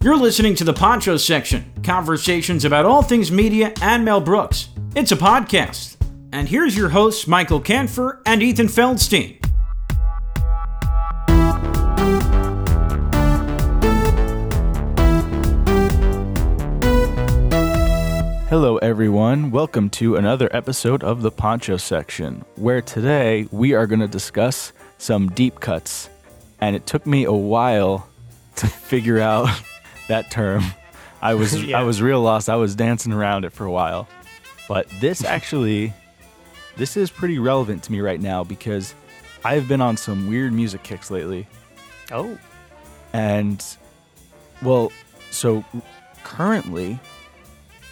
You're 0.00 0.16
listening 0.16 0.54
to 0.54 0.62
the 0.62 0.72
Poncho 0.72 1.16
section, 1.16 1.72
conversations 1.82 2.64
about 2.64 2.84
all 2.84 3.02
things 3.02 3.32
media 3.32 3.72
and 3.82 4.04
Mel 4.04 4.20
Brooks. 4.20 4.68
It's 4.94 5.10
a 5.10 5.16
podcast. 5.16 5.96
And 6.32 6.48
here's 6.48 6.76
your 6.76 6.90
hosts, 6.90 7.26
Michael 7.26 7.60
Canfer 7.60 8.22
and 8.24 8.40
Ethan 8.40 8.68
Feldstein. 8.68 9.44
Hello, 18.48 18.76
everyone. 18.76 19.50
Welcome 19.50 19.90
to 19.90 20.14
another 20.14 20.48
episode 20.52 21.02
of 21.02 21.22
the 21.22 21.32
Poncho 21.32 21.76
section, 21.76 22.44
where 22.54 22.82
today 22.82 23.48
we 23.50 23.74
are 23.74 23.88
going 23.88 23.98
to 23.98 24.06
discuss 24.06 24.72
some 24.98 25.28
deep 25.30 25.58
cuts. 25.58 26.08
And 26.60 26.76
it 26.76 26.86
took 26.86 27.04
me 27.04 27.24
a 27.24 27.32
while 27.32 28.08
to 28.54 28.68
figure 28.68 29.18
out 29.18 29.48
that 30.08 30.30
term. 30.30 30.64
I 31.22 31.34
was 31.34 31.62
Yeah. 31.64 31.80
I 31.80 31.84
was 31.84 32.02
real 32.02 32.20
lost. 32.20 32.48
I 32.48 32.56
was 32.56 32.74
dancing 32.74 33.12
around 33.12 33.44
it 33.44 33.52
for 33.52 33.64
a 33.64 33.70
while. 33.70 34.08
But 34.68 34.88
this 35.00 35.24
actually 35.24 35.94
this 36.76 36.96
is 36.96 37.10
pretty 37.10 37.38
relevant 37.38 37.82
to 37.84 37.92
me 37.92 38.00
right 38.00 38.20
now 38.20 38.44
because 38.44 38.94
I've 39.44 39.66
been 39.66 39.80
on 39.80 39.96
some 39.96 40.28
weird 40.28 40.52
music 40.52 40.82
kicks 40.82 41.10
lately. 41.10 41.46
Oh, 42.12 42.38
and 43.12 43.64
well 44.62 44.92
so 45.30 45.64
currently 46.24 46.98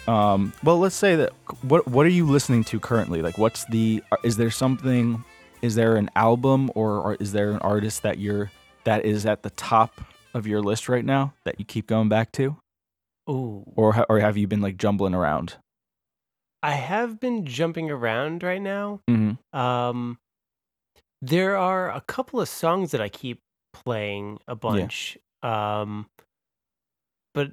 um 0.07 0.53
well 0.63 0.77
let's 0.79 0.95
say 0.95 1.15
that 1.15 1.31
what 1.61 1.87
what 1.87 2.05
are 2.05 2.09
you 2.09 2.25
listening 2.25 2.63
to 2.63 2.79
currently 2.79 3.21
like 3.21 3.37
what's 3.37 3.65
the 3.65 4.03
is 4.23 4.37
there 4.37 4.51
something 4.51 5.23
is 5.61 5.75
there 5.75 5.95
an 5.95 6.09
album 6.15 6.69
or, 6.75 6.99
or 6.99 7.15
is 7.15 7.31
there 7.31 7.51
an 7.51 7.57
artist 7.59 8.03
that 8.03 8.19
you're 8.19 8.51
that 8.83 9.05
is 9.05 9.25
at 9.25 9.43
the 9.43 9.49
top 9.51 10.01
of 10.33 10.47
your 10.47 10.61
list 10.61 10.89
right 10.89 11.05
now 11.05 11.33
that 11.45 11.59
you 11.59 11.65
keep 11.65 11.87
going 11.87 12.09
back 12.09 12.31
to 12.33 12.57
ooh. 13.29 13.63
or 13.75 13.93
ha- 13.93 14.05
or 14.09 14.19
have 14.19 14.37
you 14.37 14.47
been 14.47 14.61
like 14.61 14.77
jumbling 14.77 15.13
around 15.13 15.55
I 16.63 16.71
have 16.71 17.19
been 17.19 17.45
jumping 17.45 17.91
around 17.91 18.41
right 18.43 18.61
now. 18.61 19.01
mm-hmm. 19.09 19.57
Um, 19.57 20.17
there 21.21 21.55
are 21.55 21.91
a 21.91 22.01
couple 22.01 22.41
of 22.41 22.49
songs 22.49 22.91
that 22.91 23.01
I 23.01 23.09
keep 23.09 23.39
playing 23.73 24.39
a 24.47 24.55
bunch. 24.55 25.17
Um, 25.43 26.07
but 27.33 27.51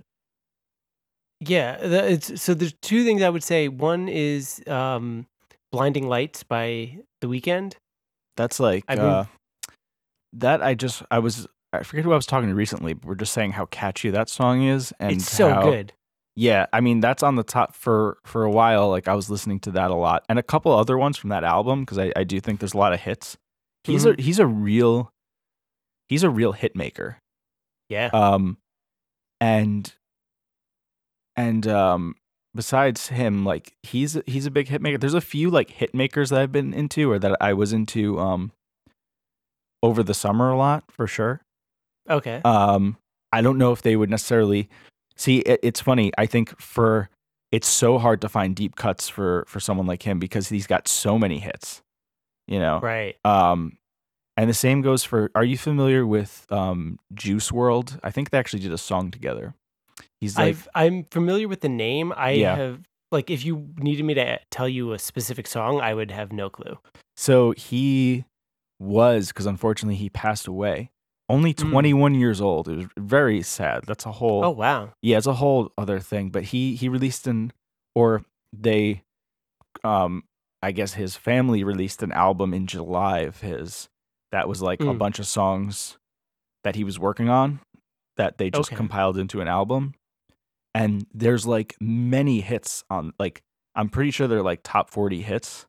yeah, 1.41 1.77
it's 1.81 2.41
so 2.41 2.55
there's 2.55 2.75
two 2.81 3.05
things 3.05 3.23
I 3.23 3.29
would 3.29 3.45
say. 3.45 3.69
One 3.69 4.09
is 4.09 4.63
um, 4.67 5.27
"Blinding 5.71 6.09
Lights" 6.09 6.43
by 6.43 6.99
The 7.21 7.27
Weeknd. 7.27 7.75
that's 8.37 8.59
like 8.59 8.85
uh 8.89 9.27
that 10.33 10.61
i 10.63 10.75
just 10.75 11.03
i 11.11 11.19
was 11.21 11.47
i 11.77 11.83
forget 11.83 12.05
who 12.05 12.13
i 12.13 12.17
was 12.17 12.27
talking 12.27 12.49
to 12.49 12.55
recently 12.55 12.93
but 12.95 13.07
we're 13.07 13.15
just 13.15 13.33
saying 13.33 13.53
how 13.53 13.67
catchy 13.67 14.11
that 14.11 14.29
song 14.29 14.63
is 14.63 14.93
and 14.99 15.13
it's 15.13 15.31
so 15.31 15.51
how- 15.51 15.63
good. 15.63 15.93
Yeah, 16.37 16.67
I 16.73 16.81
mean 16.81 16.99
that's 16.99 17.23
on 17.23 17.37
the 17.37 17.45
top 17.45 17.77
for 17.77 18.19
for 18.25 18.43
a 18.43 18.51
while. 18.51 18.91
Like 18.91 19.07
I 19.07 19.15
was 19.15 19.31
listening 19.31 19.61
to 19.61 19.71
that 19.71 19.93
a 19.93 19.95
lot, 19.95 20.25
and 20.29 20.37
a 20.37 20.43
couple 20.43 20.73
other 20.73 20.99
ones 20.99 21.17
from 21.17 21.31
that 21.31 21.45
album 21.45 21.83
because 21.83 21.97
I, 21.97 22.13
I 22.17 22.25
do 22.25 22.41
think 22.41 22.59
there's 22.59 22.75
a 22.75 22.77
lot 22.77 22.93
of 22.93 22.99
hits. 22.99 23.37
He's 23.85 24.05
a 24.05 24.17
he's 24.19 24.41
a 24.41 24.47
real 24.47 25.13
he's 26.09 26.25
a 26.25 26.31
real 26.31 26.51
hit 26.51 26.75
maker. 26.75 27.19
Yeah. 27.89 28.11
Um, 28.13 28.59
and 29.41 29.95
and 31.37 31.69
um, 31.69 32.17
besides 32.53 33.09
him, 33.11 33.45
like 33.45 33.75
he's 33.85 34.19
he's 34.27 34.47
a 34.47 34.51
big 34.51 34.67
hit 34.67 34.83
maker. 34.83 34.99
There's 34.99 35.15
a 35.15 35.21
few 35.21 35.51
like 35.51 35.71
hit 35.71 35.95
makers 35.95 36.31
that 36.31 36.41
I've 36.41 36.51
been 36.51 36.75
into 36.75 37.13
or 37.13 37.21
that 37.21 37.37
I 37.41 37.53
was 37.53 37.73
into 37.73 38.19
um 38.19 38.51
over 39.85 40.03
the 40.03 40.15
summer 40.15 40.51
a 40.51 40.57
lot 40.57 40.83
for 40.91 41.07
sure. 41.07 41.43
Okay. 42.09 42.41
Um, 42.45 42.97
I 43.33 43.41
don't 43.41 43.59
know 43.59 43.73
if 43.73 43.83
they 43.83 43.97
would 43.97 44.11
necessarily 44.11 44.69
see. 45.17 45.39
It, 45.39 45.61
it's 45.63 45.81
funny. 45.81 46.13
I 46.19 46.27
think 46.27 46.59
for 46.61 47.09
it's 47.53 47.69
so 47.69 47.99
hard 47.99 48.21
to 48.23 48.29
find 48.29 48.55
deep 48.55 48.77
cuts 48.77 49.09
for 49.09 49.45
for 49.49 49.61
someone 49.61 49.87
like 49.87 50.03
him 50.03 50.19
because 50.19 50.49
he's 50.49 50.67
got 50.67 50.89
so 50.89 51.19
many 51.19 51.39
hits. 51.39 51.83
You 52.47 52.59
know. 52.59 52.81
right. 52.81 53.17
Um, 53.25 53.79
and 54.37 54.51
the 54.51 54.55
same 54.55 54.83
goes 54.83 55.05
for. 55.05 55.31
Are 55.35 55.45
you 55.45 55.57
familiar 55.57 56.07
with 56.07 56.47
um 56.51 56.99
Juice 57.15 57.51
WRLD? 57.51 58.01
I 58.03 58.11
think 58.11 58.31
they 58.31 58.39
actually 58.39 58.61
did 58.61 58.73
a 58.73 58.79
song 58.79 59.11
together. 59.11 59.55
He's 60.21 60.37
like, 60.37 60.49
I've 60.49 60.69
I'm 60.75 61.05
familiar 61.11 61.49
with 61.49 61.61
the 61.61 61.69
name. 61.69 62.13
I 62.17 62.33
Yeah. 62.33 62.57
have 62.57 62.81
like 63.13 63.31
if 63.31 63.45
you 63.45 63.69
needed 63.79 64.05
me 64.05 64.15
to 64.15 64.41
tell 64.51 64.69
you 64.69 64.93
a 64.93 64.99
specific 64.99 65.47
song, 65.47 65.81
I 65.81 65.95
would 65.95 66.11
have 66.11 66.33
no 66.33 66.51
clue. 66.51 66.79
so 67.17 67.53
he 67.57 68.25
was 68.81 69.29
because 69.29 69.47
unfortunately 69.47 69.95
he 69.97 70.11
passed 70.11 70.47
away. 70.49 70.91
Only 71.29 71.55
Mm. 71.55 71.71
21 71.71 72.15
years 72.15 72.41
old. 72.41 72.69
It 72.69 72.77
was 72.77 72.87
very 72.99 73.41
sad. 73.43 73.85
That's 73.87 74.05
a 74.07 74.13
whole 74.13 74.45
Oh 74.45 74.51
wow. 74.51 74.93
Yeah, 75.03 75.17
it's 75.19 75.27
a 75.27 75.35
whole 75.35 75.73
other 75.79 75.99
thing. 76.01 76.31
But 76.31 76.45
he 76.45 76.75
he 76.77 76.89
released 76.89 77.27
an 77.27 77.53
or 77.95 78.25
they 78.53 79.03
um 79.83 80.25
I 80.63 80.73
guess 80.73 80.95
his 80.95 81.17
family 81.17 81.63
released 81.65 82.03
an 82.03 82.13
album 82.13 82.55
in 82.55 82.67
July 82.67 83.21
of 83.21 83.41
his 83.41 83.89
that 84.33 84.49
was 84.49 84.61
like 84.63 84.81
a 84.81 84.85
Mm. 84.85 84.99
bunch 84.99 85.19
of 85.19 85.27
songs 85.27 85.99
that 86.63 86.75
he 86.77 86.85
was 86.85 86.99
working 86.99 87.29
on 87.29 87.61
that 88.17 88.39
they 88.39 88.51
just 88.51 88.69
Okay. 88.71 88.77
compiled 88.77 89.19
into 89.19 89.41
an 89.41 89.49
album. 89.49 89.95
And 90.75 91.07
there's 91.13 91.47
like 91.47 91.77
many 91.81 92.41
hits 92.41 92.85
on 92.91 93.13
like 93.19 93.43
I'm 93.75 93.89
pretty 93.89 94.11
sure 94.11 94.29
they're 94.29 94.43
like 94.43 94.61
top 94.63 94.91
40 94.91 95.23
hits, 95.23 95.67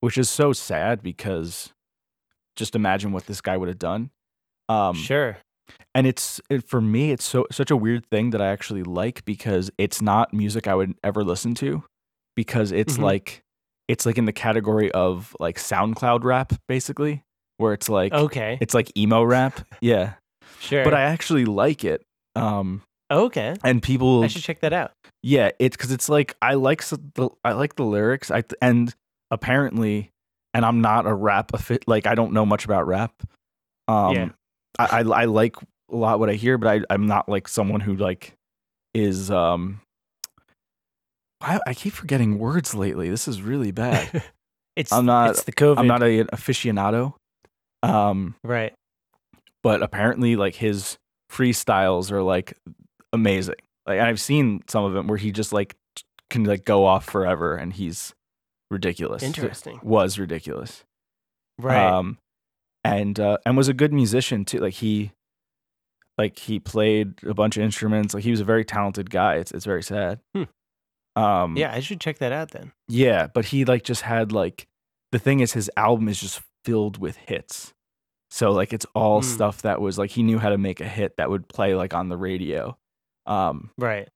which 0.00 0.16
is 0.18 0.28
so 0.30 0.52
sad 0.52 1.02
because 1.02 1.72
just 2.56 2.74
imagine 2.74 3.12
what 3.12 3.26
this 3.26 3.40
guy 3.40 3.56
would 3.56 3.68
have 3.68 3.78
done. 3.78 4.10
Um 4.68 4.94
sure. 4.94 5.36
and 5.94 6.06
it's 6.06 6.40
it, 6.50 6.66
for 6.68 6.80
me 6.80 7.10
it's 7.12 7.24
so 7.24 7.46
such 7.50 7.70
a 7.70 7.76
weird 7.76 8.04
thing 8.10 8.30
that 8.30 8.40
i 8.42 8.46
actually 8.48 8.82
like 8.82 9.24
because 9.24 9.70
it's 9.78 10.00
not 10.02 10.32
music 10.32 10.66
i 10.66 10.74
would 10.74 10.94
ever 11.04 11.22
listen 11.24 11.54
to 11.54 11.82
because 12.36 12.72
it's 12.72 12.96
Mhm. 12.96 13.02
like 13.02 13.42
it's 13.88 14.06
like 14.06 14.16
in 14.18 14.24
the 14.24 14.32
category 14.32 14.90
of 14.92 15.34
like 15.40 15.56
soundcloud 15.58 16.24
rap 16.24 16.52
basically 16.68 17.22
where 17.58 17.72
it's 17.74 17.88
like 17.88 18.12
Okay. 18.12 18.58
it's 18.60 18.74
like 18.74 18.90
emo 18.96 19.22
rap 19.22 19.60
yeah 19.80 20.14
Sure. 20.60 20.84
but 20.84 20.94
i 20.94 21.02
actually 21.02 21.44
like 21.44 21.84
it 21.84 22.02
um 22.36 22.82
okay. 23.10 23.54
and 23.64 23.82
people 23.82 24.22
I 24.24 24.28
should 24.28 24.42
check 24.42 24.60
that 24.60 24.72
out. 24.72 24.92
yeah 25.22 25.50
it's 25.58 25.76
because 25.76 25.92
it's 25.92 26.08
like 26.08 26.34
i 26.40 26.54
like 26.54 26.82
the 26.88 27.28
i 27.44 27.52
like 27.52 27.76
the 27.76 27.84
lyrics 27.84 28.30
i 28.30 28.42
and 28.62 28.94
apparently 29.30 30.10
and 30.54 30.64
i'm 30.64 30.80
not 30.80 31.06
a 31.06 31.14
rap 31.14 31.50
fit. 31.58 31.86
like 31.86 32.06
i 32.06 32.14
don't 32.14 32.32
know 32.32 32.46
much 32.46 32.64
about 32.64 32.86
rap 32.86 33.12
um 33.88 34.14
Yeah. 34.14 34.28
I, 34.78 35.00
I 35.00 35.22
i 35.22 35.24
like 35.26 35.56
a 35.90 35.96
lot 35.96 36.18
what 36.20 36.30
i 36.30 36.34
hear 36.34 36.56
but 36.58 36.68
i 36.68 36.94
i'm 36.94 37.06
not 37.06 37.28
like 37.28 37.46
someone 37.48 37.80
who 37.80 37.94
like 37.96 38.32
is 38.94 39.30
um 39.30 39.80
I, 41.40 41.58
I 41.66 41.74
keep 41.74 41.92
forgetting 41.92 42.38
words 42.38 42.74
lately 42.74 43.10
this 43.10 43.26
is 43.26 43.42
really 43.42 43.72
bad 43.72 44.22
it's 44.76 44.92
I'm 44.92 45.06
not- 45.06 45.30
It's 45.30 45.42
the 45.44 45.52
COVID. 45.52 45.78
i'm 45.78 45.86
not 45.86 46.02
a, 46.02 46.20
an 46.20 46.26
aficionado 46.28 47.14
um 47.82 48.34
right. 48.44 48.72
but 49.62 49.82
apparently 49.82 50.36
like 50.36 50.54
his 50.54 50.96
freestyles 51.30 52.12
are 52.12 52.22
like 52.22 52.56
amazing 53.12 53.56
like 53.86 53.98
i've 54.00 54.20
seen 54.20 54.62
some 54.68 54.84
of 54.84 54.92
them 54.92 55.06
where 55.08 55.18
he 55.18 55.32
just 55.32 55.52
like 55.52 55.74
can 56.30 56.44
like 56.44 56.64
go 56.64 56.84
off 56.86 57.04
forever 57.04 57.56
and 57.56 57.72
he's 57.72 58.14
ridiculous 58.70 59.22
Interesting. 59.22 59.80
was 59.82 60.18
ridiculous 60.18 60.84
Right. 61.58 61.76
um 61.86 62.18
and 62.84 63.18
uh 63.20 63.38
and 63.46 63.56
was 63.56 63.68
a 63.68 63.74
good 63.74 63.92
musician 63.92 64.44
too 64.44 64.58
like 64.58 64.74
he 64.74 65.12
like 66.18 66.38
he 66.38 66.58
played 66.60 67.14
a 67.24 67.34
bunch 67.34 67.56
of 67.56 67.62
instruments 67.62 68.12
like 68.14 68.24
he 68.24 68.30
was 68.30 68.40
a 68.40 68.44
very 68.44 68.64
talented 68.64 69.10
guy 69.10 69.36
it's 69.36 69.52
it's 69.52 69.64
very 69.64 69.82
sad 69.82 70.18
Hmm. 70.34 70.42
um 71.16 71.56
yeah, 71.56 71.72
I 71.72 71.80
should 71.80 72.00
check 72.00 72.18
that 72.18 72.32
out 72.32 72.50
then. 72.50 72.72
yeah 72.88 73.28
but 73.32 73.46
he 73.46 73.64
like 73.64 73.82
just 73.84 74.02
had 74.02 74.32
like 74.32 74.66
the 75.12 75.18
thing 75.18 75.40
is 75.40 75.52
his 75.52 75.70
album 75.76 76.08
is 76.08 76.20
just 76.20 76.40
filled 76.64 76.98
with 76.98 77.16
hits 77.16 77.72
so 78.30 78.50
like 78.52 78.72
it's 78.72 78.86
all 78.94 79.20
Mm. 79.20 79.24
stuff 79.24 79.62
that 79.62 79.80
was 79.80 79.98
like 79.98 80.10
he 80.10 80.22
knew 80.22 80.38
how 80.38 80.48
to 80.50 80.58
make 80.58 80.80
a 80.80 80.88
hit 80.88 81.16
that 81.18 81.28
would 81.30 81.48
play 81.48 81.74
like 81.74 81.92
on 81.94 82.08
the 82.08 82.16
radio 82.16 82.76
um 83.26 83.70
Right. 83.78 84.08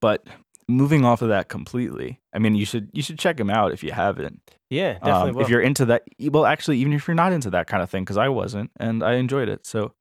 but 0.00 0.26
moving 0.68 1.04
off 1.04 1.22
of 1.22 1.28
that 1.28 1.48
completely. 1.48 2.20
I 2.32 2.38
mean 2.38 2.54
you 2.54 2.64
should 2.64 2.88
you 2.92 3.02
should 3.02 3.18
check 3.18 3.38
him 3.38 3.50
out 3.50 3.72
if 3.72 3.82
you 3.82 3.92
haven't. 3.92 4.40
Yeah, 4.70 4.94
definitely. 4.94 5.30
um, 5.30 5.40
if 5.40 5.48
you're 5.48 5.60
into 5.60 5.84
that 5.86 6.04
well 6.20 6.46
actually 6.46 6.78
even 6.78 6.92
if 6.92 7.06
you're 7.06 7.14
not 7.14 7.32
into 7.32 7.50
that 7.50 7.66
kind 7.66 7.82
of 7.82 7.90
thing 7.90 8.04
because 8.04 8.16
i 8.16 8.28
wasn't 8.28 8.70
and 8.78 9.02
i 9.02 9.14
enjoyed 9.14 9.48
it. 9.48 9.66
So 9.66 9.92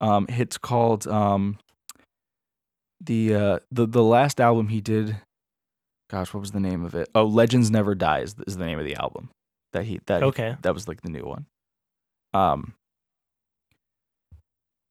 um 0.00 0.26
it's 0.28 0.58
called 0.58 1.06
um 1.06 1.58
the 3.00 3.34
uh 3.34 3.58
the 3.70 3.86
the 3.86 4.02
last 4.02 4.40
album 4.40 4.68
he 4.68 4.80
did 4.80 5.16
gosh 6.10 6.34
what 6.34 6.40
was 6.40 6.52
the 6.52 6.60
name 6.60 6.84
of 6.84 6.94
it? 6.94 7.08
Oh 7.14 7.24
legends 7.24 7.70
never 7.70 7.94
dies 7.94 8.34
is 8.46 8.56
the 8.56 8.66
name 8.66 8.78
of 8.78 8.84
the 8.84 8.96
album 8.96 9.30
that 9.72 9.84
he 9.84 10.00
that 10.06 10.22
okay. 10.22 10.56
that 10.62 10.74
was 10.74 10.88
like 10.88 11.02
the 11.02 11.10
new 11.10 11.24
one. 11.24 11.46
Um 12.34 12.74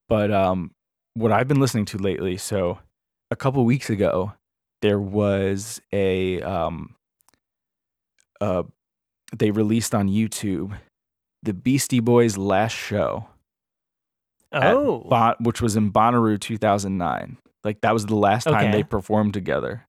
but 0.08 0.32
um 0.32 0.72
what 1.14 1.32
i've 1.32 1.48
been 1.48 1.60
listening 1.60 1.84
to 1.84 1.98
lately 1.98 2.36
so 2.36 2.78
a 3.30 3.36
couple 3.36 3.64
weeks 3.64 3.90
ago 3.90 4.32
there 4.82 5.00
was 5.00 5.80
a 5.92 6.40
um 6.42 6.94
uh 8.40 8.62
they 9.36 9.50
released 9.50 9.94
on 9.94 10.08
youtube 10.08 10.78
the 11.42 11.52
beastie 11.54 12.00
boys 12.00 12.36
last 12.36 12.72
show 12.74 13.26
Oh, 14.50 15.00
Bon- 15.10 15.34
which 15.40 15.60
was 15.60 15.76
in 15.76 15.92
bonnaroo 15.92 16.40
2009 16.40 17.36
Like 17.64 17.82
that 17.82 17.92
was 17.92 18.06
the 18.06 18.16
last 18.16 18.44
time 18.44 18.54
Okay. 18.68 18.70
they 18.72 18.82
performed 18.82 19.34
together. 19.34 19.84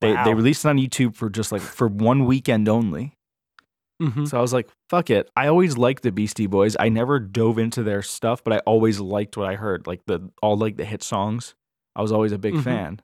They 0.00 0.12
Wow. 0.12 0.24
they 0.24 0.34
released 0.34 0.64
it 0.64 0.68
on 0.68 0.76
YouTube 0.78 1.14
for 1.14 1.30
just 1.30 1.52
like 1.52 1.60
for 1.62 1.86
one 1.86 2.24
weekend 2.24 2.68
only. 2.68 3.14
Mhm. 4.02 4.26
So 4.26 4.38
I 4.38 4.40
was 4.40 4.52
like, 4.52 4.68
fuck 4.90 5.08
it. 5.08 5.30
I 5.36 5.46
always 5.46 5.78
liked 5.78 6.02
the 6.02 6.10
Beastie 6.10 6.48
Boys. 6.48 6.76
I 6.80 6.88
never 6.88 7.20
dove 7.20 7.58
into 7.58 7.82
their 7.84 8.02
stuff, 8.02 8.42
but 8.42 8.52
I 8.52 8.58
always 8.66 8.98
liked 8.98 9.36
what 9.36 9.48
I 9.48 9.54
heard. 9.54 9.86
Like 9.86 10.00
the 10.06 10.30
all 10.42 10.56
like 10.56 10.76
the 10.78 10.84
hit 10.84 11.02
songs. 11.04 11.54
I 11.94 12.02
was 12.02 12.10
always 12.10 12.32
a 12.32 12.38
big 12.38 12.54
Mhm. 12.54 12.64
fan. 12.64 13.00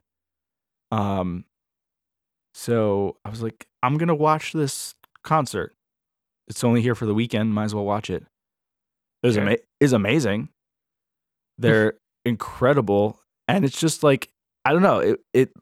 Um 0.92 1.44
so 2.54 3.16
I 3.24 3.30
was 3.30 3.42
like, 3.42 3.66
I'm 3.82 3.96
gonna 3.98 4.14
watch 4.14 4.52
this 4.52 4.94
concert. 5.24 5.74
It's 6.48 6.62
only 6.64 6.82
here 6.82 6.94
for 6.94 7.06
the 7.06 7.14
weekend, 7.14 7.54
might 7.54 7.64
as 7.64 7.74
well 7.74 7.84
watch 7.84 8.10
it. 8.10 8.24
It 9.22 9.26
was 9.26 9.38
ama- 9.38 9.56
is 9.80 9.92
amazing. 9.92 10.48
They're 11.58 11.94
incredible. 12.24 13.18
And 13.48 13.64
it's 13.64 13.78
just 13.80 14.02
like 14.02 14.28
I 14.64 14.72
don't 14.72 14.82
know, 14.82 14.98
it 15.00 15.20
it 15.32 15.52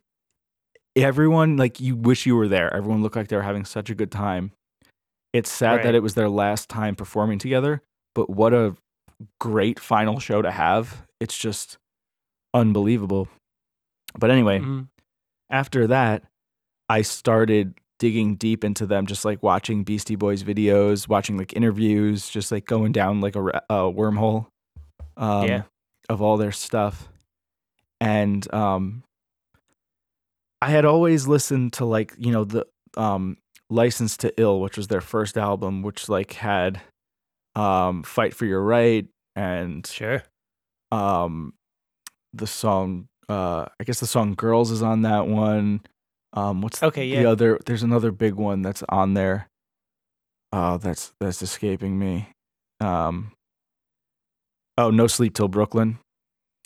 everyone 0.96 1.56
like 1.56 1.80
you 1.80 1.96
wish 1.96 2.26
you 2.26 2.36
were 2.36 2.48
there. 2.48 2.72
Everyone 2.74 3.02
looked 3.02 3.16
like 3.16 3.28
they 3.28 3.36
were 3.36 3.42
having 3.42 3.64
such 3.64 3.90
a 3.90 3.94
good 3.94 4.10
time. 4.10 4.52
It's 5.32 5.50
sad 5.50 5.74
Right. 5.76 5.82
that 5.84 5.94
it 5.94 6.02
was 6.02 6.14
their 6.14 6.28
last 6.28 6.68
time 6.68 6.96
performing 6.96 7.38
together, 7.38 7.82
but 8.14 8.28
what 8.28 8.52
a 8.52 8.74
great 9.38 9.78
final 9.78 10.18
show 10.18 10.42
to 10.42 10.50
have. 10.50 11.06
It's 11.20 11.38
just 11.38 11.78
unbelievable. 12.52 13.28
But 14.18 14.30
anyway, 14.30 14.58
Mhm. 14.58 14.88
After 15.50 15.86
that, 15.88 16.22
I 16.88 17.02
started 17.02 17.74
digging 17.98 18.36
deep 18.36 18.64
into 18.64 18.86
them, 18.86 19.06
just 19.06 19.24
like 19.24 19.42
watching 19.42 19.84
Beastie 19.84 20.16
Boys 20.16 20.42
videos, 20.42 21.06
watching 21.08 21.36
like 21.36 21.52
interviews, 21.54 22.28
just 22.28 22.50
like 22.50 22.64
going 22.64 22.92
down 22.92 23.20
like 23.20 23.36
a, 23.36 23.44
a 23.68 23.92
wormhole 23.92 24.46
um, 25.16 25.46
Yeah. 25.46 25.62
of 26.08 26.22
all 26.22 26.36
their 26.36 26.52
stuff. 26.52 27.08
And 28.00 28.52
um, 28.54 29.02
I 30.62 30.70
had 30.70 30.84
always 30.84 31.26
listened 31.26 31.74
to 31.74 31.84
like, 31.84 32.14
you 32.18 32.32
know, 32.32 32.44
the 32.44 32.66
um, 32.96 33.36
License 33.68 34.16
to 34.18 34.32
Ill, 34.40 34.60
which 34.60 34.76
was 34.76 34.88
their 34.88 35.00
first 35.00 35.36
album, 35.36 35.82
which 35.82 36.08
like 36.08 36.32
had 36.32 36.80
um, 37.54 38.02
Fight 38.02 38.34
for 38.34 38.46
Your 38.46 38.62
Right 38.62 39.06
and 39.36 39.86
Sure. 39.86 40.22
um 40.90 41.54
the 42.32 42.46
song 42.48 43.06
uh 43.30 43.64
i 43.80 43.84
guess 43.84 44.00
the 44.00 44.06
song 44.06 44.34
girls 44.34 44.70
is 44.70 44.82
on 44.82 45.02
that 45.02 45.26
one 45.26 45.80
um 46.32 46.62
what's 46.62 46.82
Okay, 46.82 47.08
the 47.10 47.22
yeah. 47.22 47.28
other 47.28 47.58
there's 47.66 47.82
another 47.82 48.10
big 48.12 48.34
one 48.34 48.62
that's 48.62 48.82
on 48.88 49.14
there 49.14 49.48
oh 50.52 50.76
that's 50.78 51.12
that's 51.20 51.40
escaping 51.42 51.98
me 51.98 52.28
um 52.80 53.32
oh 54.78 54.90
no 54.90 55.06
sleep 55.06 55.34
till 55.34 55.48
brooklyn 55.48 55.98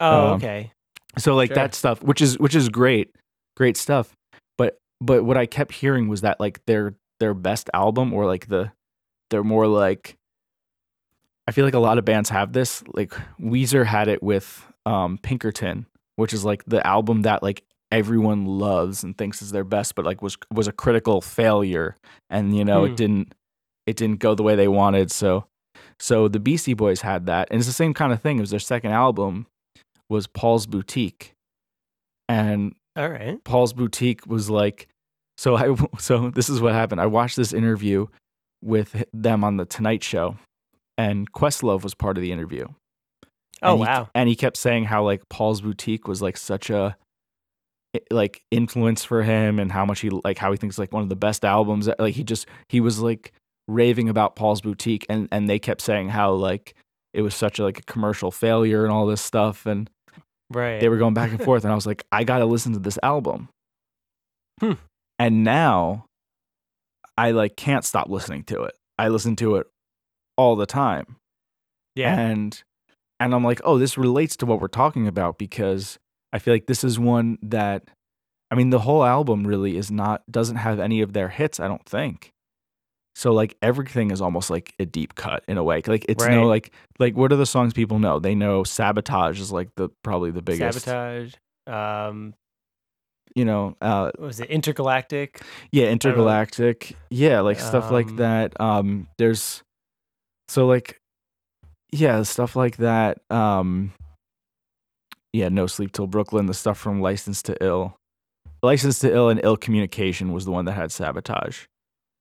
Oh, 0.00 0.28
Um, 0.30 0.34
okay. 0.36 0.72
so 1.18 1.36
like 1.36 1.50
Sure. 1.50 1.54
that 1.56 1.74
stuff 1.74 2.02
which 2.02 2.20
is 2.20 2.38
which 2.38 2.54
is 2.56 2.68
great 2.68 3.14
great 3.56 3.76
stuff 3.76 4.12
but 4.58 4.76
but 5.00 5.24
what 5.24 5.36
i 5.36 5.46
kept 5.46 5.70
hearing 5.72 6.08
was 6.08 6.22
that 6.22 6.40
like 6.40 6.60
their 6.66 6.94
their 7.20 7.34
best 7.34 7.70
album 7.72 8.12
or 8.12 8.26
like 8.26 8.48
the 8.48 8.72
they're 9.30 9.44
more 9.44 9.66
like 9.68 10.16
i 11.46 11.52
feel 11.52 11.64
like 11.64 11.74
a 11.74 11.78
lot 11.78 11.98
of 11.98 12.04
bands 12.04 12.28
have 12.30 12.52
this 12.52 12.82
like 12.94 13.12
weezer 13.40 13.86
had 13.86 14.08
it 14.08 14.20
with 14.22 14.66
um 14.84 15.18
pinkerton 15.18 15.86
which 16.16 16.32
is 16.32 16.44
like 16.44 16.64
the 16.66 16.84
album 16.86 17.22
that 17.22 17.42
like 17.42 17.62
everyone 17.92 18.46
loves 18.46 19.04
and 19.04 19.16
thinks 19.16 19.40
is 19.42 19.50
their 19.52 19.64
best 19.64 19.94
but 19.94 20.04
like 20.04 20.20
was 20.22 20.36
was 20.52 20.66
a 20.66 20.72
critical 20.72 21.20
failure 21.20 21.94
and 22.30 22.56
you 22.56 22.64
know 22.64 22.84
Hmm. 22.84 22.92
it 22.92 22.96
didn't 22.96 23.34
it 23.86 23.96
didn't 23.96 24.18
go 24.20 24.34
the 24.34 24.42
way 24.42 24.56
they 24.56 24.68
wanted 24.68 25.10
so 25.12 25.44
so 26.00 26.26
the 26.28 26.40
beastie 26.40 26.74
boys 26.74 27.02
had 27.02 27.26
that 27.26 27.48
and 27.50 27.58
it's 27.58 27.66
the 27.68 27.72
same 27.72 27.94
kind 27.94 28.12
of 28.12 28.20
thing 28.20 28.38
it 28.38 28.40
was 28.40 28.50
their 28.50 28.58
second 28.60 28.90
album 28.92 29.46
was 30.08 30.26
paul's 30.26 30.66
boutique 30.66 31.32
and 32.28 32.74
All 32.96 33.08
right. 33.08 33.42
Paul's 33.44 33.72
boutique 33.72 34.26
was 34.26 34.48
like 34.50 34.88
so 35.36 35.56
I 35.56 35.74
so 35.98 36.30
this 36.30 36.48
is 36.48 36.60
what 36.60 36.72
happened. 36.72 37.00
I 37.00 37.06
watched 37.06 37.36
this 37.36 37.52
interview 37.52 38.06
with 38.62 39.04
them 39.12 39.44
on 39.44 39.56
the 39.58 39.64
Tonight 39.66 40.02
Show 40.02 40.36
and 40.96 41.30
Questlove 41.32 41.82
was 41.82 41.94
part 41.94 42.16
of 42.16 42.22
the 42.22 42.32
interview. 42.32 42.66
Oh, 43.62 43.72
And 43.72 43.78
he- 43.78 43.84
wow. 43.86 44.08
and 44.14 44.28
he 44.28 44.36
kept 44.36 44.56
saying 44.56 44.84
how 44.84 45.04
like 45.04 45.22
Paul's 45.28 45.60
boutique 45.60 46.06
was 46.08 46.20
like 46.22 46.36
such 46.36 46.70
a 46.70 46.96
like 48.10 48.42
influence 48.50 49.04
for 49.04 49.22
him 49.22 49.58
and 49.60 49.70
how 49.70 49.84
much 49.84 50.00
he 50.00 50.10
like 50.10 50.36
how 50.38 50.50
he 50.50 50.56
thinks 50.58 50.78
like 50.78 50.92
one 50.92 51.02
of 51.04 51.08
the 51.08 51.14
best 51.16 51.44
albums 51.44 51.88
like 52.00 52.14
he 52.14 52.24
just 52.24 52.46
he 52.68 52.80
was 52.80 52.98
like 53.00 53.32
raving 53.68 54.08
about 54.08 54.34
Paul's 54.34 54.60
boutique 54.60 55.06
and 55.08 55.28
and 55.30 55.48
they 55.48 55.58
kept 55.60 55.80
saying 55.80 56.08
how 56.08 56.32
like 56.32 56.74
it 57.12 57.22
was 57.22 57.34
such 57.36 57.60
a 57.60 57.62
like 57.62 57.78
a 57.78 57.82
commercial 57.82 58.32
failure 58.32 58.82
and 58.84 58.92
all 58.92 59.06
this 59.06 59.20
stuff 59.22 59.64
and 59.66 59.88
Right. 60.50 60.80
they 60.80 60.88
were 60.88 60.98
going 60.98 61.14
back 61.14 61.30
and 61.30 61.42
forth 61.44 61.62
and 61.64 61.72
i 61.72 61.74
was 61.74 61.86
like 61.86 62.04
i 62.12 62.22
gotta 62.24 62.44
listen 62.44 62.72
to 62.74 62.78
this 62.78 62.98
album 63.02 63.48
Hmm. 64.60 64.72
and 65.18 65.42
now 65.44 66.04
i 67.16 67.30
like 67.30 67.56
can't 67.56 67.84
stop 67.84 68.08
listening 68.10 68.42
to 68.44 68.62
it 68.64 68.74
i 68.98 69.08
listen 69.08 69.36
to 69.36 69.56
it 69.56 69.66
all 70.36 70.54
the 70.56 70.66
time 70.66 71.16
yeah. 71.94 72.18
and 72.18 72.62
and 73.20 73.34
i'm 73.34 73.44
like 73.44 73.60
oh 73.64 73.78
this 73.78 73.96
relates 73.98 74.36
to 74.36 74.46
what 74.46 74.60
we're 74.60 74.68
talking 74.68 75.06
about 75.06 75.38
because 75.38 75.98
i 76.32 76.38
feel 76.38 76.52
like 76.54 76.66
this 76.66 76.84
is 76.84 76.98
one 76.98 77.38
that 77.42 77.84
i 78.50 78.54
mean 78.54 78.70
the 78.70 78.80
whole 78.80 79.04
album 79.04 79.46
really 79.46 79.76
is 79.76 79.90
not 79.90 80.22
doesn't 80.30 80.56
have 80.56 80.78
any 80.80 81.00
of 81.00 81.12
their 81.12 81.28
hits 81.28 81.58
i 81.60 81.68
don't 81.68 81.84
think. 81.88 82.30
So 83.16 83.32
like 83.32 83.56
everything 83.62 84.10
is 84.10 84.20
almost 84.20 84.50
like 84.50 84.74
a 84.80 84.84
deep 84.84 85.14
cut 85.14 85.44
in 85.46 85.56
a 85.56 85.62
way. 85.62 85.80
Like 85.86 86.04
it's 86.08 86.24
no 86.26 86.48
like 86.48 86.72
like 86.98 87.16
what 87.16 87.32
are 87.32 87.36
the 87.36 87.46
songs 87.46 87.72
people 87.72 88.00
know? 88.00 88.18
They 88.18 88.34
know 88.34 88.64
sabotage 88.64 89.40
is 89.40 89.52
like 89.52 89.68
the 89.76 89.88
probably 90.02 90.32
the 90.32 90.42
biggest 90.42 90.80
Sabotage. 90.80 91.34
Um, 91.68 92.34
you 93.36 93.44
know 93.44 93.76
uh 93.80 94.10
what 94.16 94.26
was 94.26 94.40
it 94.40 94.50
intergalactic? 94.50 95.40
yeah 95.70 95.86
intergalactic. 95.86 96.96
Yeah 97.08 97.38
like 97.42 97.60
stuff 97.60 97.92
like 97.92 98.08
Um, 98.08 98.16
that. 98.16 98.60
Um 98.60 99.06
there's 99.16 99.62
so 100.48 100.66
like 100.66 100.98
yeah 101.94 102.22
stuff 102.22 102.56
like 102.56 102.76
that 102.78 103.18
um 103.30 103.92
yeah 105.32 105.48
no 105.48 105.66
sleep 105.66 105.92
till 105.92 106.06
brooklyn 106.06 106.46
the 106.46 106.54
stuff 106.54 106.78
from 106.78 107.00
license 107.00 107.42
to 107.42 107.56
ill 107.62 107.96
license 108.62 108.98
to 108.98 109.12
ill 109.14 109.28
and 109.28 109.40
ill 109.44 109.56
communication 109.56 110.32
was 110.32 110.44
the 110.44 110.50
one 110.50 110.64
that 110.64 110.72
had 110.72 110.90
sabotage 110.90 111.66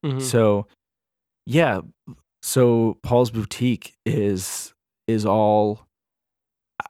Mhm. 0.05 0.21
so 0.21 0.67
yeah 1.45 1.79
so 2.41 2.97
paul's 3.03 3.31
boutique 3.31 3.93
is 4.05 4.73
is 5.07 5.25
all 5.25 5.85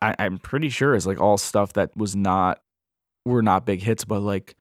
I, 0.02 0.16
i'm 0.20 0.40
pretty 0.40 0.70
sure 0.70 0.96
is 0.96 1.06
like 1.06 1.22
all 1.22 1.38
stuff 1.38 1.74
that 1.74 1.96
was 1.96 2.16
not 2.16 2.60
were 3.26 3.44
not 3.44 3.66
big 3.66 3.82
hits 3.82 4.04
but 4.04 4.22
like 4.22 4.56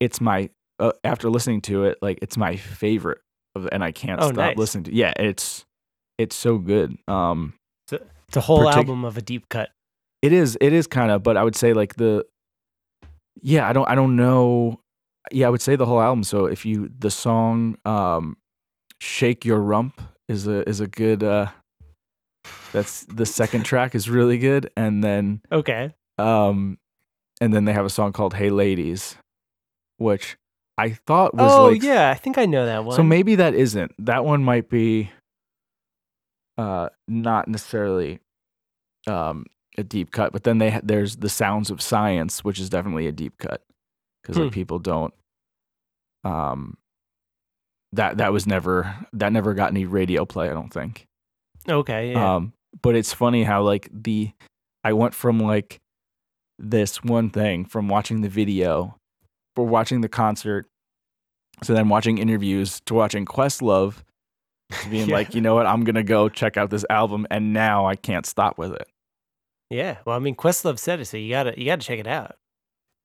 it's 0.00 0.20
my 0.20 0.50
uh, 0.80 0.92
after 1.04 1.30
listening 1.30 1.60
to 1.62 1.84
it 1.84 1.98
like 2.02 2.18
it's 2.22 2.36
my 2.36 2.56
favorite 2.56 3.18
of 3.54 3.68
and 3.72 3.82
i 3.84 3.92
can't 3.92 4.20
Oh, 4.20 4.26
stop 4.28 4.36
nice. 4.36 4.56
listening 4.56 4.84
to 4.84 4.94
yeah 4.94 5.12
it's 5.16 5.64
it's 6.18 6.36
so 6.36 6.58
good 6.58 6.96
um 7.08 7.54
it's 7.90 8.36
a 8.36 8.40
whole 8.40 8.64
partic- 8.64 8.76
album 8.76 9.04
of 9.04 9.16
a 9.16 9.22
deep 9.22 9.48
cut. 9.48 9.70
it 10.22 10.32
is 10.32 10.58
it 10.60 10.72
is 10.72 10.86
kind 10.86 11.10
of 11.10 11.22
but 11.22 11.36
i 11.36 11.42
would 11.42 11.56
say 11.56 11.72
like 11.72 11.94
the 11.96 12.24
yeah 13.40 13.68
i 13.68 13.72
don't 13.72 13.88
i 13.88 13.94
don't 13.94 14.16
know 14.16 14.80
yeah 15.32 15.46
i 15.46 15.50
would 15.50 15.62
say 15.62 15.76
the 15.76 15.86
whole 15.86 16.00
album 16.00 16.22
so 16.24 16.46
if 16.46 16.66
you 16.66 16.90
the 16.98 17.10
song 17.10 17.76
um 17.84 18.36
shake 19.00 19.44
your 19.44 19.60
rump 19.60 20.00
is 20.28 20.46
a 20.46 20.68
is 20.68 20.80
a 20.80 20.86
good 20.88 21.22
uh 21.22 21.46
that's 22.72 23.04
the 23.06 23.24
second 23.24 23.62
track 23.64 23.94
is 23.94 24.10
really 24.10 24.38
good 24.38 24.70
and 24.76 25.02
then 25.02 25.40
Okay. 25.52 25.94
um 26.18 26.78
and 27.40 27.54
then 27.54 27.64
they 27.64 27.72
have 27.72 27.86
a 27.86 27.90
song 27.90 28.12
called 28.12 28.34
hey 28.34 28.50
ladies 28.50 29.16
which 29.98 30.36
i 30.76 30.90
thought 30.90 31.34
was 31.34 31.52
Oh 31.56 31.64
like 31.70 31.82
yeah, 31.82 32.10
I 32.10 32.14
think 32.14 32.36
I 32.38 32.46
know 32.46 32.66
that 32.66 32.84
one. 32.84 32.94
so 32.96 33.02
maybe 33.02 33.36
that 33.36 33.54
isn't 33.54 33.92
that 34.04 34.24
one 34.24 34.42
might 34.44 34.68
be 34.68 35.10
uh 36.58 36.88
not 37.06 37.48
necessarily 37.48 38.18
um 39.06 39.46
a 39.78 39.82
deep 39.84 40.10
cut 40.10 40.32
but 40.32 40.42
then 40.42 40.58
they 40.58 40.70
ha- 40.70 40.80
there's 40.82 41.16
the 41.16 41.28
sounds 41.28 41.70
of 41.70 41.80
science 41.80 42.42
which 42.44 42.58
is 42.58 42.68
definitely 42.68 43.06
a 43.06 43.12
deep 43.12 43.38
cut 43.38 43.62
because 44.22 44.36
like 44.36 44.48
Hmm. 44.48 44.52
people 44.54 44.78
don't 44.80 45.14
um 46.24 46.76
that 47.92 48.18
that 48.18 48.32
was 48.32 48.46
never 48.46 48.94
that 49.12 49.32
never 49.32 49.54
got 49.54 49.70
any 49.70 49.84
radio 49.86 50.24
play 50.24 50.50
i 50.50 50.52
don't 50.54 50.72
think 50.72 51.06
Okay. 51.68 52.12
Yeah. 52.12 52.36
um, 52.36 52.52
but 52.82 52.94
it's 52.96 53.12
funny 53.12 53.42
how 53.44 53.62
like 53.62 53.88
the 53.92 54.30
I 54.84 54.94
went 54.94 55.12
from 55.12 55.38
like 55.38 55.80
this 56.58 57.02
one 57.04 57.28
thing 57.30 57.66
from 57.66 57.88
watching 57.88 58.22
the 58.22 58.28
video 58.28 58.96
for 59.54 59.66
watching 59.66 60.00
the 60.00 60.08
concert 60.08 60.66
so 61.62 61.74
then 61.74 61.88
watching 61.90 62.16
interviews 62.18 62.80
to 62.86 62.94
watching 62.94 63.26
Questlove 63.26 63.96
being 64.90 65.08
Yeah. 65.08 65.14
like, 65.14 65.34
you 65.34 65.40
know 65.40 65.54
what, 65.54 65.66
I'm 65.66 65.84
gonna 65.84 66.02
go 66.02 66.28
check 66.28 66.56
out 66.56 66.70
this 66.70 66.84
album 66.90 67.26
and 67.30 67.52
now 67.52 67.86
I 67.86 67.96
can't 67.96 68.26
stop 68.26 68.58
with 68.58 68.72
it. 68.72 68.86
yeah. 69.70 69.98
Well, 70.04 70.16
I 70.16 70.18
mean, 70.18 70.34
Questlove 70.34 70.78
said 70.78 71.00
it, 71.00 71.06
so 71.06 71.16
you 71.16 71.30
gotta 71.30 71.58
you 71.58 71.64
gotta 71.66 71.82
check 71.82 71.98
it 71.98 72.06
out. 72.06 72.36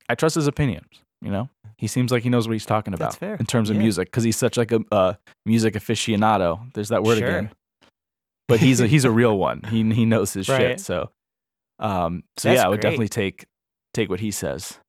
I 0.10 0.15
trust 0.15 0.36
his 0.36 0.48
opinions, 0.48 0.88
you 1.22 1.32
know? 1.32 1.50
He 1.77 1.88
seems 1.88 2.12
like 2.12 2.24
he 2.24 2.29
knows 2.29 2.48
what 2.48 2.53
he's 2.53 2.65
talking 2.65 2.93
about 2.93 3.22
in 3.22 3.46
terms 3.46 3.70
of 3.70 3.75
Yeah. 3.75 3.82
music 3.84 4.08
because 4.10 4.24
he's 4.24 4.38
such 4.38 4.58
like 4.58 4.72
a 4.72 4.82
uh, 4.91 5.13
music 5.46 5.74
aficionado. 5.74 6.72
There's 6.74 6.89
that 6.89 7.03
word 7.03 7.17
Sure. 7.17 7.27
again. 7.27 7.51
But 8.48 8.60
he's 8.60 8.79
a, 8.82 8.88
he's 8.88 9.05
a 9.05 9.12
real 9.12 9.38
one. 9.38 9.62
He 9.70 9.84
he 9.93 10.05
knows 10.05 10.34
his 10.34 10.48
Right. 10.50 10.58
shit. 10.60 10.79
So, 10.82 11.10
um, 11.79 12.24
so 12.38 12.50
That's 12.50 12.60
yeah, 12.60 12.65
I 12.65 12.70
would 12.70 12.82
great. 12.82 12.91
definitely 12.91 13.08
take 13.10 13.46
take 13.93 14.10
what 14.10 14.20
he 14.20 14.32
says 14.32 14.79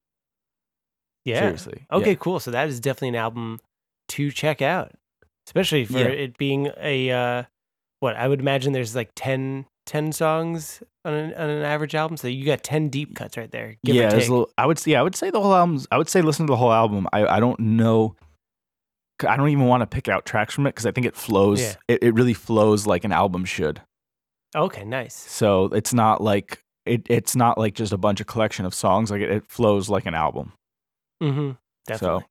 Yeah. 1.25 1.39
seriously. 1.41 1.87
Okay, 1.91 2.11
Yeah. 2.11 2.17
cool. 2.17 2.41
So 2.41 2.51
that 2.51 2.69
is 2.69 2.81
definitely 2.81 3.11
an 3.11 3.15
album 3.17 3.61
to 4.09 4.31
check 4.31 4.61
out, 4.61 4.93
especially 5.47 5.85
for 5.85 5.99
Yeah. 5.99 6.07
it 6.07 6.39
being 6.39 6.71
a 6.81 7.11
uh, 7.11 7.43
what 8.01 8.17
I 8.17 8.29
would 8.29 8.41
imagine. 8.41 8.73
There's 8.73 8.95
like 8.95 9.11
10, 9.17 9.67
10 9.87 10.13
songs 10.13 10.83
on 11.05 11.13
an, 11.15 11.35
on 11.35 11.51
an 11.51 11.63
average 11.63 11.95
album, 11.95 12.17
so 12.17 12.29
you 12.29 12.45
got 12.47 12.63
ten 12.63 12.89
deep 12.89 13.15
cuts 13.15 13.37
right 13.37 13.51
there. 13.51 13.77
Give 13.85 13.95
yeah, 13.97 14.07
or 14.09 14.11
take. 14.13 14.29
a 14.29 14.33
little, 14.33 14.51
I 14.57 14.65
would 14.67 14.79
say. 14.79 14.93
Yeah, 14.93 15.01
I 15.01 15.03
would 15.03 15.15
say 15.15 15.31
the 15.31 15.41
whole 15.41 15.55
album's. 15.55 15.87
I 15.93 15.99
would 15.99 16.09
say 16.09 16.23
listen 16.23 16.47
to 16.47 16.51
the 16.51 16.57
whole 16.57 16.73
album. 16.73 17.07
I 17.13 17.27
I 17.27 17.41
don't 17.41 17.61
know. 17.61 18.17
I 19.27 19.37
don't 19.37 19.49
even 19.51 19.67
want 19.67 19.83
to 19.83 19.87
pick 19.87 20.09
out 20.09 20.25
tracks 20.27 20.55
from 20.55 20.67
it 20.67 20.71
because 20.71 20.87
I 20.87 20.91
think 20.91 21.07
it 21.07 21.15
flows. 21.15 21.61
Yeah. 21.61 21.75
It, 21.89 22.03
it 22.03 22.15
really 22.15 22.35
flows 22.35 22.87
like 22.87 23.05
an 23.05 23.13
album 23.13 23.45
should. 23.45 23.81
okay, 24.57 24.85
nice. 24.85 25.15
So 25.15 25.67
it's 25.67 25.93
not 25.95 26.21
like 26.23 26.63
it. 26.87 27.03
It's 27.11 27.37
not 27.37 27.59
like 27.59 27.75
just 27.75 27.93
a 27.93 27.99
bunch 27.99 28.21
of 28.21 28.27
collection 28.27 28.65
of 28.67 28.75
songs. 28.75 29.11
Like 29.11 29.21
it, 29.21 29.31
it 29.31 29.47
flows 29.47 29.89
like 29.91 30.07
an 30.07 30.15
album. 30.15 30.53
Mm-hmm. 31.23 31.53
Definitely. 31.87 32.21
So 32.23 32.27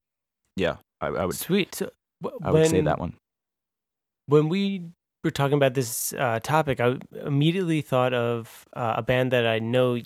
yeah, 0.56 0.76
I, 1.00 1.08
I 1.08 1.26
would. 1.26 1.36
Sweet. 1.36 1.76
So 1.76 1.90
w- 2.24 2.40
I 2.44 2.52
would 2.52 2.68
say 2.68 2.82
that 2.82 3.00
one. 3.00 3.14
when 4.28 4.50
we 4.50 4.90
were 5.24 5.32
talking 5.32 5.56
about 5.58 5.74
this 5.74 6.14
uh, 6.14 6.40
topic, 6.42 6.80
I 6.80 6.98
immediately 7.26 7.82
thought 7.82 8.14
of 8.14 8.66
uh, 8.76 8.96
a 8.98 9.02
band 9.04 9.32
that 9.32 9.46
I 9.46 9.60
know 9.60 10.00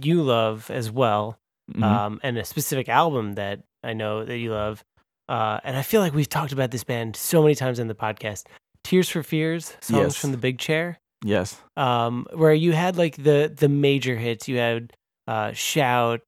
you 0.00 0.22
love 0.22 0.70
as 0.70 0.90
well, 0.90 1.36
Mhm. 1.72 1.82
um, 1.82 2.20
and 2.22 2.38
a 2.38 2.44
specific 2.44 2.88
album 2.88 3.34
that 3.34 3.60
I 3.84 3.92
know 3.92 4.24
that 4.24 4.38
you 4.38 4.52
love. 4.52 4.82
Uh, 5.28 5.58
and 5.64 5.76
I 5.76 5.82
feel 5.82 6.00
like 6.00 6.14
we've 6.14 6.28
talked 6.28 6.52
about 6.52 6.70
this 6.70 6.84
band 6.84 7.16
so 7.16 7.42
many 7.42 7.54
times 7.54 7.78
in 7.78 7.88
the 7.88 7.94
podcast. 7.94 8.46
Tears 8.84 9.08
for 9.08 9.22
Fears, 9.24 9.76
songs 9.80 10.14
Yes. 10.14 10.16
from 10.16 10.30
the 10.30 10.38
Big 10.38 10.58
Chair, 10.58 10.98
yes. 11.24 11.60
um, 11.76 12.26
where 12.32 12.54
you 12.54 12.72
had 12.72 12.96
like 12.96 13.16
the 13.16 13.52
the 13.54 13.68
major 13.68 14.16
hits. 14.16 14.46
You 14.48 14.58
had 14.58 14.92
uh, 15.26 15.52
Shout, 15.52 16.20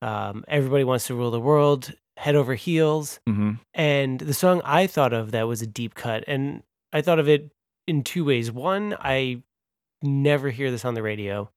um, 0.00 0.42
Everybody 0.48 0.84
Wants 0.84 1.06
to 1.08 1.14
Rule 1.14 1.30
the 1.30 1.40
World, 1.40 1.92
Head 2.18 2.36
Over 2.36 2.54
Heels, 2.54 3.20
hmm 3.26 3.52
and 3.74 4.18
the 4.18 4.34
song 4.34 4.60
I 4.64 4.86
thought 4.88 5.12
of 5.12 5.30
that 5.30 5.46
was 5.46 5.62
a 5.62 5.66
deep 5.66 5.94
cut, 5.94 6.24
and 6.26 6.62
I 6.92 7.00
thought 7.00 7.18
of 7.20 7.28
it 7.28 7.50
in 7.86 8.02
two 8.02 8.24
ways. 8.24 8.50
One, 8.50 8.96
I 9.00 9.42
never 10.02 10.50
hear 10.50 10.70
this 10.70 10.84
on 10.84 10.94
the 10.94 11.02
radio, 11.02 11.50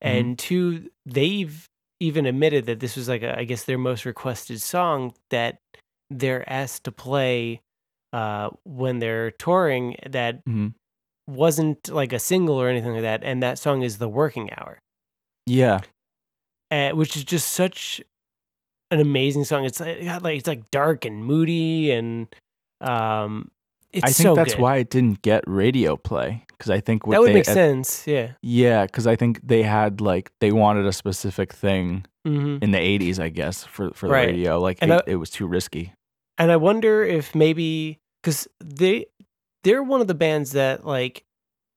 and 0.00 0.38
two, 0.38 0.90
they've 1.06 1.68
even 2.00 2.26
admitted 2.26 2.66
that 2.66 2.80
this 2.80 2.96
was 2.96 3.08
like 3.08 3.22
a, 3.22 3.38
I 3.38 3.44
guess 3.44 3.64
their 3.64 3.78
most 3.78 4.04
requested 4.04 4.60
song 4.60 5.14
that 5.30 5.58
they're 6.10 6.48
asked 6.48 6.84
to 6.84 6.92
play 6.92 7.60
uh, 8.12 8.50
when 8.64 8.98
they're 8.98 9.30
touring. 9.32 9.96
That 10.08 10.42
hmm 10.46 10.68
wasn't 11.28 11.88
like 11.90 12.12
a 12.14 12.18
single 12.18 12.56
or 12.60 12.68
anything 12.68 12.92
like 12.92 13.02
that, 13.02 13.22
and 13.22 13.42
that 13.42 13.58
song 13.58 13.82
is 13.82 13.98
"The 13.98 14.08
Working 14.08 14.50
Hour." 14.56 14.78
Yeah. 15.46 15.80
uh, 16.70 16.90
which 16.90 17.16
is 17.16 17.24
just 17.24 17.48
such 17.52 18.02
an 18.90 19.00
amazing 19.00 19.44
song. 19.44 19.64
It's 19.64 19.80
like, 19.80 19.98
it 19.98 20.22
like 20.22 20.38
it's 20.38 20.48
like 20.48 20.70
dark 20.70 21.04
and 21.04 21.24
moody, 21.24 21.90
and 21.90 22.26
um, 22.80 23.50
it's 23.92 24.04
I 24.04 24.06
think 24.08 24.26
so 24.26 24.34
that's 24.34 24.54
good. 24.54 24.62
why 24.62 24.76
it 24.76 24.90
didn't 24.90 25.22
get 25.22 25.44
radio 25.46 25.96
play 25.96 26.44
because 26.48 26.70
I 26.70 26.80
think 26.80 27.06
what 27.06 27.14
that 27.14 27.20
would 27.20 27.28
they 27.30 27.34
make 27.34 27.48
at- 27.48 27.54
sense. 27.54 28.06
Yeah. 28.06 28.32
Yeah, 28.42 28.86
because 28.86 29.06
I 29.06 29.16
think 29.16 29.40
they 29.46 29.62
had 29.62 30.00
like 30.00 30.30
they 30.40 30.52
wanted 30.52 30.86
a 30.86 30.92
specific 30.92 31.52
thing 31.52 32.04
hmm 32.26 32.58
in 32.60 32.70
the 32.72 32.78
'80s, 32.78 33.18
I 33.18 33.28
guess, 33.28 33.64
for 33.64 33.90
for 33.92 34.06
the 34.08 34.12
Right. 34.12 34.28
radio. 34.28 34.58
Like 34.60 34.82
it, 34.82 34.90
I- 34.90 35.02
it 35.06 35.16
was 35.16 35.30
too 35.30 35.46
risky. 35.46 35.92
And 36.36 36.52
I 36.52 36.56
wonder 36.56 37.02
if 37.04 37.34
maybe 37.34 37.98
because 38.22 38.46
they 38.62 39.06
they're 39.64 39.82
one 39.82 40.00
of 40.00 40.06
the 40.06 40.14
bands 40.14 40.52
that 40.52 40.86
like 40.86 41.24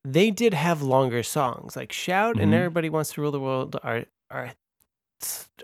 they 0.03 0.31
did 0.31 0.53
have 0.53 0.81
longer 0.81 1.23
songs, 1.23 1.75
like 1.75 1.91
"Shout" 1.91 2.39
and 2.39 2.51
Mhm. 2.51 2.55
"Everybody 2.57 2.89
Wants 2.89 3.13
to 3.13 3.21
Rule 3.21 3.31
the 3.31 3.39
World" 3.39 3.75
are 3.83 4.05
are 4.29 4.51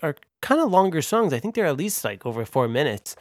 are 0.03 0.15
kind 0.41 0.61
of 0.61 0.69
longer 0.71 1.01
songs. 1.01 1.33
I 1.33 1.39
think 1.39 1.55
they're 1.55 1.65
at 1.65 1.77
least 1.77 2.03
like 2.03 2.25
over 2.25 2.45
four 2.45 2.67
minutes. 2.67 3.15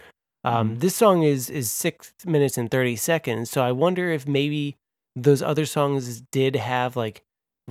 Um, 0.45 0.77
Mhm. 0.77 0.81
This 0.81 0.95
song 0.97 1.23
is 1.23 1.51
is 1.51 1.73
six 1.73 2.13
minutes 2.25 2.57
and 2.59 2.71
thirty 2.71 2.97
seconds. 2.97 3.51
So 3.51 3.63
I 3.63 3.73
wonder 3.73 4.11
if 4.13 4.27
maybe 4.27 4.77
those 5.17 5.43
other 5.43 5.67
songs 5.67 6.23
did 6.33 6.57
have 6.57 6.95
like 6.97 7.23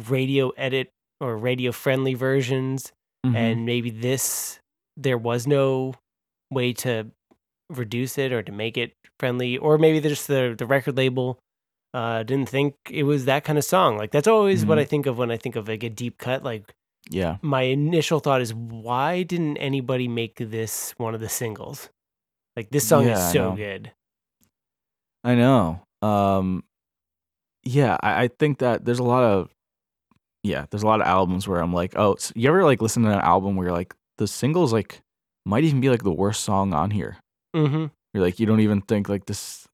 radio 0.10 0.50
edit 0.57 0.89
or 1.22 1.38
radio 1.38 1.72
friendly 1.72 2.13
versions, 2.15 2.91
Mhm. 3.25 3.36
and 3.36 3.65
maybe 3.65 3.89
this 3.89 4.60
there 4.98 5.17
was 5.17 5.45
no 5.48 5.93
way 6.51 6.74
to 6.74 7.12
reduce 7.69 8.17
it 8.17 8.31
or 8.31 8.41
to 8.43 8.51
make 8.51 8.77
it 8.77 8.93
friendly, 9.19 9.57
or 9.57 9.77
maybe 9.77 10.00
just 10.01 10.27
the 10.27 10.53
the 10.57 10.65
record 10.65 10.98
label 10.98 11.38
uh, 11.93 12.24
didn't 12.24 12.50
think 12.50 12.75
it 12.89 13.03
was 13.03 13.24
that 13.24 13.45
kind 13.45 13.57
of 13.57 13.63
song. 13.63 13.98
Like 13.98 14.12
that's 14.12 14.27
always 14.27 14.65
what 14.65 14.77
Mhm. 14.77 14.81
I 14.81 14.86
think 14.86 15.05
of 15.05 15.17
when 15.17 15.31
I 15.31 15.38
think 15.38 15.55
of 15.55 15.69
like 15.69 15.81
a 15.84 15.89
deep 15.89 16.17
cut. 16.17 16.43
Like 16.43 16.74
yeah, 17.09 17.38
my 17.41 17.62
initial 17.63 18.19
thought 18.19 18.41
is, 18.41 18.53
why 18.53 19.24
didn't 19.24 19.57
anybody 19.57 20.07
make 20.07 20.38
this 20.38 20.93
one 20.97 21.13
of 21.13 21.21
the 21.21 21.29
singles? 21.29 21.89
Like 22.55 22.69
this 22.69 22.88
song 22.88 23.05
Yeah, 23.05 23.13
is 23.27 23.31
so 23.33 23.50
know. 23.51 23.55
good. 23.55 23.91
I 25.24 25.35
know. 25.35 25.81
Um, 26.01 26.63
yeah, 27.63 27.97
I, 28.01 28.24
I 28.24 28.27
think 28.27 28.59
that 28.59 28.85
there's 28.85 29.00
a 29.00 29.03
lot 29.03 29.24
of 29.24 29.50
yeah, 30.43 30.65
there's 30.69 30.83
a 30.83 30.88
lot 30.88 31.01
of 31.01 31.07
albums 31.07 31.47
where 31.47 31.59
I'm 31.59 31.74
like, 31.74 31.93
oh, 31.97 32.13
s- 32.13 32.31
you 32.35 32.47
ever 32.50 32.63
like 32.63 32.81
listen 32.81 33.03
to 33.03 33.09
an 33.09 33.19
album 33.19 33.55
where 33.55 33.67
you're 33.67 33.75
like 33.75 33.95
the 34.17 34.27
singles 34.27 34.71
like 34.71 35.01
might 35.45 35.63
even 35.63 35.81
be 35.81 35.89
like 35.89 36.03
the 36.03 36.12
worst 36.12 36.43
song 36.43 36.74
on 36.74 36.91
here. 36.91 37.17
Mm-hmm. 37.55 37.85
You're 38.13 38.24
like 38.24 38.39
you 38.39 38.45
don't 38.45 38.59
even 38.59 38.81
think 38.81 39.09
like 39.09 39.25
this, 39.25 39.67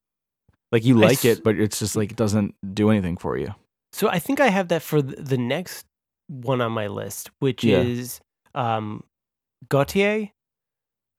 like 0.72 0.84
you 0.84 0.96
like 0.98 1.24
s- 1.24 1.36
it, 1.38 1.44
but 1.44 1.56
it's 1.60 1.78
just 1.78 1.94
like 1.96 2.10
it 2.12 2.16
doesn't 2.16 2.54
do 2.74 2.90
anything 2.90 3.16
for 3.18 3.36
you. 3.36 3.54
So 3.92 4.08
I 4.08 4.18
think 4.18 4.40
I 4.40 4.48
have 4.48 4.68
that 4.68 4.80
for 4.82 5.02
the 5.02 5.36
next 5.36 5.84
one 6.32 6.60
on 6.60 6.72
my 6.72 6.86
list, 6.86 7.30
which 7.40 7.62
Yeah. 7.64 7.78
is 7.80 8.20
um, 8.54 9.04
Gotye, 9.68 10.30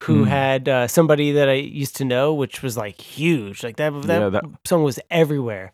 who 0.04 0.24
Hmm. 0.24 0.30
had 0.30 0.70
uh, 0.70 0.88
somebody 0.88 1.32
that 1.32 1.50
I 1.50 1.54
used 1.54 1.96
to 1.98 2.06
know, 2.06 2.34
which 2.34 2.62
was 2.62 2.76
like 2.78 3.00
huge. 3.00 3.64
Like 3.64 3.78
that, 3.78 3.92
that, 4.04 4.20
Yeah, 4.20 4.30
that- 4.30 4.46
song 4.66 4.84
was 4.84 5.00
everywhere. 5.10 5.74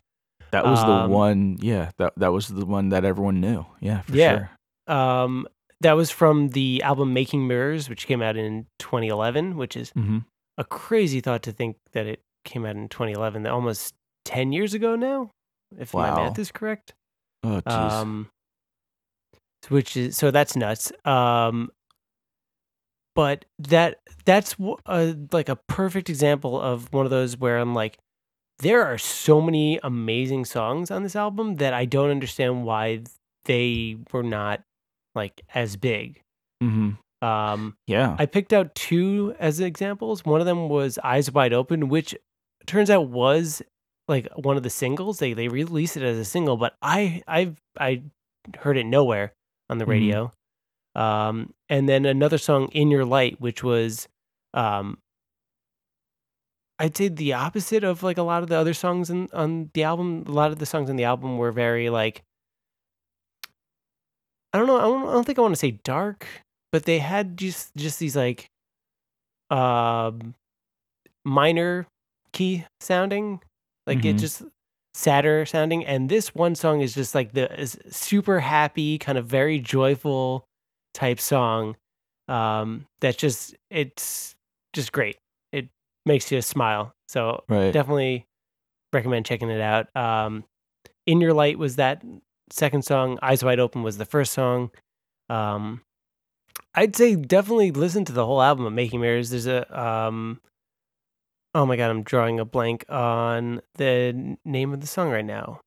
That 0.52 0.64
was 0.64 0.80
Um, 0.80 1.10
the 1.10 1.16
one. 1.16 1.58
Yeah, 1.60 1.90
that 1.98 2.12
that 2.16 2.32
was 2.32 2.48
the 2.48 2.66
one 2.66 2.88
that 2.90 3.04
everyone 3.04 3.40
knew. 3.40 3.66
Yeah, 3.80 4.02
for 4.02 4.16
Yeah. 4.16 4.48
sure. 4.88 4.96
Um, 4.96 5.46
that 5.80 5.92
was 5.94 6.10
from 6.10 6.48
the 6.50 6.82
album 6.82 7.12
Making 7.12 7.46
Mirrors, 7.46 7.88
which 7.88 8.06
came 8.06 8.20
out 8.22 8.36
in 8.36 8.66
2011, 8.78 9.56
which 9.56 9.76
is 9.76 9.90
hmm 9.92 10.18
a 10.58 10.64
crazy 10.64 11.20
thought 11.20 11.42
to 11.44 11.52
think 11.52 11.76
that 11.92 12.06
it 12.06 12.20
came 12.44 12.66
out 12.66 12.76
in 12.76 12.88
2011, 12.88 13.44
that 13.44 13.52
almost 13.52 13.94
10 14.26 14.52
years 14.52 14.74
ago 14.74 14.94
now, 14.96 15.30
if 15.78 15.94
my 15.94 16.10
math 16.10 16.38
is 16.38 16.50
correct. 16.52 16.92
Oh, 17.42 17.62
jeez. 17.62 17.72
Um, 17.92 18.28
which 19.68 19.96
is 19.96 20.16
so 20.16 20.30
that's 20.30 20.56
nuts. 20.56 20.92
Um, 21.04 21.70
but 23.14 23.44
that 23.58 24.00
that's 24.24 24.54
a, 24.86 25.16
like 25.32 25.48
a 25.48 25.56
perfect 25.56 26.08
example 26.08 26.60
of 26.60 26.92
one 26.92 27.06
of 27.06 27.10
those 27.10 27.36
where 27.36 27.58
I'm 27.58 27.74
like, 27.74 27.98
there 28.60 28.84
are 28.84 28.98
so 28.98 29.40
many 29.40 29.80
amazing 29.82 30.44
songs 30.44 30.90
on 30.90 31.02
this 31.02 31.16
album 31.16 31.56
that 31.56 31.74
I 31.74 31.84
don't 31.84 32.10
understand 32.10 32.64
why 32.64 33.02
they 33.44 33.96
were 34.12 34.22
not 34.22 34.62
like 35.14 35.42
as 35.54 35.76
big. 35.76 36.20
hmm 36.62 36.90
Um, 37.22 37.76
Yeah. 37.86 38.16
I 38.18 38.26
picked 38.26 38.52
out 38.52 38.74
two 38.74 39.34
as 39.38 39.60
examples. 39.60 40.24
One 40.24 40.40
of 40.40 40.46
them 40.46 40.68
was 40.68 40.98
Eyes 40.98 41.30
Wide 41.32 41.52
Open, 41.52 41.88
which 41.88 42.14
turns 42.66 42.90
out 42.90 43.08
was 43.08 43.62
like 44.08 44.28
one 44.36 44.56
of 44.56 44.62
the 44.62 44.70
singles. 44.70 45.18
They 45.18 45.32
they 45.32 45.48
released 45.48 45.96
it 45.96 46.02
as 46.02 46.16
a 46.18 46.24
single, 46.24 46.56
but 46.56 46.74
I 46.80 47.22
I 47.26 47.54
I 47.78 48.02
heard 48.58 48.76
it 48.76 48.84
nowhere 48.86 49.32
on 49.70 49.78
the 49.78 49.84
Mhm. 49.86 49.88
radio. 49.88 50.32
Um, 50.96 51.54
and 51.68 51.88
then 51.88 52.04
another 52.04 52.36
song, 52.38 52.68
In 52.72 52.90
Your 52.90 53.04
Light, 53.04 53.40
which 53.40 53.62
was 53.62 54.08
um, 54.52 54.98
I'd 56.80 56.96
say 56.96 57.08
the 57.08 57.34
opposite 57.34 57.84
of 57.84 58.02
like 58.02 58.18
a 58.18 58.22
lot 58.22 58.42
of 58.42 58.48
the 58.48 58.56
other 58.56 58.74
songs 58.74 59.10
in, 59.10 59.28
on 59.32 59.70
the 59.74 59.84
album. 59.84 60.24
A 60.26 60.32
lot 60.32 60.50
of 60.50 60.58
the 60.58 60.66
songs 60.66 60.90
on 60.90 60.96
the 60.96 61.04
album 61.04 61.36
were 61.38 61.52
very 61.52 61.88
like 61.90 62.22
I 64.52 64.58
don't 64.58 64.66
know. 64.66 64.78
I 64.78 64.82
don't, 64.82 65.08
I 65.08 65.12
don't 65.12 65.24
think 65.24 65.38
I 65.38 65.42
want 65.42 65.52
to 65.54 65.58
say 65.60 65.72
dark, 65.84 66.26
but 66.72 66.84
they 66.84 66.98
had 66.98 67.36
just 67.36 67.74
just 67.76 67.98
these 68.00 68.16
like 68.16 68.48
um 69.50 70.34
minor 71.24 71.86
key 72.32 72.64
sounding, 72.80 73.40
like 73.86 74.04
it 74.04 74.16
Mhm. 74.16 74.18
just 74.18 74.42
sadder 74.94 75.46
sounding. 75.46 75.84
And 75.84 76.08
this 76.08 76.34
one 76.34 76.54
song 76.54 76.80
is 76.80 76.94
just 76.94 77.14
like 77.14 77.32
the 77.32 77.60
is 77.60 77.78
super 77.90 78.40
happy, 78.40 78.98
kind 78.98 79.18
of 79.18 79.26
very 79.26 79.58
joyful 79.60 80.44
type 80.94 81.20
song. 81.20 81.76
Um, 82.28 82.86
that's 83.00 83.16
just 83.16 83.56
it's 83.70 84.34
just 84.72 84.92
great. 84.92 85.16
It 85.52 85.68
makes 86.06 86.30
you 86.30 86.40
smile. 86.42 86.94
So 87.08 87.44
right. 87.48 87.72
definitely 87.72 88.26
recommend 88.92 89.26
checking 89.26 89.50
it 89.50 89.60
out. 89.60 89.94
Um, 89.96 90.44
In 91.06 91.20
Your 91.20 91.32
Light 91.32 91.58
was 91.58 91.76
that 91.76 92.02
second 92.50 92.84
song. 92.84 93.18
Eyes 93.22 93.44
Wide 93.44 93.60
Open 93.60 93.82
was 93.82 93.98
the 93.98 94.04
first 94.04 94.32
song. 94.32 94.70
Um, 95.28 95.82
I'd 96.74 96.96
say 96.96 97.14
definitely 97.16 97.72
listen 97.72 98.04
to 98.06 98.12
the 98.12 98.26
whole 98.26 98.42
album 98.42 98.66
of 98.66 98.72
Making 98.72 99.00
Mirrors. 99.00 99.30
There's 99.30 99.46
a 99.46 99.80
um, 99.80 100.40
oh 101.54 101.66
my 101.66 101.76
god, 101.76 101.90
I'm 101.90 102.02
drawing 102.02 102.40
a 102.40 102.44
blank 102.44 102.84
on 102.88 103.60
the 103.74 104.36
name 104.44 104.72
of 104.72 104.80
the 104.80 104.86
song 104.86 105.10
right 105.10 105.24
now. 105.24 105.60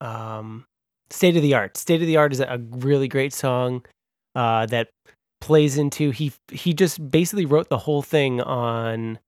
Um, 0.00 0.66
State 1.10 1.36
of 1.36 1.42
the 1.42 1.54
Art. 1.54 1.76
State 1.76 2.00
of 2.00 2.06
the 2.06 2.16
Art 2.16 2.32
is 2.32 2.40
a 2.40 2.60
really 2.70 3.08
great 3.08 3.32
song 3.32 3.84
uh, 4.34 4.66
that 4.66 4.88
plays 5.40 5.76
into 5.76 6.10
he 6.10 6.32
he 6.50 6.72
just 6.72 7.10
basically 7.10 7.44
wrote 7.44 7.68
the 7.68 7.76
whole 7.76 8.00
thing 8.00 8.40
on 8.40 9.18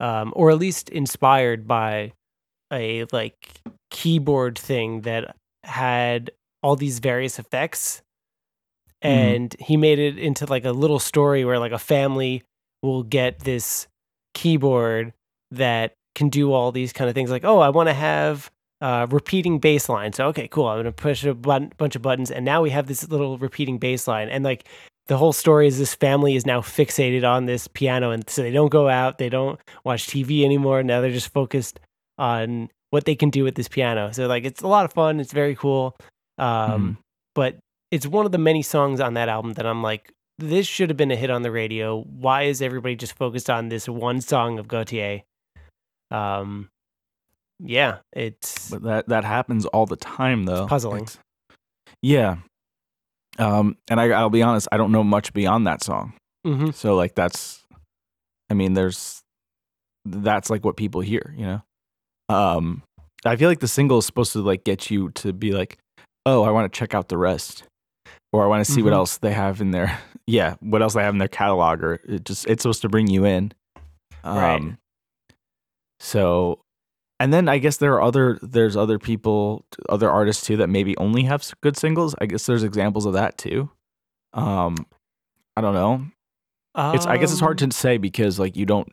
um 0.00 0.32
or 0.34 0.50
at 0.50 0.58
least 0.58 0.88
inspired 0.88 1.68
by 1.68 2.12
a 2.72 3.04
like 3.12 3.60
keyboard 3.92 4.58
thing 4.58 5.02
that 5.02 5.36
had 5.62 6.32
all 6.60 6.74
these 6.74 6.98
various 6.98 7.38
effects 7.38 8.02
Mhm. 9.04 9.08
and 9.08 9.56
he 9.60 9.76
made 9.76 10.00
it 10.00 10.18
into 10.18 10.44
like 10.46 10.64
a 10.64 10.72
little 10.72 10.98
story 10.98 11.44
where 11.44 11.60
like 11.60 11.70
a 11.72 11.78
family 11.78 12.42
will 12.82 13.04
get 13.04 13.38
this 13.38 13.86
keyboard 14.34 15.12
that 15.50 15.94
can 16.14 16.28
do 16.28 16.52
all 16.52 16.72
these 16.72 16.92
kind 16.92 17.08
of 17.08 17.14
things 17.14 17.30
like 17.30 17.44
oh 17.44 17.58
i 17.58 17.68
want 17.68 17.88
to 17.88 17.94
have 17.94 18.50
uh, 18.80 19.06
repeating 19.10 19.58
bass 19.58 19.90
line 19.90 20.12
so 20.12 20.26
okay 20.26 20.48
cool 20.48 20.66
i'm 20.66 20.78
gonna 20.78 20.90
push 20.90 21.22
a 21.24 21.34
button, 21.34 21.70
bunch 21.76 21.94
of 21.94 22.02
buttons 22.02 22.30
and 22.30 22.44
now 22.44 22.62
we 22.62 22.70
have 22.70 22.86
this 22.86 23.06
little 23.08 23.36
repeating 23.36 23.78
bass 23.78 24.08
line 24.08 24.28
and 24.28 24.42
like 24.42 24.66
the 25.06 25.18
whole 25.18 25.32
story 25.32 25.66
is 25.66 25.78
this 25.78 25.94
family 25.94 26.34
is 26.34 26.46
now 26.46 26.60
fixated 26.60 27.28
on 27.28 27.44
this 27.44 27.68
piano 27.68 28.10
and 28.10 28.28
so 28.30 28.42
they 28.42 28.50
don't 28.50 28.70
go 28.70 28.88
out 28.88 29.18
they 29.18 29.28
don't 29.28 29.60
watch 29.84 30.06
tv 30.06 30.44
anymore 30.44 30.82
now 30.82 31.00
they're 31.00 31.10
just 31.10 31.32
focused 31.32 31.78
on 32.16 32.70
what 32.90 33.04
they 33.04 33.14
can 33.14 33.30
do 33.30 33.44
with 33.44 33.54
this 33.54 33.68
piano. 33.68 34.12
So 34.12 34.26
like 34.26 34.44
it's 34.44 34.62
a 34.62 34.68
lot 34.68 34.84
of 34.84 34.92
fun 34.92 35.20
it's 35.20 35.32
very 35.32 35.54
cool 35.54 35.96
um, 36.38 36.98
but 37.34 37.58
it's 37.90 38.06
one 38.06 38.26
of 38.26 38.32
the 38.32 38.38
many 38.38 38.62
songs 38.62 39.00
on 39.00 39.14
that 39.14 39.28
album 39.28 39.54
that 39.54 39.66
i'm 39.66 39.82
like 39.82 40.12
this 40.38 40.66
should 40.66 40.88
have 40.88 40.96
been 40.96 41.10
a 41.10 41.16
hit 41.16 41.30
on 41.30 41.42
the 41.42 41.50
radio 41.50 42.00
why 42.02 42.42
is 42.42 42.62
everybody 42.62 42.96
just 42.96 43.14
focused 43.14 43.50
on 43.50 43.68
this 43.68 43.88
one 43.88 44.20
song 44.20 44.58
of 44.58 44.68
Gotye 44.68 45.22
um, 46.10 46.68
yeah 47.62 47.98
it's 48.12 48.70
But 48.70 48.82
that 48.84 49.08
that 49.08 49.24
happens 49.24 49.66
all 49.66 49.86
the 49.86 49.96
time 49.96 50.44
though. 50.44 50.66
puzzling. 50.66 51.02
It's- 51.04 51.18
yeah. 52.02 52.36
Um, 53.38 53.76
and 53.88 54.00
I, 54.00 54.08
I'll 54.10 54.30
be 54.30 54.42
honest, 54.42 54.68
I 54.72 54.76
don't 54.76 54.92
know 54.92 55.04
much 55.04 55.32
beyond 55.32 55.66
that 55.66 55.82
song. 55.84 56.14
Mm-hmm. 56.46 56.70
So 56.70 56.94
like 56.96 57.14
that's, 57.14 57.62
I 58.50 58.54
mean, 58.54 58.72
there's, 58.74 59.20
that's 60.06 60.48
like 60.50 60.64
what 60.64 60.76
people 60.76 61.00
hear, 61.02 61.34
you 61.36 61.44
know. 61.46 61.62
Um, 62.28 62.82
I 63.24 63.36
feel 63.36 63.48
like 63.48 63.60
the 63.60 63.68
single 63.68 63.98
is 63.98 64.06
supposed 64.06 64.32
to 64.32 64.40
like 64.40 64.64
get 64.64 64.90
you 64.90 65.10
to 65.10 65.32
be 65.32 65.52
like, 65.52 65.78
oh, 66.26 66.42
I 66.42 66.50
want 66.50 66.70
to 66.72 66.78
check 66.78 66.94
out 66.94 67.08
the 67.08 67.18
rest, 67.18 67.64
or 68.32 68.42
I 68.44 68.46
want 68.46 68.64
to 68.64 68.70
see 68.70 68.82
what 68.82 68.92
Mhm. 68.92 68.96
else 68.96 69.18
they 69.18 69.32
have 69.32 69.60
in 69.60 69.70
their, 69.72 69.98
yeah, 70.26 70.54
what 70.60 70.80
else 70.82 70.94
they 70.94 71.02
have 71.02 71.14
in 71.14 71.18
their 71.18 71.28
catalog, 71.28 71.82
or 71.82 71.94
it 72.08 72.24
just 72.24 72.46
it's 72.46 72.62
supposed 72.62 72.82
to 72.82 72.88
bring 72.88 73.08
you 73.08 73.24
in. 73.26 73.52
Um, 74.24 74.36
Right. 74.38 74.76
So, 76.00 76.60
and 77.18 77.32
then 77.32 77.48
I 77.48 77.58
guess 77.58 77.76
there 77.76 77.92
are 77.94 78.02
other 78.02 78.38
there's 78.42 78.76
other 78.76 78.98
people, 78.98 79.64
other 79.88 80.10
artists 80.10 80.46
too 80.46 80.56
that 80.56 80.68
maybe 80.68 80.96
only 80.96 81.24
have 81.24 81.48
good 81.62 81.76
singles. 81.76 82.14
I 82.20 82.26
guess 82.26 82.46
there's 82.46 82.62
examples 82.64 83.06
of 83.06 83.12
that 83.12 83.36
too. 83.38 83.70
Um, 84.32 84.86
I 85.56 85.60
don't 85.60 85.74
know. 85.74 86.06
It's 86.94 87.04
I 87.06 87.18
guess 87.18 87.32
it's 87.32 87.40
hard 87.40 87.60
Um, 87.62 87.70
to 87.70 87.76
say 87.76 87.98
because 87.98 88.38
like 88.38 88.56
you 88.56 88.64
don't 88.64 88.88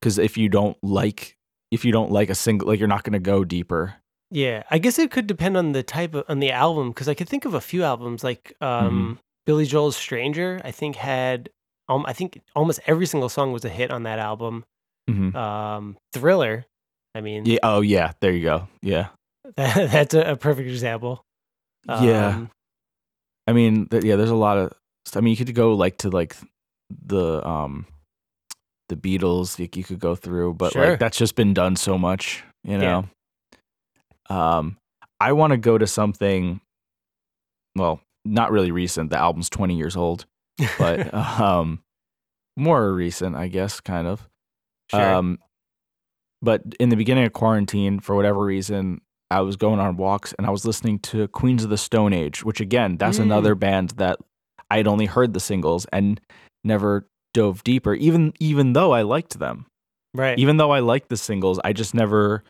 because 0.00 0.18
if 0.18 0.36
you 0.36 0.48
don't 0.48 0.76
like 0.82 1.36
if 1.70 1.84
you 1.84 1.92
don't 1.92 2.10
like 2.10 2.28
a 2.28 2.34
single 2.34 2.68
like 2.68 2.78
you're 2.78 2.88
not 2.88 3.04
gonna 3.04 3.18
go 3.20 3.44
deeper. 3.44 3.94
Yeah, 4.30 4.64
I 4.70 4.78
guess 4.78 4.98
it 4.98 5.10
could 5.12 5.26
depend 5.28 5.56
on 5.56 5.72
the 5.72 5.82
type 5.84 6.14
of 6.14 6.24
on 6.28 6.40
the 6.40 6.50
album 6.50 6.88
because 6.90 7.08
I 7.08 7.14
could 7.14 7.28
think 7.28 7.44
of 7.44 7.54
a 7.54 7.60
few 7.60 7.82
albums 7.84 8.22
like 8.24 8.52
Mm-hmm. 8.60 8.86
um, 8.86 9.18
Billy 9.46 9.64
Joel's 9.64 9.96
"Stranger." 9.96 10.60
I 10.64 10.72
think 10.72 10.96
had 10.96 11.48
um, 11.88 12.04
I 12.06 12.12
think 12.12 12.40
almost 12.56 12.80
every 12.86 13.06
single 13.06 13.28
song 13.28 13.52
was 13.52 13.64
a 13.64 13.68
hit 13.68 13.90
on 13.90 14.02
that 14.02 14.18
album. 14.18 14.64
Mhm. 15.10 15.34
Um, 15.34 15.96
Thriller. 16.12 16.64
I 17.14 17.20
mean, 17.20 17.44
Yeah. 17.46 17.58
Oh 17.62 17.80
yeah. 17.80 18.12
There 18.20 18.32
you 18.32 18.42
go. 18.42 18.68
Yeah. 18.82 19.08
that, 19.56 19.90
that's 19.92 20.14
a, 20.14 20.32
a 20.32 20.36
perfect 20.36 20.68
example. 20.68 21.22
Yeah. 21.86 22.28
Um, 22.28 22.50
I 23.46 23.52
mean, 23.52 23.86
th- 23.88 24.04
yeah. 24.04 24.16
There's 24.16 24.30
a 24.30 24.34
lot 24.34 24.58
of. 24.58 24.72
I 25.14 25.20
mean, 25.20 25.30
you 25.36 25.44
could 25.44 25.54
go 25.54 25.74
like 25.74 25.98
to 25.98 26.10
like 26.10 26.34
the 26.90 27.46
um 27.46 27.86
the 28.88 28.96
Beatles. 28.96 29.58
Like 29.58 29.76
you 29.76 29.84
could 29.84 30.00
go 30.00 30.14
through, 30.14 30.54
but 30.54 30.72
Sure. 30.72 30.90
like 30.90 30.98
that's 30.98 31.18
just 31.18 31.36
been 31.36 31.52
done 31.54 31.76
so 31.76 31.98
much. 31.98 32.42
You 32.64 32.78
Yeah. 32.78 33.02
know. 34.30 34.34
Um, 34.36 34.76
I 35.20 35.32
want 35.32 35.50
to 35.52 35.56
go 35.58 35.76
to 35.78 35.86
something. 35.86 36.60
Well, 37.76 38.00
not 38.24 38.50
really 38.50 38.70
recent. 38.70 39.10
The 39.10 39.18
album's 39.18 39.50
20 39.50 39.76
years 39.76 39.96
old, 39.96 40.24
but 40.78 41.12
um, 41.40 41.80
more 42.56 42.92
recent, 42.92 43.36
I 43.36 43.48
guess, 43.48 43.80
kind 43.80 44.06
of. 44.06 44.26
Sure. 44.90 45.00
Um, 45.14 45.38
but 46.42 46.62
in 46.78 46.88
the 46.90 46.96
beginning 46.96 47.24
of 47.24 47.32
quarantine, 47.32 48.00
for 48.00 48.14
whatever 48.16 48.40
reason, 48.44 49.00
I 49.30 49.40
was 49.40 49.56
going 49.56 49.80
on 49.80 49.96
walks 49.96 50.34
and 50.36 50.46
I 50.46 50.50
was 50.50 50.64
listening 50.66 50.98
to 51.00 51.26
Queens 51.28 51.64
of 51.64 51.70
the 51.70 51.78
Stone 51.78 52.12
Age, 52.12 52.44
which 52.44 52.60
again, 52.60 52.96
that's 52.98 53.18
Mm. 53.18 53.22
another 53.22 53.54
band 53.54 53.90
that 53.96 54.18
I'd 54.70 54.86
only 54.86 55.06
heard 55.06 55.32
the 55.32 55.40
singles 55.40 55.86
and 55.92 56.20
never 56.62 57.06
dove 57.32 57.64
deeper, 57.64 57.94
even 57.94 58.32
even 58.38 58.74
though 58.74 58.92
I 58.92 59.02
liked 59.02 59.38
them. 59.38 59.66
right. 60.14 60.38
Even 60.38 60.58
though 60.58 60.70
I 60.70 60.78
liked 60.80 61.08
the 61.08 61.16
singles, 61.16 61.58
I 61.64 61.72
just 61.72 61.94
never 61.94 62.44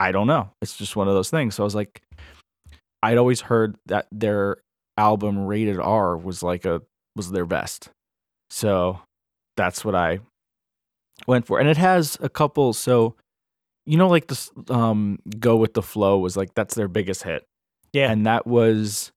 I 0.00 0.12
don't 0.12 0.26
know. 0.26 0.50
It's 0.60 0.76
just 0.76 0.96
one 0.96 1.08
of 1.08 1.14
those 1.14 1.30
things. 1.30 1.54
So 1.54 1.62
I 1.62 1.64
was 1.66 1.74
like 1.74 2.02
I'd 3.02 3.18
always 3.18 3.42
heard 3.42 3.76
that 3.86 4.06
their 4.10 4.56
album 4.96 5.46
Rated 5.46 5.78
R 5.78 6.16
was 6.16 6.42
like 6.42 6.64
a 6.64 6.82
was 7.14 7.30
their 7.30 7.46
best. 7.46 7.90
So 8.50 9.00
that's 9.56 9.84
what 9.84 9.94
I 9.94 10.20
went 11.26 11.46
for. 11.46 11.58
And 11.58 11.68
it 11.68 11.76
has 11.76 12.18
a 12.20 12.28
couple. 12.28 12.72
So, 12.72 13.14
you 13.84 13.96
know, 13.96 14.08
like 14.08 14.26
this 14.28 14.50
um, 14.68 15.18
Go 15.38 15.56
With 15.56 15.74
the 15.74 15.82
Flow 15.82 16.18
was 16.18 16.36
like, 16.36 16.54
that's 16.54 16.74
their 16.74 16.88
biggest 16.88 17.22
hit. 17.22 17.46
Yeah. 17.92 18.10
And 18.10 18.26
that 18.26 18.46
was 18.46 19.12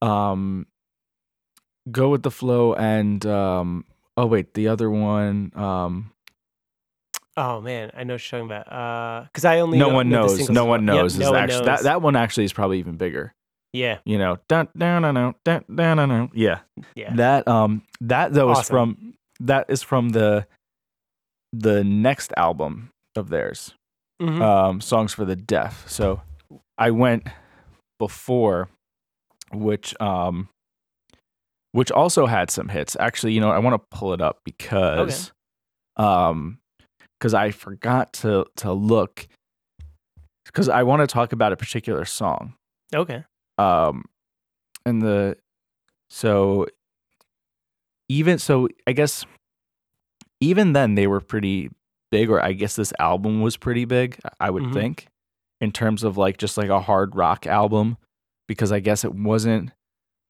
um, 0.00 0.66
Go 1.90 2.10
With 2.10 2.22
the 2.22 2.30
Flow 2.30 2.74
and, 2.74 3.24
um, 3.26 3.84
oh, 4.16 4.26
wait, 4.26 4.54
the 4.54 4.68
other 4.68 4.90
one. 4.90 5.52
Um, 5.54 6.12
Oh 7.36 7.60
man, 7.60 7.90
I 7.96 8.04
know 8.04 8.14
what 8.14 8.32
you're 8.32 8.40
talking 8.40 8.54
about. 8.54 8.70
Uh, 8.70 9.24
because 9.24 9.44
I 9.46 9.60
only 9.60 9.78
no 9.78 9.88
know, 9.88 9.94
one 9.94 10.10
know 10.10 10.26
knows. 10.26 10.50
No 10.50 10.64
one 10.66 10.84
knows. 10.84 11.16
Yep, 11.16 11.30
no 11.30 11.34
actually, 11.36 11.58
knows. 11.58 11.66
That 11.66 11.82
that 11.84 12.02
one 12.02 12.16
actually 12.16 12.44
is 12.44 12.52
probably 12.52 12.80
even 12.80 12.96
bigger. 12.96 13.34
Yeah. 13.72 13.98
You 14.04 14.18
know, 14.18 14.38
dun 14.48 14.68
dun 14.76 15.02
dun 15.02 15.14
dun 15.14 15.34
dun 15.44 15.64
dun. 15.74 15.96
dun, 15.96 16.08
dun. 16.08 16.30
Yeah. 16.34 16.58
Yeah. 16.94 17.14
That 17.14 17.46
um 17.48 17.82
that 18.02 18.34
though 18.34 18.50
awesome. 18.50 18.60
is 18.60 18.68
from 18.68 19.14
that 19.40 19.66
is 19.70 19.82
from 19.82 20.10
the 20.10 20.46
the 21.52 21.82
next 21.84 22.32
album 22.36 22.90
of 23.16 23.28
theirs, 23.28 23.74
Mhm. 24.20 24.40
um, 24.40 24.80
Songs 24.80 25.12
for 25.12 25.24
the 25.24 25.36
Deaf. 25.36 25.88
So 25.88 26.22
I 26.78 26.90
went 26.90 27.26
before, 27.98 28.68
which 29.52 29.98
um 30.00 30.48
which 31.72 31.90
also 31.92 32.26
had 32.26 32.50
some 32.50 32.68
hits. 32.68 32.96
Actually, 32.98 33.32
you 33.32 33.40
know, 33.40 33.50
I 33.50 33.58
want 33.58 33.74
to 33.80 33.96
pull 33.96 34.12
it 34.12 34.20
up 34.20 34.38
because 34.44 35.32
um 35.96 36.58
because 37.18 37.34
I 37.34 37.50
forgot 37.50 38.12
to 38.14 38.46
to 38.56 38.72
look 38.72 39.26
because 40.46 40.68
I 40.68 40.82
want 40.82 41.00
to 41.00 41.06
talk 41.06 41.32
about 41.32 41.52
a 41.52 41.56
particular 41.56 42.04
song. 42.04 42.54
okay. 42.94 43.24
Um 43.58 44.04
and 44.86 45.02
the 45.02 45.36
so 46.08 46.66
even 48.08 48.38
so 48.38 48.68
I 48.86 48.92
guess 48.92 49.24
even 50.40 50.72
then 50.72 50.94
they 50.94 51.06
were 51.06 51.20
pretty 51.20 51.70
big 52.10 52.30
or 52.30 52.42
I 52.42 52.52
guess 52.52 52.76
this 52.76 52.92
album 52.98 53.40
was 53.40 53.56
pretty 53.56 53.84
big, 53.84 54.18
I 54.40 54.50
would 54.50 54.64
Mhm. 54.64 54.72
think, 54.74 55.06
in 55.60 55.70
terms 55.72 56.02
of 56.02 56.16
like 56.16 56.38
just 56.38 56.56
like 56.56 56.68
a 56.70 56.80
hard 56.80 57.14
rock 57.14 57.46
album 57.46 57.96
because 58.48 58.72
I 58.72 58.80
guess 58.80 59.04
it 59.04 59.14
wasn't 59.14 59.70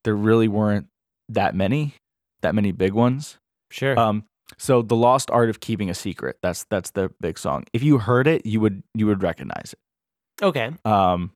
there 0.05 0.17
really 0.17 0.49
weren't 0.49 0.89
that 1.29 1.55
many 1.55 1.95
that 2.43 2.55
many 2.55 2.73
big 2.73 2.93
ones. 2.93 3.39
Sure. 3.71 3.99
Um, 3.99 4.25
so 4.59 4.83
the 4.83 4.97
lost 4.97 5.31
art 5.31 5.49
of 5.51 5.61
keeping 5.61 5.89
a 5.91 5.95
secret. 5.95 6.37
That's 6.43 6.65
that's 6.71 6.91
the 6.91 7.13
big 7.21 7.39
song. 7.39 7.65
If 7.73 7.83
you 7.83 7.99
heard 7.99 8.27
it, 8.27 8.45
you 8.45 8.61
would 8.61 8.83
you 8.95 9.07
would 9.07 9.23
recognize 9.23 9.75
it. 9.75 10.45
okay. 10.45 10.73
Um, 10.85 11.33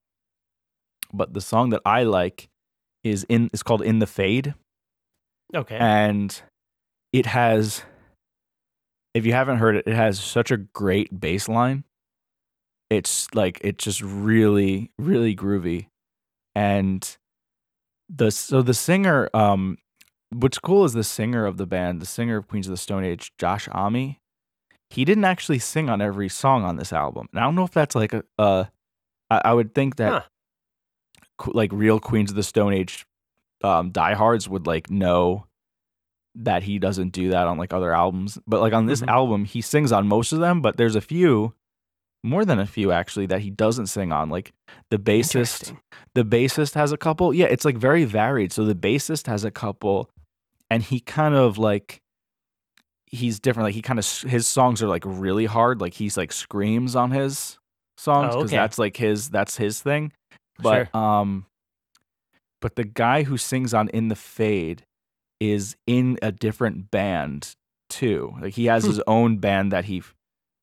but 1.13 1.33
the 1.35 1.41
song 1.41 1.71
that 1.71 1.83
I 1.87 2.03
like 2.03 2.49
is 3.05 3.25
in 3.29 3.51
is 3.53 3.63
called 3.63 3.83
"In 3.83 3.99
the 4.01 4.07
Fade," 4.07 4.55
Okay. 5.55 5.77
and 5.77 6.43
it 7.13 7.27
has. 7.27 7.83
If 9.15 9.25
you 9.25 9.33
haven't 9.33 9.59
heard 9.59 9.77
it, 9.77 9.87
it 9.87 9.95
has 9.95 10.19
such 10.19 10.51
a 10.51 10.57
great 10.57 11.21
bass 11.21 11.49
line. 11.49 11.85
It's 12.91 13.33
like 13.35 13.61
it's 13.63 13.83
just 13.85 14.03
really 14.03 14.91
really 14.99 15.35
groovy, 15.35 15.87
and 16.55 17.17
the 18.09 18.31
so 18.31 18.61
the 18.63 18.75
singer 18.75 19.31
um 19.33 19.79
what's 20.31 20.59
cool 20.59 20.85
is 20.85 20.93
the 20.93 21.05
singer 21.05 21.47
of 21.47 21.57
the 21.57 21.67
band, 21.67 22.01
the 22.03 22.07
singer 22.07 22.37
of 22.37 22.49
Queens 22.49 22.67
of 22.67 22.73
the 22.73 22.77
Stone 22.77 23.05
Age, 23.05 23.33
Josh 23.39 23.67
Homme. 23.67 24.17
He 24.91 25.05
didn't 25.05 25.25
actually 25.25 25.59
sing 25.61 25.89
on 25.89 26.01
every 26.01 26.29
song 26.29 26.63
on 26.65 26.77
this 26.77 26.93
album, 26.93 27.29
and 27.33 27.41
I 27.41 27.45
don't 27.45 27.55
know 27.55 27.65
if 27.65 27.73
that's 27.73 27.95
like 27.95 28.13
a. 28.13 28.23
Uh, 28.39 28.65
I, 29.31 29.41
I 29.47 29.53
would 29.55 29.75
think 29.75 29.97
that 29.97 30.25
Huh. 31.41 31.51
like 31.53 31.73
real 31.73 31.99
Queens 32.01 32.31
of 32.31 32.37
the 32.37 32.43
Stone 32.43 32.75
Age 32.75 33.07
um, 33.63 33.91
diehards 33.91 34.49
would 34.49 34.67
like 34.67 34.91
know 34.91 35.47
that 36.35 36.65
he 36.65 36.79
doesn't 36.79 37.11
do 37.11 37.31
that 37.31 37.47
on 37.47 37.59
like 37.59 37.73
other 37.73 37.93
albums, 37.95 38.39
but 38.47 38.61
like 38.61 38.73
on 38.73 38.87
this 38.87 39.01
Mhm. 39.03 39.09
album, 39.09 39.45
he 39.45 39.61
sings 39.61 39.93
on 39.93 40.09
most 40.09 40.33
of 40.33 40.41
them. 40.41 40.61
But 40.61 40.77
there's 40.77 40.97
a 40.97 41.01
few, 41.01 41.55
more 42.25 42.45
than 42.45 42.59
a 42.59 42.67
few 42.67 42.91
actually, 42.91 43.27
that 43.27 43.41
he 43.43 43.51
doesn't 43.51 43.87
sing 43.87 44.11
on. 44.13 44.31
Like 44.31 44.53
the 44.91 44.99
bassist, 44.99 45.77
the 46.15 46.25
bassist 46.25 46.75
has 46.75 46.91
a 46.93 46.97
couple. 46.97 47.33
Yeah, 47.33 47.47
it's 47.47 47.65
like 47.65 47.77
very 47.77 48.05
varied. 48.05 48.53
So 48.53 48.65
the 48.65 48.75
bassist 48.75 49.27
has 49.29 49.45
a 49.45 49.51
couple, 49.51 50.11
and 50.71 50.83
he 50.83 51.01
kind 51.01 51.35
of 51.35 51.57
like 51.59 52.01
he's 53.07 53.39
different. 53.39 53.67
Like 53.67 53.75
he 53.75 53.83
kind 53.83 53.99
of 54.01 54.07
his 54.23 54.49
songs 54.49 54.83
are 54.83 54.89
like 54.89 55.05
really 55.07 55.47
hard. 55.47 55.81
Like 55.81 55.95
he's 55.95 56.17
like 56.17 56.33
screams 56.33 56.97
on 56.97 57.13
his 57.13 57.59
songs 57.97 58.35
Oh, 58.35 58.39
because 58.39 58.51
okay. 58.51 58.57
that's 58.57 58.79
like 58.79 58.97
his 58.97 59.29
that's 59.31 59.57
his 59.57 59.81
thing. 59.81 60.11
But 60.59 60.89
Sure. 60.93 61.01
um, 61.01 61.47
but 62.61 62.75
the 62.75 62.83
guy 62.85 63.23
who 63.23 63.37
sings 63.37 63.73
on 63.73 63.89
"In 63.91 64.09
the 64.09 64.17
Fade" 64.17 64.85
is 65.41 65.77
in 65.87 66.19
a 66.23 66.31
different 66.33 66.91
band 66.91 67.55
too. 67.91 68.35
Like 68.41 68.55
he 68.55 68.67
has 68.67 68.85
Hmm. 68.85 68.91
his 68.91 69.03
own 69.07 69.39
band 69.39 69.73
that 69.73 69.85
he 69.87 70.03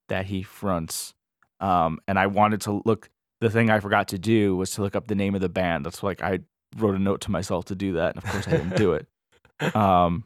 that 0.10 0.26
he 0.26 0.44
fronts. 0.44 1.14
Um, 1.60 2.00
and 2.08 2.18
I 2.20 2.28
wanted 2.28 2.62
to 2.62 2.82
look. 2.86 3.10
The 3.40 3.50
thing 3.50 3.70
I 3.70 3.80
forgot 3.80 4.08
to 4.10 4.20
do 4.20 4.56
was 4.56 4.72
to 4.72 4.82
look 4.82 4.96
up 4.96 5.08
the 5.08 5.16
name 5.16 5.34
of 5.36 5.42
the 5.42 5.50
band. 5.50 5.86
That's 5.86 6.04
like 6.04 6.22
I 6.22 6.40
wrote 6.78 6.96
a 6.96 7.00
note 7.00 7.22
to 7.22 7.32
myself 7.32 7.66
to 7.66 7.76
do 7.76 7.94
that, 7.94 8.16
and 8.16 8.24
of 8.24 8.30
course 8.32 8.48
I 8.48 8.52
didn't 8.52 8.76
do 8.78 8.94
it. 8.94 9.08
Um, 9.76 10.24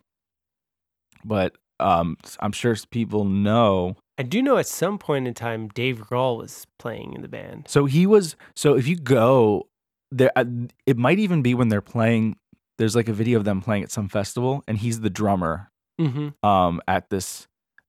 but 1.24 1.58
um, 1.80 2.18
I'm 2.40 2.52
sure 2.54 2.76
people 2.90 3.26
know. 3.26 3.96
I 4.18 4.24
do 4.24 4.42
know 4.42 4.58
at 4.58 4.68
some 4.68 4.98
point 4.98 5.28
in 5.28 5.34
time 5.34 5.68
Dave 5.68 6.00
Grohl 6.00 6.38
was 6.38 6.66
playing 6.80 7.14
in 7.14 7.22
the 7.22 7.28
band. 7.28 7.66
So 7.68 7.86
he 7.86 8.08
was. 8.08 8.36
So 8.56 8.76
if 8.76 8.88
you 8.88 8.96
go 8.96 9.68
there, 10.12 10.32
uh, 10.38 10.46
it 10.86 10.98
might 10.98 11.20
even 11.20 11.42
be 11.42 11.54
when 11.54 11.68
they're 11.68 11.82
playing. 11.82 12.38
There's 12.78 12.96
like 12.96 13.08
a 13.08 13.14
video 13.14 13.38
of 13.38 13.46
them 13.46 13.62
playing 13.62 13.84
at 13.84 13.92
some 13.92 14.10
festival, 14.10 14.64
and 14.68 14.78
he's 14.78 15.00
the 15.02 15.10
drummer. 15.10 15.70
Mm-hmm. 16.00 16.46
Um, 16.46 16.82
at 16.88 17.10
this, 17.10 17.48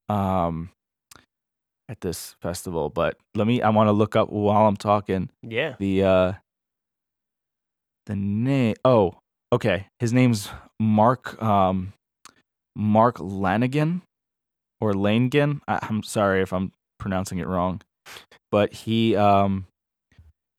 um, 0.08 0.70
at 1.88 2.00
this 2.00 2.36
festival. 2.40 2.88
But 2.88 3.16
let 3.34 3.46
me. 3.46 3.62
I 3.62 3.70
want 3.70 3.88
to 3.88 3.92
look 3.92 4.14
up 4.14 4.30
while 4.30 4.66
I'm 4.66 4.76
talking. 4.76 5.30
Yeah. 5.42 5.74
the 5.78 6.04
uh 6.04 6.32
the 8.06 8.16
name 8.16 8.74
oh 8.84 9.18
okay 9.52 9.88
his 9.98 10.12
name's 10.12 10.48
mark 10.80 11.40
um 11.42 11.92
mark 12.74 13.18
Lanegan 13.18 14.02
or 14.80 14.94
langan 14.94 15.60
I, 15.66 15.78
i'm 15.82 16.02
sorry 16.02 16.42
if 16.42 16.52
i'm 16.52 16.72
pronouncing 16.98 17.38
it 17.38 17.46
wrong 17.46 17.82
but 18.50 18.72
he 18.72 19.16
um 19.16 19.66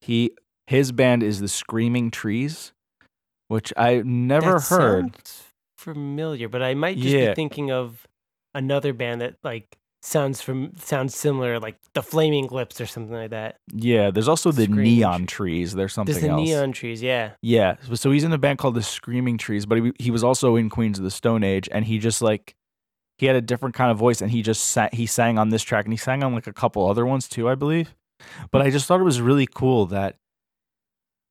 he 0.00 0.32
his 0.66 0.92
band 0.92 1.22
is 1.22 1.40
the 1.40 1.48
screaming 1.48 2.10
trees 2.10 2.72
which 3.48 3.72
i 3.76 4.02
never 4.04 4.54
That 4.54 4.68
heard 4.68 5.20
familiar, 5.76 6.48
but 6.48 6.62
I 6.62 6.74
might 6.74 6.96
just 6.98 7.14
Yeah. 7.14 7.28
be 7.30 7.34
thinking 7.34 7.70
of 7.70 8.06
another 8.54 8.92
band 8.92 9.20
that 9.20 9.36
like 9.44 9.76
sounds 10.02 10.40
from 10.40 10.72
sounds 10.76 11.14
similar, 11.16 11.58
like 11.60 11.76
the 11.94 12.02
Flaming 12.02 12.48
Lips 12.48 12.80
or 12.80 12.86
something 12.86 13.14
like 13.14 13.30
that. 13.30 13.56
yeah 13.72 14.10
there's 14.10 14.28
also 14.28 14.50
the 14.52 14.64
Screaming 14.64 14.84
neon 14.84 15.26
trees 15.26 15.72
there's 15.74 15.92
something 15.92 16.12
There's 16.14 16.22
the 16.24 16.30
else 16.30 16.48
Neon 16.48 16.72
Trees, 16.72 17.02
yeah. 17.02 17.32
Yeah, 17.42 17.76
so- 17.86 17.94
so 17.94 18.10
he's 18.10 18.24
in 18.24 18.32
a 18.32 18.38
band 18.38 18.58
called 18.58 18.74
the 18.74 18.82
Screaming 18.82 19.38
Trees, 19.38 19.66
but 19.66 19.78
he, 19.78 19.92
he 19.98 20.10
was 20.10 20.22
also 20.24 20.56
in 20.56 20.68
Queens 20.70 20.98
of 20.98 21.04
the 21.04 21.10
Stone 21.10 21.42
Age, 21.44 21.68
and 21.72 21.84
he 21.84 21.98
just 21.98 22.20
like 22.22 22.54
he 23.18 23.26
had 23.26 23.34
a 23.36 23.40
different 23.40 23.74
kind 23.74 23.90
of 23.90 23.98
voice, 23.98 24.20
and 24.20 24.30
he 24.30 24.42
just 24.42 24.62
sang, 24.64 24.88
he 24.92 25.04
sang 25.06 25.38
on 25.38 25.48
this 25.48 25.62
track, 25.64 25.84
and 25.84 25.92
he 25.92 25.96
sang 25.96 26.22
on 26.22 26.32
like 26.34 26.46
a 26.46 26.52
couple 26.52 26.88
other 26.88 27.04
ones 27.04 27.28
too, 27.28 27.48
I 27.48 27.54
believe. 27.56 27.94
But 28.52 28.62
I 28.62 28.70
just 28.70 28.86
thought 28.86 29.00
it 29.00 29.04
was 29.04 29.20
really 29.20 29.46
cool 29.46 29.86
that 29.86 30.16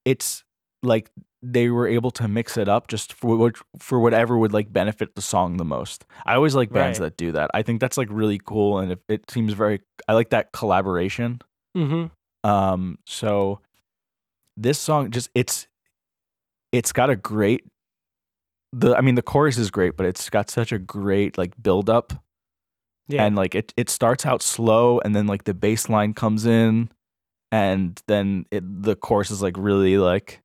it's 0.05 0.43
like 0.83 1.09
they 1.49 1.69
were 1.69 1.87
able 1.87 2.11
to 2.11 2.27
mix 2.27 2.57
it 2.57 2.67
up 2.67 2.87
just 2.89 3.13
for 3.13 3.37
what 3.37 3.55
for 3.79 3.99
whatever 3.99 4.37
would 4.37 4.51
like 4.53 4.73
benefit 4.73 5.15
the 5.15 5.21
song 5.21 5.57
the 5.57 5.63
most. 5.65 6.05
I 6.25 6.35
always 6.35 6.55
like 6.55 6.71
bands 6.71 6.99
Right. 6.99 7.05
that 7.05 7.17
do 7.17 7.31
that. 7.31 7.49
I 7.53 7.61
think 7.61 7.79
that's 7.79 7.97
like 7.97 8.09
really 8.11 8.39
cool, 8.43 8.79
and 8.79 8.91
it, 8.93 8.99
it 9.07 9.31
seems 9.31 9.53
very. 9.53 9.81
I 10.07 10.13
like 10.13 10.29
that 10.31 10.51
collaboration. 10.51 11.39
Mm-hmm. 11.75 12.49
Um, 12.49 12.97
so 13.05 13.59
this 14.57 14.79
song 14.79 15.11
just 15.11 15.29
it's 15.35 15.67
it's 16.71 16.91
got 16.91 17.09
a 17.09 17.15
great 17.15 17.63
the 18.73 18.95
I 18.95 19.01
mean 19.01 19.15
the 19.15 19.21
chorus 19.21 19.57
is 19.57 19.71
great, 19.71 19.95
but 19.95 20.05
it's 20.05 20.29
got 20.29 20.49
such 20.49 20.71
a 20.71 20.79
great 20.79 21.37
like 21.37 21.53
build 21.61 21.89
up 21.89 22.13
Yeah. 23.07 23.23
and 23.25 23.35
like 23.35 23.55
it 23.55 23.73
it 23.77 23.89
starts 23.89 24.25
out 24.25 24.41
slow 24.41 24.99
and 24.99 25.15
then 25.15 25.27
like 25.27 25.45
the 25.45 25.53
bass 25.53 25.87
line 25.87 26.13
comes 26.13 26.45
in 26.45 26.89
and 27.51 28.01
then 28.07 28.45
it 28.51 28.63
the 28.83 28.95
chorus 28.95 29.31
is 29.31 29.41
like 29.41 29.55
really 29.57 29.97
like 29.97 30.41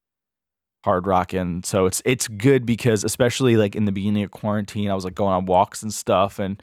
hard 0.85 1.07
rocking. 1.07 1.62
So 1.64 1.87
it's 1.87 2.03
it's 2.05 2.29
good 2.29 2.66
because 2.66 3.05
especially 3.05 3.57
like 3.57 3.75
in 3.77 3.85
the 3.85 3.92
beginning 3.92 4.23
of 4.25 4.31
quarantine, 4.31 4.90
I 4.90 4.95
was 4.95 5.05
like 5.05 5.14
going 5.14 5.33
on 5.35 5.47
walks 5.47 5.83
and 5.83 5.92
stuff 5.92 6.38
and 6.38 6.62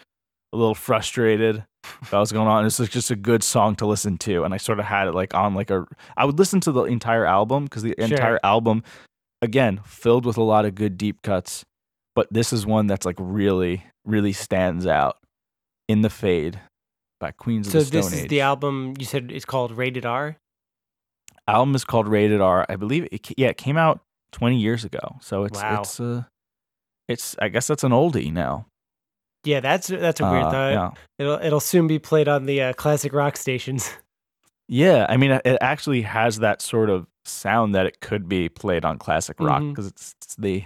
a 0.54 0.58
little 0.58 0.76
frustrated 0.76 1.64
about 2.08 2.20
what's 2.20 2.32
going 2.32 2.48
on. 2.48 2.66
It's 2.66 2.80
like 2.80 2.90
just 2.90 3.12
a 3.12 3.16
good 3.16 3.44
song 3.44 3.76
to 3.78 3.86
listen 3.86 4.18
to, 4.20 4.44
and 4.44 4.54
I 4.54 4.58
sort 4.58 4.80
of 4.80 4.86
had 4.86 5.08
it 5.08 5.14
like 5.14 5.34
on 5.34 5.54
like 5.56 5.70
a. 5.70 5.86
I 6.18 6.26
would 6.26 6.40
listen 6.40 6.60
to 6.62 6.72
the 6.72 6.84
entire 6.84 7.26
album 7.26 7.66
because 7.66 7.84
the 7.84 7.94
Sure. 7.98 8.08
entire 8.08 8.40
album, 8.44 8.84
again, 9.42 9.80
filled 9.86 10.26
with 10.26 10.38
a 10.38 10.44
lot 10.44 10.66
of 10.66 10.76
good 10.76 10.98
deep 10.98 11.22
cuts. 11.22 11.64
But 12.16 12.28
this 12.32 12.52
is 12.52 12.66
one 12.66 12.88
that's 12.88 13.06
like 13.06 13.16
really, 13.20 13.84
really 14.06 14.34
stands 14.34 14.86
out. 14.86 15.18
In 15.88 16.02
the 16.02 16.10
Fade 16.12 16.60
by 17.20 17.32
Queens 17.32 17.66
of 17.68 17.72
so 17.74 17.80
the 17.80 17.86
Stone 17.86 18.02
this 18.02 18.14
is 18.14 18.20
Age. 18.26 18.30
the 18.30 18.42
album 18.42 18.94
you 19.00 19.06
said 19.06 19.32
it's 19.32 19.44
called 19.46 19.72
Rated 19.72 20.06
R. 20.06 20.38
album 21.48 21.74
is 21.74 21.84
called 21.84 22.08
Rated 22.08 22.42
R. 22.42 22.66
I 22.70 22.76
believe 22.76 23.08
it. 23.12 23.28
Yeah, 23.38 23.48
it 23.48 23.58
came 23.58 23.76
out 23.78 24.02
20 24.32 24.58
years 24.58 24.86
ago, 24.86 25.18
so 25.22 25.44
it's 25.44 25.62
Wow. 25.62 25.82
it's 25.82 26.00
uh, 26.00 26.24
it's. 27.08 27.36
I 27.40 27.50
guess 27.50 27.68
that's 27.68 27.84
an 27.84 27.92
oldie 27.92 28.32
now. 28.32 28.68
Yeah, 29.44 29.60
that's 29.62 29.88
that's 29.88 30.20
a 30.20 30.30
weird 30.30 30.44
Uh, 30.44 30.52
thought. 30.52 30.72
yeah. 30.72 30.92
It'll 31.18 31.40
it'll 31.42 31.60
soon 31.60 31.88
be 31.88 31.98
played 32.00 32.28
on 32.28 32.46
the 32.46 32.62
uh, 32.62 32.74
classic 32.74 33.14
rock 33.14 33.38
stations. 33.38 33.90
Yeah, 34.72 35.08
I 35.10 35.18
mean, 35.18 35.32
it 35.32 35.58
actually 35.62 36.04
has 36.04 36.38
that 36.40 36.62
sort 36.62 36.92
of 36.92 37.08
sound 37.26 37.74
that 37.74 37.88
it 37.88 38.02
could 38.02 38.30
be 38.30 38.50
played 38.50 38.86
on 38.86 39.00
classic 39.00 39.40
rock 39.40 39.64
because 39.64 39.88
it's, 39.88 40.14
it's 40.22 40.36
the 40.36 40.64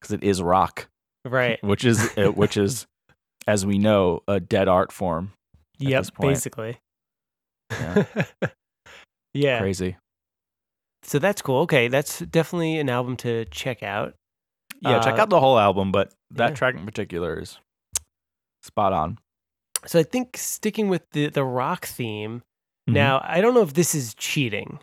because 0.00 0.12
it 0.12 0.24
is 0.24 0.42
rock, 0.42 0.88
right. 1.24 1.62
which 1.62 1.84
is 1.84 2.10
uh, 2.18 2.32
which 2.34 2.56
is, 2.56 2.88
as 3.46 3.64
we 3.64 3.78
know, 3.78 4.24
a 4.26 4.40
dead 4.40 4.66
art 4.66 4.90
form. 4.90 5.34
yep. 5.78 6.04
Basically. 6.20 6.78
Yeah. 7.70 8.04
yeah. 9.34 9.60
Crazy. 9.60 9.98
So 11.04 11.18
that's 11.18 11.42
cool. 11.42 11.60
Okay, 11.62 11.88
that's 11.88 12.20
definitely 12.20 12.78
an 12.78 12.88
album 12.88 13.16
to 13.18 13.44
check 13.46 13.82
out. 13.82 14.14
Yeah, 14.80 15.00
check 15.00 15.18
Uh, 15.18 15.22
out 15.22 15.30
the 15.30 15.40
whole 15.40 15.58
album, 15.58 15.92
but 15.92 16.12
that 16.30 16.50
yeah. 16.50 16.54
track 16.54 16.74
in 16.74 16.84
particular 16.84 17.38
is 17.40 17.58
spot 18.62 18.92
on. 18.92 19.18
So 19.86 19.98
I 19.98 20.02
think 20.02 20.36
sticking 20.36 20.88
with 20.88 21.02
the 21.12 21.28
the 21.28 21.44
rock 21.44 21.84
theme. 21.86 22.42
Mhm. 22.88 22.94
Now 22.94 23.20
I 23.24 23.40
don't 23.40 23.54
know 23.54 23.62
if 23.62 23.74
this 23.74 23.94
is 23.94 24.14
cheating, 24.14 24.78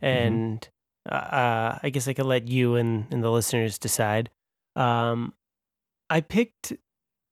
and 0.00 0.68
uh, 1.10 1.14
uh, 1.14 1.78
I 1.82 1.90
guess 1.90 2.06
I 2.08 2.12
could 2.14 2.26
let 2.26 2.48
you 2.48 2.76
and, 2.76 3.06
and 3.12 3.22
the 3.22 3.30
listeners 3.30 3.78
decide. 3.78 4.30
Um, 4.76 5.34
I 6.10 6.20
picked 6.20 6.72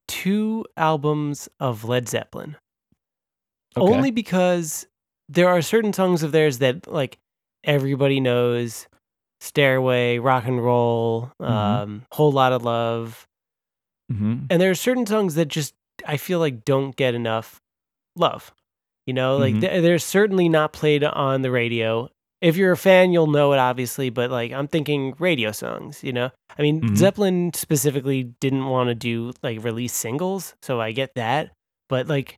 two 0.09 0.65
albums 0.77 1.49
of 1.61 1.85
Led 1.85 2.09
Zeppelin 2.09 2.57
Okay. 3.77 3.83
only 3.93 4.11
because 4.11 4.87
there 5.29 5.49
are 5.49 5.61
certain 5.62 5.93
songs 5.93 6.23
of 6.23 6.33
theirs 6.33 6.59
that 6.59 6.87
like 6.91 7.19
everybody 7.66 8.20
knows 8.20 8.87
stairway 9.40 10.18
rock 10.18 10.46
and 10.46 10.64
roll 10.64 11.31
Mhm. 11.40 11.46
um 11.50 12.02
whole 12.12 12.33
lot 12.33 12.52
of 12.52 12.62
love 12.62 13.26
Mhm. 14.11 14.46
and 14.50 14.62
there 14.62 14.70
are 14.70 14.74
certain 14.74 15.05
songs 15.07 15.35
that 15.35 15.46
just 15.48 15.74
i 16.07 16.16
feel 16.16 16.38
like 16.38 16.64
don't 16.64 16.96
get 16.96 17.14
enough 17.14 17.61
love 18.16 18.52
you 19.07 19.12
know 19.12 19.37
like 19.37 19.55
Mhm. 19.55 19.61
they're 19.83 19.98
certainly 19.98 20.48
not 20.48 20.72
played 20.72 21.05
on 21.05 21.42
the 21.42 21.50
radio 21.50 22.09
if 22.40 22.57
you're 22.57 22.72
a 22.72 22.76
fan 22.76 23.12
you'll 23.12 23.26
know 23.26 23.52
it 23.52 23.59
obviously 23.59 24.09
but 24.11 24.31
like 24.31 24.52
i'm 24.52 24.68
thinking 24.68 25.14
radio 25.18 25.52
songs 25.52 26.02
you 26.02 26.12
know 26.12 26.31
i 26.59 26.62
mean 26.62 26.81
Mhm. 26.81 26.96
zeppelin 26.96 27.52
specifically 27.55 28.24
didn't 28.40 28.66
want 28.66 28.88
to 28.88 28.94
do 28.94 29.33
like 29.42 29.62
release 29.62 29.92
singles 29.92 30.55
so 30.62 30.81
i 30.81 30.92
get 30.92 31.14
that 31.14 31.52
but 31.88 32.07
like 32.07 32.37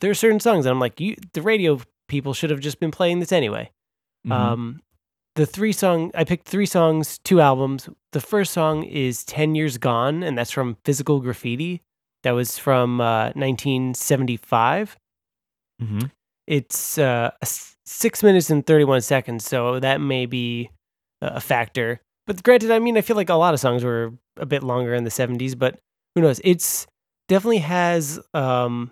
there 0.00 0.10
are 0.10 0.14
certain 0.14 0.40
songs 0.40 0.64
that 0.64 0.70
i'm 0.70 0.80
like 0.80 0.98
you 1.00 1.16
the 1.34 1.42
radio 1.42 1.78
people 2.08 2.32
should 2.32 2.50
have 2.50 2.60
just 2.60 2.80
been 2.80 2.90
playing 2.90 3.20
this 3.20 3.32
anyway 3.32 3.70
Mhm. 4.26 4.32
um, 4.32 4.82
the 5.36 5.46
three 5.46 5.72
song 5.72 6.10
I 6.14 6.24
picked 6.24 6.48
three 6.48 6.66
songs, 6.66 7.18
two 7.18 7.40
albums. 7.40 7.88
The 8.12 8.20
first 8.20 8.52
song 8.52 8.84
is 8.84 9.24
Ten 9.24 9.54
Years 9.54 9.78
Gone, 9.78 10.22
and 10.22 10.36
that's 10.36 10.50
from 10.50 10.76
Physical 10.84 11.20
Graffiti. 11.20 11.82
That 12.24 12.32
was 12.32 12.58
from 12.58 13.00
uh, 13.00 13.30
1975. 13.36 14.96
Mhm. 15.80 16.10
It's 16.46 16.98
uh, 16.98 17.30
six 17.86 18.22
minutes 18.22 18.50
and 18.50 18.66
31 18.66 19.02
seconds, 19.02 19.44
so 19.44 19.78
that 19.80 20.00
may 20.00 20.26
be 20.26 20.70
a 21.22 21.26
a 21.36 21.40
factor. 21.40 22.00
But 22.26 22.42
granted, 22.42 22.70
I 22.70 22.78
mean, 22.78 22.96
I 22.96 23.00
feel 23.00 23.16
like 23.16 23.28
a 23.28 23.34
lot 23.34 23.54
of 23.54 23.60
songs 23.60 23.84
were 23.84 24.12
a 24.36 24.46
bit 24.46 24.62
longer 24.62 24.94
in 24.94 25.04
the 25.04 25.10
70s, 25.10 25.54
but 25.54 25.78
who 26.14 26.20
knows? 26.22 26.40
It's 26.44 26.86
definitely 27.28 27.58
has. 27.58 28.20
Um, 28.34 28.90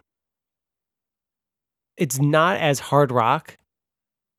it's 1.97 2.19
not 2.21 2.59
as 2.59 2.79
hard 2.79 3.11
rock 3.11 3.57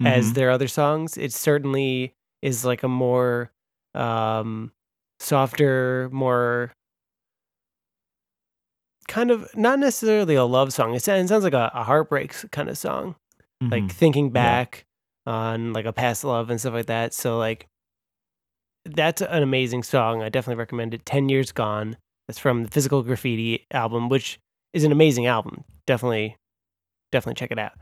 as 0.05 0.31
Mhm. 0.31 0.33
their 0.35 0.51
other 0.51 0.67
songs. 0.67 1.17
It 1.17 1.33
certainly 1.33 2.13
is 2.41 2.63
like 2.65 2.83
a 2.83 2.87
more 2.87 3.51
um 3.95 4.71
softer, 5.19 6.09
more 6.11 6.71
kind 9.07 9.31
of 9.31 9.47
not 9.55 9.79
necessarily 9.79 10.35
a 10.35 10.43
love 10.43 10.73
song. 10.73 10.93
It 10.93 11.01
sounds, 11.01 11.25
it 11.25 11.27
sounds 11.29 11.43
like 11.43 11.53
a, 11.53 11.71
a 11.73 11.83
heartbreak 11.83 12.33
kind 12.51 12.69
of 12.69 12.77
song. 12.77 13.15
Like 13.61 13.83
Mhm. 13.85 13.91
thinking 13.91 14.29
back 14.29 14.85
on 15.25 15.73
like 15.73 15.85
a 15.85 15.93
past 15.93 16.23
love 16.23 16.49
and 16.51 16.59
stuff 16.59 16.73
like 16.73 16.85
that. 16.87 17.13
So 17.13 17.37
like 17.39 17.67
that's 18.85 19.21
an 19.21 19.43
amazing 19.43 19.83
song. 19.83 20.21
I 20.21 20.29
definitely 20.29 20.59
recommend 20.59 20.93
it. 20.93 21.05
10 21.05 21.27
Years 21.29 21.51
Gone. 21.51 21.97
That's 22.27 22.39
from 22.39 22.63
the 22.63 22.69
Physical 22.71 23.01
Graffiti 23.03 23.65
album, 23.71 24.09
which 24.09 24.39
is 24.73 24.83
an 24.83 24.91
amazing 24.91 25.25
album. 25.25 25.63
Definitely, 25.85 26.35
definitely 27.11 27.35
check 27.35 27.51
it 27.51 27.59
out. 27.59 27.73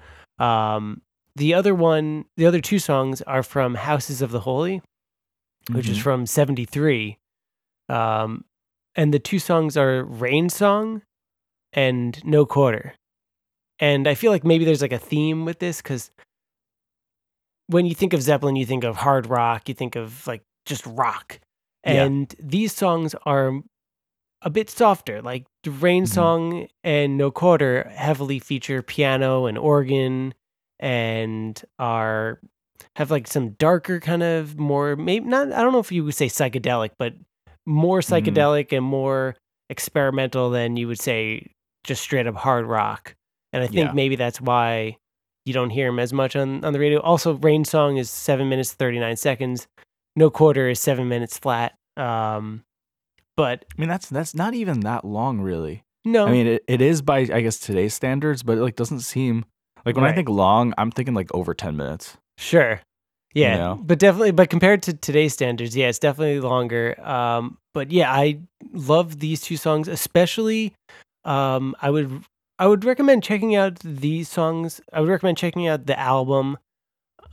Um, 0.43 1.01
the 1.35 1.53
other 1.53 1.75
one, 1.75 2.25
the 2.37 2.45
other 2.45 2.61
two 2.61 2.79
songs 2.79 3.21
are 3.23 3.43
from 3.43 3.75
Houses 3.75 4.21
of 4.21 4.31
the 4.31 4.41
Holy, 4.41 4.81
which 5.71 5.89
is 5.89 5.97
Mhm. 5.99 6.01
from 6.03 6.25
'73. 6.25 7.17
Um, 7.89 8.45
and 8.95 9.13
the 9.13 9.19
two 9.19 9.39
songs 9.39 9.75
are 9.77 10.03
Rain 10.03 10.49
Song 10.49 11.01
and 11.73 12.23
No 12.25 12.45
Quarter. 12.45 12.93
And 13.79 14.07
I 14.07 14.15
feel 14.15 14.31
like 14.31 14.45
maybe 14.45 14.63
there's 14.63 14.81
like 14.81 14.93
a 14.93 14.97
theme 14.97 15.43
with 15.45 15.59
this 15.59 15.81
because 15.81 16.09
when 17.67 17.85
you 17.85 17.93
think 17.95 18.13
of 18.13 18.21
Zeppelin, 18.21 18.55
you 18.55 18.65
think 18.65 18.83
of 18.83 18.97
hard 18.97 19.27
rock, 19.27 19.67
you 19.67 19.75
think 19.75 19.95
of 19.95 20.25
like 20.27 20.43
just 20.65 20.85
rock. 20.85 21.39
Yeah. 21.85 22.03
And 22.05 22.33
these 22.39 22.73
songs 22.73 23.15
are 23.25 23.61
a 24.41 24.49
bit 24.49 24.69
softer. 24.69 25.21
Like 25.21 25.45
the 25.63 25.71
Rain 25.71 26.03
Mhm. 26.05 26.07
Song 26.09 26.67
and 26.83 27.17
No 27.17 27.31
Quarter 27.31 27.89
heavily 27.89 28.39
feature 28.39 28.81
piano 28.81 29.45
and 29.45 29.57
organ 29.57 30.33
and 30.85 31.61
are 31.79 32.39
have 32.95 33.09
like 33.09 33.25
some 33.27 33.49
darker 33.53 33.99
kind 33.99 34.21
of 34.21 34.59
more 34.59 34.95
maybe 34.95 35.25
not 35.25 35.51
I 35.51 35.61
don't 35.63 35.73
know 35.73 35.79
if 35.79 35.91
you 35.91 36.03
would 36.05 36.13
say 36.15 36.27
psychedelic, 36.27 36.91
but 36.99 37.13
more 37.65 37.99
Mhm. 38.01 38.23
psychedelic 38.23 38.71
and 38.77 38.85
more 38.85 39.35
experimental 39.71 40.51
than 40.51 40.77
you 40.77 40.87
would 40.87 40.99
say 40.99 41.47
just 41.83 42.03
straight 42.03 42.27
up 42.27 42.35
hard 42.35 42.65
rock. 42.67 43.15
And 43.51 43.63
I 43.63 43.67
think 43.67 43.87
Yeah. 43.87 43.91
maybe 43.93 44.15
that's 44.15 44.39
why 44.39 44.97
you 45.45 45.53
don't 45.53 45.71
hear 45.71 45.87
him 45.89 45.99
as 45.99 46.13
much 46.13 46.35
on, 46.35 46.63
on 46.63 46.73
the 46.73 46.79
radio. 46.79 46.99
Also, 47.01 47.33
Rain 47.33 47.65
Song 47.65 47.97
is 47.97 48.09
seven 48.09 48.47
minutes 48.49 48.73
thirty 48.73 48.99
nine 48.99 49.15
seconds. 49.15 49.67
No 50.15 50.29
Quarter 50.29 50.69
is 50.69 50.79
seven 50.79 51.07
minutes 51.09 51.37
flat. 51.39 51.73
Um, 51.97 52.63
but 53.35 53.65
I 53.75 53.81
mean, 53.81 53.89
that's 53.89 54.07
that's 54.09 54.35
not 54.35 54.53
even 54.53 54.81
that 54.81 55.03
long, 55.05 55.41
really. 55.41 55.83
no, 56.05 56.27
I 56.27 56.31
mean, 56.31 56.45
it, 56.47 56.63
it 56.67 56.81
is 56.81 57.01
by 57.01 57.19
I 57.19 57.41
guess 57.41 57.57
today's 57.59 57.93
standards, 57.95 58.43
but 58.43 58.57
it 58.59 58.61
like 58.61 58.75
doesn't 58.75 58.99
seem 59.01 59.45
like 59.85 59.95
when 59.95 60.05
I 60.05 60.13
think 60.13 60.29
long, 60.29 60.73
I'm 60.77 60.91
thinking 60.91 61.13
like 61.13 61.33
over 61.33 61.53
ten 61.53 61.77
minutes. 61.77 62.17
Sure. 62.37 62.81
Yeah, 63.33 63.57
know? 63.57 63.79
but 63.83 63.99
definitely, 63.99 64.31
but 64.31 64.49
compared 64.49 64.81
to 64.83 64.93
today's 64.93 65.33
standards, 65.33 65.75
yeah, 65.75 65.89
it's 65.89 65.99
definitely 65.99 66.39
longer. 66.39 66.95
Um, 67.05 67.57
but 67.73 67.91
yeah, 67.91 68.09
I 68.11 68.39
love 68.71 69.19
these 69.19 69.41
two 69.41 69.57
songs, 69.57 69.89
especially. 69.89 70.73
Um, 71.25 71.75
I 71.81 71.89
would, 71.89 72.23
I 72.59 72.67
would 72.67 72.85
recommend 72.85 73.23
checking 73.23 73.53
out 73.53 73.79
these 73.79 74.29
songs. 74.29 74.79
I 74.93 75.01
would 75.01 75.09
recommend 75.09 75.37
checking 75.37 75.67
out 75.67 75.85
the 75.85 75.99
album, 75.99 76.57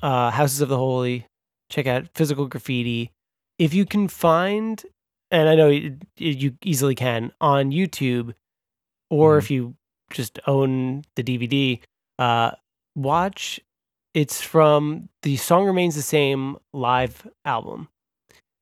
uh, 0.02 0.32
Houses 0.32 0.60
of 0.60 0.68
the 0.68 0.76
Holy. 0.76 1.26
Check 1.70 1.86
out 1.86 2.08
Physical 2.14 2.46
Graffiti. 2.48 3.12
If 3.60 3.72
you 3.72 3.86
can 3.86 4.08
find, 4.08 4.84
and 5.30 5.48
I 5.48 5.54
know 5.54 5.68
you, 5.68 5.98
you 6.16 6.56
easily 6.64 6.96
can 6.96 7.30
on 7.40 7.70
YouTube, 7.70 8.34
or 9.08 9.36
Mhm. 9.36 9.38
if 9.38 9.50
you 9.52 9.74
just 10.10 10.40
own 10.48 11.04
the 11.14 11.22
DVD, 11.22 11.80
uh, 12.18 12.52
watch 12.94 13.60
it's 14.14 14.42
from 14.42 15.08
the 15.22 15.36
song 15.36 15.64
remains 15.64 15.94
the 15.94 16.02
same 16.02 16.56
live 16.72 17.26
album. 17.44 17.88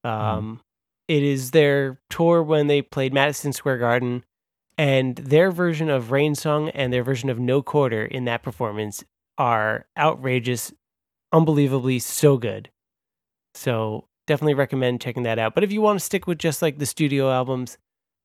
Um 0.05 0.61
it 1.09 1.25
is 1.25 1.51
their 1.51 1.99
tour 2.09 2.41
when 2.41 2.69
they 2.69 2.83
played 2.83 3.13
madison 3.13 3.53
square 3.53 3.79
garden 3.79 4.25
and 4.79 5.17
their 5.17 5.51
version 5.51 5.91
of 5.91 6.13
rain 6.13 6.37
song 6.37 6.69
and 6.71 6.93
their 6.93 7.03
version 7.03 7.29
of 7.29 7.39
no 7.39 7.63
quarter 7.63 8.05
in 8.05 8.27
that 8.27 8.45
performance 8.45 9.05
are 9.37 9.87
outrageous 9.99 10.73
unbelievably 11.33 11.99
so 11.99 12.37
good. 12.39 12.71
So 13.55 14.07
definitely 14.27 14.55
recommend 14.55 15.01
checking 15.01 15.25
that 15.25 15.39
out. 15.39 15.55
But 15.55 15.65
if 15.65 15.73
you 15.73 15.81
want 15.81 15.99
to 15.99 16.05
stick 16.05 16.27
with 16.27 16.39
just 16.39 16.63
like 16.63 16.79
the 16.79 16.87
studio 16.87 17.31
albums 17.31 17.77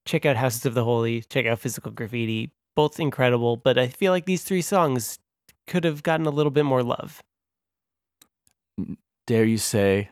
check 0.05 0.25
out 0.25 0.37
houses 0.37 0.65
of 0.67 0.75
the 0.75 0.83
holy 0.83 1.21
check 1.21 1.47
out 1.47 1.59
physical 1.59 1.91
graffiti 1.91 2.51
both 2.75 2.99
incredible 2.99 3.55
but 3.57 3.77
i 3.77 3.87
feel 3.87 4.11
like 4.11 4.25
these 4.25 4.43
three 4.43 4.61
songs 4.61 5.17
could 5.67 5.83
have 5.83 6.03
gotten 6.03 6.25
a 6.25 6.29
little 6.29 6.51
bit 6.51 6.65
more 6.65 6.83
love 6.83 7.21
Dare 9.27 9.45
you 9.45 9.57
say, 9.57 10.09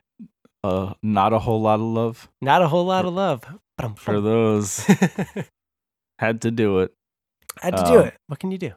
uh, 0.64 0.94
not 1.02 1.32
a 1.32 1.38
whole 1.38 1.60
lot 1.60 1.76
of 1.78 1.86
love 1.86 2.28
Not 2.40 2.62
a 2.62 2.68
whole 2.68 2.84
lot 2.84 3.04
of 3.04 3.12
love. 3.14 3.44
For 3.96 4.20
those 4.20 4.78
Had 4.84 5.46
had 6.18 6.40
to 6.42 6.50
do 6.50 6.80
it. 6.80 6.92
Had 7.60 7.76
to 7.76 7.84
do 7.84 7.98
Um, 8.00 8.06
it. 8.06 8.14
What 8.26 8.38
can 8.40 8.50
you 8.50 8.58
do? 8.58 8.72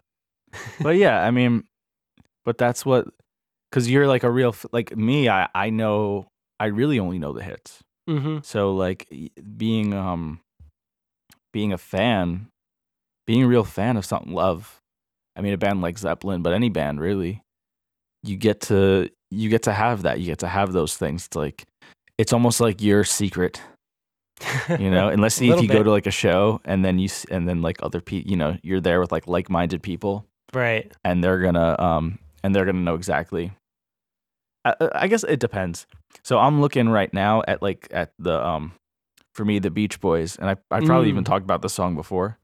But 0.81 0.97
yeah, 0.97 1.23
I 1.23 1.31
mean, 1.31 1.63
but 2.45 2.57
that's 2.57 2.85
what 2.85 3.07
because 3.71 3.89
you're 3.89 4.07
like 4.07 4.23
a 4.23 4.29
real 4.29 4.55
like 4.71 4.95
me. 4.95 5.27
I 5.29 5.47
I 5.55 5.69
know 5.71 6.27
I 6.59 6.65
really 6.67 6.99
only 6.99 7.17
know 7.19 7.33
the 7.33 7.43
hits. 7.43 7.81
Mm-hmm. 8.09 8.39
So 8.43 8.73
like 8.75 9.07
being 9.57 9.93
um 9.93 10.41
being 11.53 11.73
a 11.73 11.77
fan, 11.77 12.49
being 13.27 13.43
a 13.43 13.47
real 13.47 13.63
fan 13.63 13.97
of 13.97 14.05
something 14.05 14.33
love. 14.33 14.79
I 15.35 15.41
mean 15.41 15.53
a 15.53 15.57
band 15.57 15.81
like 15.81 15.99
Zeppelin, 15.99 16.41
but 16.41 16.53
any 16.53 16.69
band 16.69 16.99
really. 16.99 17.43
You 18.23 18.35
get 18.37 18.61
to 18.61 19.09
you 19.29 19.49
get 19.49 19.63
to 19.63 19.73
have 19.73 20.01
that. 20.03 20.19
You 20.19 20.25
get 20.25 20.39
to 20.39 20.47
have 20.47 20.73
those 20.73 20.97
things. 20.97 21.27
It's 21.27 21.35
like 21.35 21.65
it's 22.17 22.33
almost 22.33 22.59
like 22.59 22.81
your 22.81 23.03
secret, 23.03 23.61
you 24.79 24.89
know, 24.89 25.09
unless 25.09 25.39
if 25.41 25.61
you 25.61 25.67
go 25.67 25.83
to 25.83 25.91
like 25.91 26.07
a 26.07 26.11
show 26.11 26.59
and 26.65 26.83
then 26.83 26.97
you 26.97 27.05
s- 27.05 27.25
and 27.29 27.47
then 27.47 27.61
like 27.61 27.77
other 27.83 28.01
people, 28.01 28.29
you 28.31 28.37
know, 28.37 28.57
you're 28.63 28.81
there 28.81 28.99
with 28.99 29.11
like 29.11 29.27
like-minded 29.27 29.83
people 29.83 30.25
right. 30.53 30.91
and 31.03 31.23
they're 31.23 31.39
gonna 31.39 31.75
um 31.79 32.17
and 32.43 32.55
they're 32.55 32.65
gonna 32.65 32.79
know 32.79 32.95
exactly 32.95 33.51
I, 34.65 34.73
I 34.93 35.07
guess 35.07 35.23
it 35.23 35.39
depends 35.39 35.85
so 36.23 36.39
i'm 36.39 36.61
looking 36.61 36.89
right 36.89 37.13
now 37.13 37.43
at 37.47 37.61
like 37.61 37.87
at 37.91 38.11
the 38.19 38.43
um 38.45 38.73
for 39.35 39.45
me 39.45 39.59
the 39.59 39.69
beach 39.71 39.99
boys 40.01 40.35
and 40.37 40.49
i, 40.49 40.55
I 40.71 40.81
probably 40.81 41.09
even 41.09 41.23
Mm. 41.23 41.27
talked 41.27 41.43
about 41.43 41.61
the 41.61 41.69
song 41.69 41.95
before 41.95 42.37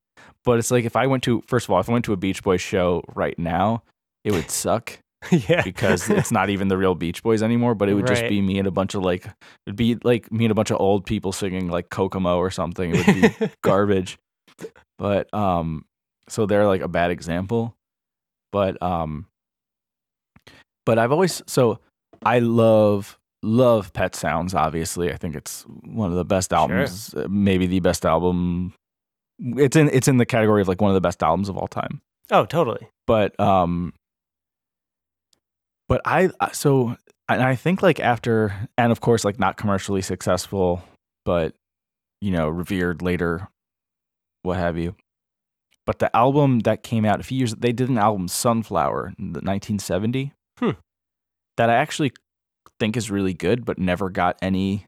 but 0.44 0.60
it's 0.60 0.72
like 0.72 0.86
if 0.86 0.96
i 0.96 1.08
went 1.08 1.24
to 1.24 1.42
first 1.48 1.66
of 1.66 1.72
all 1.72 1.80
if 1.80 1.90
i 1.90 1.94
went 1.94 2.06
to 2.06 2.14
a 2.14 2.18
beach 2.18 2.44
boys 2.44 2.62
show 2.62 3.04
right 3.16 3.38
now 3.38 3.84
it 4.24 4.32
would 4.32 4.50
suck 4.50 5.00
yeah. 5.32 5.62
because 5.64 6.10
it's 6.10 6.32
not 6.32 6.50
even 6.50 6.68
the 6.68 6.78
real 6.78 6.96
beach 6.96 7.24
boys 7.24 7.42
anymore 7.42 7.76
but 7.76 7.90
it 7.90 7.94
would 7.94 8.08
just 8.08 8.28
be 8.28 8.42
me 8.42 8.60
and 8.60 8.68
a 8.68 8.72
bunch 8.72 8.94
of 8.94 9.04
like 9.04 9.26
it'd 9.66 9.76
be 9.76 9.96
like 10.04 10.32
me 10.32 10.46
and 10.46 10.52
a 10.52 10.56
bunch 10.56 10.72
of 10.72 10.80
old 10.80 11.06
people 11.06 11.32
singing 11.32 11.70
like 11.70 11.90
kokomo 11.90 12.38
or 12.38 12.52
something 12.52 12.94
it 12.94 13.08
would 13.08 13.40
be 13.40 13.50
garbage. 13.62 14.18
But 14.98 15.34
um 15.34 15.86
so 16.30 16.46
they're 16.46 16.68
like 16.68 16.82
a 16.82 16.88
bad 16.88 17.12
example. 17.12 17.76
But 18.52 18.82
um 18.82 19.28
but 20.86 21.00
I've 21.00 21.12
always 21.12 21.42
so 21.48 21.80
I 22.24 22.40
love 22.40 23.18
love 23.42 23.94
Pet 23.94 24.16
Sounds 24.16 24.54
obviously. 24.54 25.12
I 25.12 25.18
think 25.18 25.36
it's 25.36 25.64
one 25.84 26.10
of 26.10 26.18
the 26.18 26.26
best 26.26 26.54
albums, 26.54 27.14
uh, 27.14 27.28
maybe 27.30 27.68
the 27.68 27.80
best 27.80 28.06
album. 28.06 28.74
It's 29.40 29.76
in 29.76 29.90
it's 29.90 30.08
in 30.08 30.18
the 30.18 30.26
category 30.26 30.62
of 30.62 30.68
like 30.68 30.82
one 30.82 30.92
of 30.92 30.96
the 30.96 31.02
best 31.02 31.22
albums 31.24 31.50
of 31.50 31.58
all 31.58 31.68
time. 31.68 32.02
oh, 32.32 32.46
totally. 32.46 32.88
But 33.08 33.38
um 33.40 33.94
but 35.90 36.02
I 36.06 36.30
so 36.52 36.96
and 37.30 37.42
I 37.42 37.56
think 37.56 37.82
like 37.82 38.00
after 38.00 38.54
and 38.78 38.92
of 38.92 39.02
course 39.02 39.26
like 39.26 39.40
not 39.40 39.58
commercially 39.58 40.02
successful 40.02 40.84
but 41.26 41.54
you 42.22 42.32
know 42.32 42.48
revered 42.50 43.02
later 43.02 43.48
what 44.44 44.58
have 44.58 44.78
you. 44.78 44.96
But 45.86 46.00
the 46.00 46.16
album 46.16 46.60
that 46.62 46.84
came 46.84 47.04
out 47.04 47.20
a 47.20 47.24
few 47.24 47.38
years 47.38 47.54
they 47.56 47.72
did 47.74 47.90
an 47.90 47.98
album 47.98 48.28
Sunflower 48.28 49.14
in 49.18 49.34
the 49.34 49.40
1970 49.42 50.34
Hmm. 50.60 50.72
that 51.58 51.70
I 51.70 51.74
actually 51.76 52.14
think 52.80 52.96
is 52.96 53.10
really 53.10 53.34
good 53.34 53.66
but 53.66 53.80
never 53.80 54.10
got 54.10 54.38
any 54.42 54.86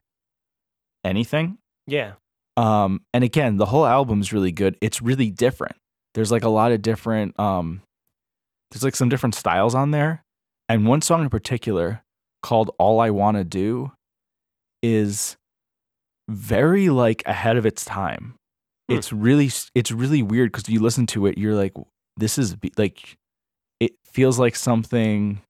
anything. 1.04 1.58
Yeah. 1.86 2.12
Um, 2.56 3.02
and 3.12 3.22
again, 3.22 3.56
the 3.56 3.66
whole 3.66 3.86
album's 3.86 4.32
really 4.32 4.52
good. 4.52 4.76
It's 4.80 5.02
really 5.02 5.30
different. 5.30 5.76
There's 6.14 6.32
like 6.32 6.44
a 6.44 6.48
lot 6.48 6.72
of 6.72 6.80
different 6.80 7.38
um 7.38 7.82
there's 8.70 8.82
like 8.82 8.96
some 8.96 9.08
different 9.08 9.34
styles 9.34 9.74
on 9.74 9.90
there. 9.90 10.24
And 10.68 10.86
one 10.86 11.02
song 11.02 11.22
in 11.22 11.30
particular 11.30 12.02
called 12.42 12.70
All 12.78 13.00
I 13.00 13.10
Wanna 13.10 13.44
Do 13.44 13.92
is 14.82 15.36
very 16.28 16.88
like 16.88 17.22
ahead 17.26 17.56
of 17.56 17.66
its 17.66 17.84
time. 17.84 18.34
Hmm. 18.88 18.96
It's 18.96 19.12
really 19.12 19.50
it's 19.74 19.90
really 19.90 20.22
weird 20.22 20.52
because 20.52 20.68
you 20.68 20.80
listen 20.80 21.06
to 21.08 21.26
it, 21.26 21.38
you're 21.38 21.54
like, 21.54 21.74
this 22.16 22.38
is 22.38 22.56
like 22.78 23.16
it 23.78 23.92
feels 24.06 24.38
like 24.38 24.56
something 24.56 25.42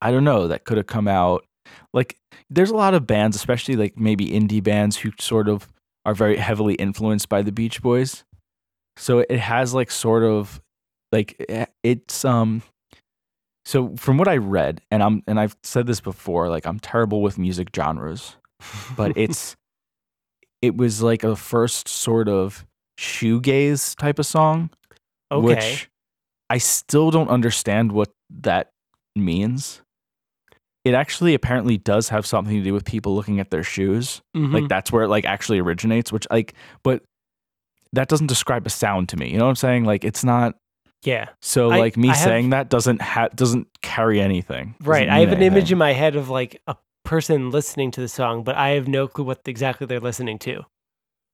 I 0.00 0.12
don't 0.12 0.24
know 0.24 0.48
that 0.48 0.64
could 0.64 0.76
have 0.76 0.86
come 0.86 1.08
out 1.08 1.44
like 1.92 2.16
there's 2.48 2.70
a 2.70 2.76
lot 2.76 2.94
of 2.94 3.06
bands, 3.06 3.36
especially 3.36 3.76
like 3.76 3.98
maybe 3.98 4.28
indie 4.28 4.62
bands 4.62 4.96
who 4.96 5.12
sort 5.18 5.48
of 5.48 5.68
are 6.04 6.14
very 6.14 6.36
heavily 6.36 6.74
influenced 6.74 7.28
by 7.28 7.42
the 7.42 7.52
Beach 7.52 7.82
Boys. 7.82 8.24
So 8.96 9.20
it 9.20 9.38
has 9.38 9.74
like 9.74 9.90
sort 9.90 10.22
of 10.22 10.60
like 11.12 11.44
eh, 11.48 11.66
it's 11.82 12.24
um 12.24 12.62
so 13.64 13.94
from 13.96 14.18
what 14.18 14.28
I 14.28 14.36
read 14.36 14.80
and 14.90 15.02
I'm 15.02 15.22
and 15.26 15.38
I've 15.38 15.56
said 15.62 15.86
this 15.86 16.00
before 16.00 16.48
like 16.48 16.66
I'm 16.66 16.80
terrible 16.80 17.22
with 17.22 17.38
music 17.38 17.68
genres, 17.74 18.36
but 18.96 19.12
it's 19.16 19.56
it 20.62 20.76
was 20.76 21.02
like 21.02 21.24
a 21.24 21.36
first 21.36 21.88
sort 21.88 22.28
of 22.28 22.66
shoegaze 22.98 23.96
type 23.96 24.18
of 24.18 24.26
song 24.26 24.70
okay. 25.32 25.46
which 25.46 25.90
I 26.48 26.58
still 26.58 27.10
don't 27.10 27.30
understand 27.30 27.92
what 27.92 28.10
that 28.40 28.72
means. 29.14 29.82
It 30.84 30.94
actually 30.94 31.34
apparently 31.34 31.76
does 31.76 32.08
have 32.08 32.24
something 32.24 32.56
to 32.56 32.62
do 32.64 32.72
with 32.72 32.84
people 32.84 33.14
looking 33.14 33.38
at 33.40 33.50
their 33.50 33.62
shoes. 33.62 34.22
Mhm. 34.36 34.52
Like 34.54 34.68
that's 34.68 34.90
where 34.90 35.04
it 35.04 35.08
like 35.08 35.24
actually 35.26 35.58
originates, 35.58 36.10
which 36.12 36.26
like 36.30 36.54
but 36.82 37.02
that 37.92 38.08
doesn't 38.08 38.28
describe 38.28 38.66
a 38.66 38.70
sound 38.70 39.08
to 39.10 39.16
me. 39.16 39.30
You 39.30 39.38
know 39.38 39.44
what 39.44 39.50
I'm 39.50 39.56
saying? 39.56 39.84
Like 39.84 40.04
it's 40.04 40.24
not 40.24 40.54
Yeah. 41.04 41.28
so 41.42 41.70
I- 41.70 41.78
like 41.78 41.96
me 41.96 42.08
I 42.08 42.14
have- 42.14 42.24
saying 42.24 42.50
that 42.50 42.68
doesn't 42.70 43.02
ha- 43.02 43.28
doesn't 43.34 43.66
carry 43.82 44.20
anything. 44.20 44.74
Right. 44.82 45.08
I 45.08 45.18
have 45.20 45.32
an 45.32 45.42
image 45.42 45.70
in 45.70 45.76
my 45.78 45.92
head 45.92 46.16
of 46.16 46.30
like 46.30 46.60
a 46.66 46.76
person 47.04 47.50
listening 47.50 47.90
to 47.92 48.00
the 48.00 48.08
song, 48.08 48.42
but 48.44 48.56
I 48.56 48.70
have 48.70 48.86
no 48.88 49.06
clue 49.08 49.24
what 49.24 49.40
exactly 49.46 49.86
they're 49.86 50.00
listening 50.00 50.38
to. 50.40 50.64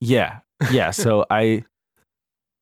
Yeah. 0.00 0.40
Yeah, 0.70 0.90
so 0.90 1.24
I 1.30 1.64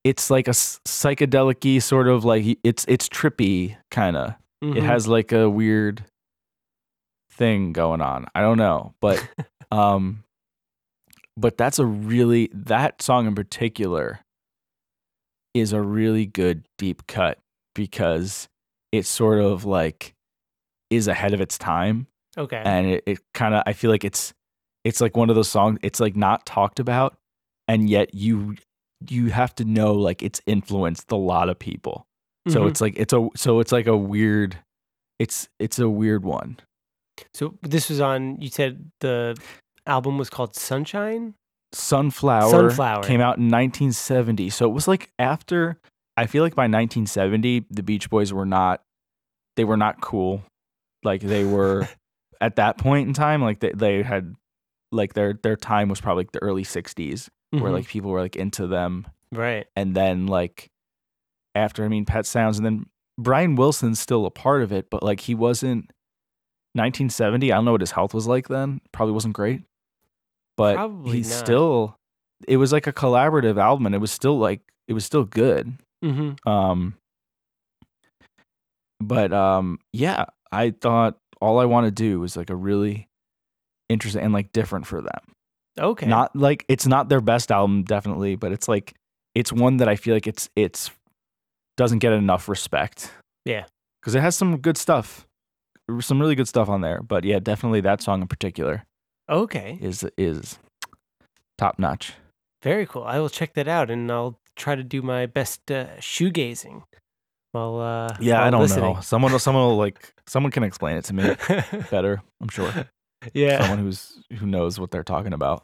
it's 0.03 0.29
like 0.29 0.47
a 0.47 0.51
psychedelic 0.51 1.81
sort 1.81 2.07
of 2.07 2.25
like 2.25 2.59
it's 2.63 2.85
it's 2.87 3.09
trippy 3.09 3.75
kind 3.89 4.15
of. 4.17 4.35
It 4.61 4.75
Mhm. 4.75 4.83
has 4.83 5.07
like 5.07 5.31
a 5.31 5.49
weird 5.49 6.03
thing 7.35 7.73
going 7.73 8.01
on. 8.01 8.25
I 8.33 8.41
don't 8.41 8.57
know, 8.57 8.93
but 9.01 9.25
um 9.71 10.23
but 11.37 11.57
that's 11.57 11.79
a 11.79 11.85
really 11.85 12.49
that 12.53 13.01
song 13.01 13.27
in 13.27 13.35
particular 13.35 14.19
is 15.53 15.73
a 15.73 15.81
really 15.81 16.25
good 16.25 16.65
deep 16.77 17.07
cut 17.07 17.39
because 17.73 18.47
it 18.91 19.05
sort 19.05 19.39
of 19.41 19.65
like 19.65 20.13
is 20.89 21.07
ahead 21.07 21.33
of 21.33 21.41
its 21.41 21.57
time 21.57 22.07
okay. 22.37 22.61
and 22.63 22.87
it, 22.87 23.03
it 23.05 23.19
kind 23.33 23.53
of 23.55 23.63
i 23.65 23.73
feel 23.73 23.89
like 23.89 24.03
it's 24.03 24.33
it's 24.83 25.01
like 25.01 25.17
one 25.17 25.29
of 25.29 25.35
those 25.35 25.49
songs 25.49 25.79
it's 25.81 25.99
like 25.99 26.15
not 26.15 26.45
talked 26.45 26.79
about 26.79 27.17
and 27.67 27.89
yet 27.89 28.13
you 28.13 28.55
you 29.09 29.27
have 29.27 29.53
to 29.55 29.65
know 29.65 29.93
like 29.93 30.21
it's 30.23 30.41
influenced 30.45 31.11
a 31.11 31.15
lot 31.15 31.49
of 31.49 31.57
people 31.59 32.05
so 32.47 32.61
Mhm. 32.61 32.69
it's 32.69 32.81
like 32.81 32.93
it's 32.97 33.13
a 33.13 33.27
so 33.35 33.59
it's 33.59 33.71
like 33.71 33.87
a 33.87 33.97
weird 33.97 34.57
it's 35.19 35.49
it's 35.59 35.79
a 35.79 35.89
weird 35.89 36.23
one 36.23 36.57
so 37.33 37.55
this 37.61 37.89
was 37.89 37.99
on. 38.01 38.39
You 38.41 38.49
said 38.49 38.91
the 39.01 39.35
album 39.87 40.17
was 40.17 40.29
called 40.29 40.55
Sunshine. 40.55 41.33
sunflower, 41.73 42.49
Sunflower. 42.49 43.03
came 43.03 43.21
out 43.21 43.37
in 43.37 43.49
1970 43.49 44.49
so 44.49 44.65
it 44.65 44.73
was 44.73 44.87
like 44.87 45.11
after 45.19 45.77
i 46.17 46.25
feel 46.25 46.41
like 46.43 46.55
by 46.55 46.63
1970 46.63 47.65
the 47.69 47.83
beach 47.83 48.09
boys 48.09 48.31
were 48.33 48.45
not 48.45 48.81
they 49.57 49.63
were 49.65 49.75
not 49.77 49.99
cool 50.01 50.41
like 51.03 51.21
they 51.21 51.43
were 51.43 51.87
at 52.41 52.55
that 52.55 52.77
point 52.77 53.07
in 53.07 53.13
time 53.13 53.41
like 53.43 53.59
they, 53.59 53.71
they 53.75 54.01
had 54.03 54.33
like 54.91 55.13
their 55.13 55.33
their 55.43 55.55
time 55.57 55.89
was 55.89 55.99
probably 56.01 56.21
like 56.21 56.31
the 56.31 56.41
early 56.41 56.63
60s 56.63 57.27
where 57.51 57.63
Mhm. 57.63 57.73
like 57.73 57.87
people 57.87 58.09
were 58.11 58.21
like 58.21 58.35
into 58.37 58.67
them 58.67 59.05
right. 59.33 59.67
and 59.75 59.95
then 59.95 60.27
like 60.27 60.69
after 61.53 61.83
i 61.83 61.87
mean 61.89 62.05
pet 62.05 62.25
sounds 62.25 62.57
and 62.57 62.65
then 62.65 62.85
brian 63.17 63.55
wilson's 63.55 63.99
still 63.99 64.25
a 64.25 64.31
part 64.31 64.61
of 64.63 64.71
it 64.71 64.89
but 64.89 65.03
like 65.03 65.19
he 65.21 65.35
wasn't 65.35 65.91
1970 66.75 67.51
i 67.51 67.55
don't 67.55 67.65
know 67.65 67.71
what 67.71 67.81
his 67.81 67.91
health 67.91 68.13
was 68.13 68.27
like 68.27 68.47
then 68.47 68.79
probably 68.91 69.13
wasn't 69.13 69.33
great 69.33 69.61
but 70.57 70.75
Probably 70.75 71.17
he's 71.17 71.29
not. 71.29 71.39
still 71.39 71.95
it 72.47 72.57
was 72.57 72.71
like 72.71 72.85
a 72.87 72.93
collaborative 72.93 73.57
album 73.57 73.85
and 73.85 73.95
it 73.95 73.99
was 73.99 74.11
still 74.11 74.37
like 74.37 74.61
it 74.87 74.93
was 74.93 75.05
still 75.05 75.23
good 75.25 75.77
Mm-hmm. 76.03 76.47
um 76.49 76.93
but 78.99 79.33
um 79.33 79.79
yeah 79.93 80.25
i 80.51 80.71
thought 80.71 81.17
all 81.41 81.59
i 81.59 81.65
want 81.65 81.85
to 81.85 81.91
do 81.91 82.23
is 82.23 82.37
like 82.37 82.49
a 82.49 82.55
really 82.55 83.07
interesting 83.89 84.21
and 84.23 84.33
like 84.33 84.51
different 84.51 84.85
for 84.87 85.01
them 85.01 85.19
Okay. 85.77 86.05
not 86.05 86.33
like 86.35 86.63
it's 86.69 86.87
not 86.87 87.09
their 87.09 87.19
best 87.21 87.51
album 87.51 87.83
definitely 87.83 88.35
but 88.35 88.51
it's 88.53 88.67
like 88.67 88.93
it's 89.33 89.51
one 89.51 89.77
that 89.77 89.89
i 89.89 89.95
feel 89.97 90.13
like 90.13 90.27
it's 90.27 90.49
it's 90.55 90.89
doesn't 91.77 91.99
get 91.99 92.13
enough 92.13 92.47
respect 92.47 93.11
Yeah. 93.43 93.65
because 94.01 94.15
it 94.15 94.21
has 94.21 94.35
some 94.35 94.57
good 94.57 94.77
stuff 94.77 95.27
some 95.99 96.19
really 96.19 96.35
good 96.35 96.47
stuff 96.47 96.69
on 96.69 96.81
there 96.81 97.01
but 97.01 97.23
yeah 97.23 97.39
definitely 97.39 97.81
that 97.81 98.01
song 98.01 98.21
in 98.21 98.27
particular 98.27 98.83
okay. 99.29 99.77
is 99.81 100.05
is 100.17 100.59
top 101.57 101.77
notch 101.79 102.13
Very 102.63 102.85
cool. 102.85 103.03
I 103.03 103.19
will 103.19 103.29
check 103.29 103.53
that 103.53 103.67
out, 103.67 103.91
and 103.91 104.11
I'll 104.11 104.39
try 104.55 104.75
to 104.75 104.83
do 104.83 105.01
my 105.03 105.27
best 105.27 105.69
uh, 105.71 105.87
shoegazing 105.99 106.81
while. 107.51 107.79
Uh, 107.79 108.09
yeah 108.19 108.37
while 108.39 108.47
i 108.47 108.49
don't 108.49 108.61
listening. 108.61 108.93
know 108.95 109.01
someone 109.01 109.31
will 109.31 109.39
someone 109.39 109.63
will 109.63 109.77
like 109.77 110.13
someone 110.27 110.51
can 110.51 110.63
explain 110.63 110.97
it 110.97 111.05
to 111.05 111.13
me 111.13 111.35
better 111.91 112.21
i'm 112.41 112.49
sure 112.49 112.71
yeah. 113.33 113.61
someone 113.61 113.79
who's 113.79 114.17
who 114.39 114.45
knows 114.45 114.79
what 114.79 114.91
they're 114.91 115.03
talking 115.03 115.33
about 115.33 115.63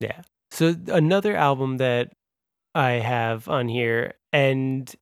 Yeah. 0.00 0.22
So 0.50 0.74
another 0.88 1.34
album 1.36 1.78
that 1.78 2.12
I 2.74 2.92
have 3.00 3.48
on 3.48 3.68
here 3.68 4.14
and 4.32 4.92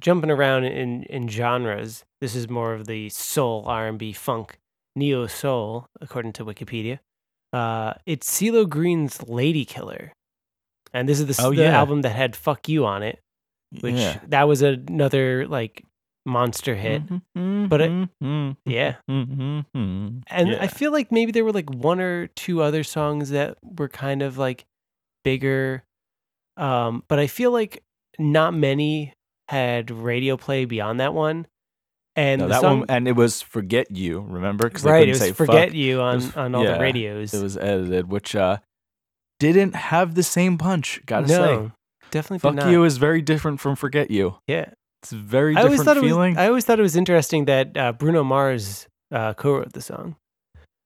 jumping 0.00 0.30
around 0.30 0.64
in 0.64 1.04
in 1.04 1.28
genres. 1.28 2.04
This 2.20 2.34
is 2.34 2.48
more 2.48 2.72
of 2.74 2.86
the 2.86 3.08
soul, 3.10 3.64
R&B, 3.66 4.12
funk, 4.12 4.58
neo 4.94 5.26
soul 5.26 5.86
according 6.00 6.32
to 6.34 6.44
Wikipedia. 6.44 6.98
Uh 7.52 7.94
it's 8.06 8.28
CeeLo 8.30 8.68
Green's 8.68 9.22
Lady 9.28 9.64
Killer. 9.64 10.12
And 10.92 11.08
this 11.08 11.20
is 11.20 11.26
the, 11.36 11.44
Oh, 11.44 11.50
the 11.54 11.62
yeah. 11.64 11.78
album 11.78 12.02
that 12.02 12.10
had 12.10 12.34
Fuck 12.34 12.68
You 12.68 12.86
on 12.86 13.02
it, 13.02 13.20
which 13.80 13.94
yeah. 13.96 14.20
that 14.28 14.44
was 14.48 14.62
another 14.62 15.46
like 15.46 15.84
monster 16.24 16.74
hit. 16.74 17.02
But 17.34 17.80
it- 17.82 18.08
Yeah. 18.64 18.96
and 19.08 19.64
And 19.74 20.56
I 20.56 20.66
feel 20.68 20.92
like 20.92 21.12
maybe 21.12 21.32
there 21.32 21.44
were 21.44 21.52
like 21.52 21.70
one 21.70 22.00
or 22.00 22.28
two 22.28 22.62
other 22.62 22.82
songs 22.82 23.30
that 23.30 23.58
were 23.62 23.88
kind 23.88 24.22
of 24.22 24.38
like 24.38 24.64
bigger. 25.24 25.84
Um, 26.56 27.04
but 27.08 27.18
I 27.18 27.26
feel 27.26 27.50
like 27.52 27.82
not 28.18 28.54
many 28.54 29.12
had 29.48 29.90
radio 29.90 30.36
play 30.36 30.64
beyond 30.64 30.98
that 31.00 31.12
one. 31.14 31.46
And 32.16 32.40
no, 32.40 32.48
that 32.48 32.60
song, 32.62 32.78
one, 32.80 32.86
and 32.90 33.06
it 33.06 33.12
was 33.12 33.42
"Forget 33.42 33.90
You." 33.90 34.20
Remember? 34.20 34.68
Because 34.68 34.84
right, 34.84 35.00
couldn't 35.00 35.08
it 35.08 35.12
was 35.12 35.18
say 35.20 35.32
"Forget 35.32 35.68
fuck. 35.68 35.76
You" 35.76 36.00
on 36.00 36.14
was- 36.16 36.36
on 36.36 36.54
all 36.54 36.64
yeah, 36.64 36.74
the 36.74 36.80
radios. 36.80 37.34
It 37.34 37.42
was 37.42 37.56
edited, 37.58 38.10
which 38.10 38.34
uh, 38.34 38.56
didn't 39.38 39.74
have 39.74 40.14
the 40.14 40.22
same 40.22 40.56
punch. 40.56 41.00
Gotta 41.04 41.26
no, 41.26 41.34
say, 41.34 41.72
definitely 42.10 42.38
"Fuck 42.38 42.54
not. 42.54 42.70
You" 42.70 42.84
is 42.84 42.96
very 42.96 43.20
different 43.20 43.60
from 43.60 43.76
"Forget 43.76 44.10
You." 44.10 44.36
Yeah, 44.46 44.70
It's 45.02 45.12
very 45.12 45.54
I 45.56 45.60
always 45.60 45.72
different 45.80 45.86
thought 45.86 45.96
it 45.98 46.02
was. 46.04 46.08
feeling. 46.10 46.38
I 46.38 46.46
always 46.48 46.64
thought 46.64 46.78
it 46.78 46.82
was 46.82 46.96
interesting 46.96 47.44
that 47.46 47.76
uh, 47.76 47.92
Bruno 47.92 48.24
Mars 48.24 48.86
uh, 49.12 49.34
co-wrote 49.34 49.72
the 49.74 49.82
song. 49.82 50.16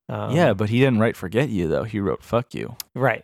Um, 0.09 0.35
yeah, 0.35 0.53
but 0.53 0.69
he 0.69 0.79
didn't 0.79 0.99
write 0.99 1.15
"Forget 1.15 1.47
You" 1.49 1.69
though. 1.69 1.85
He 1.85 1.99
wrote 2.01 2.23
"Fuck 2.23 2.53
You." 2.53 2.75
right. 2.93 3.23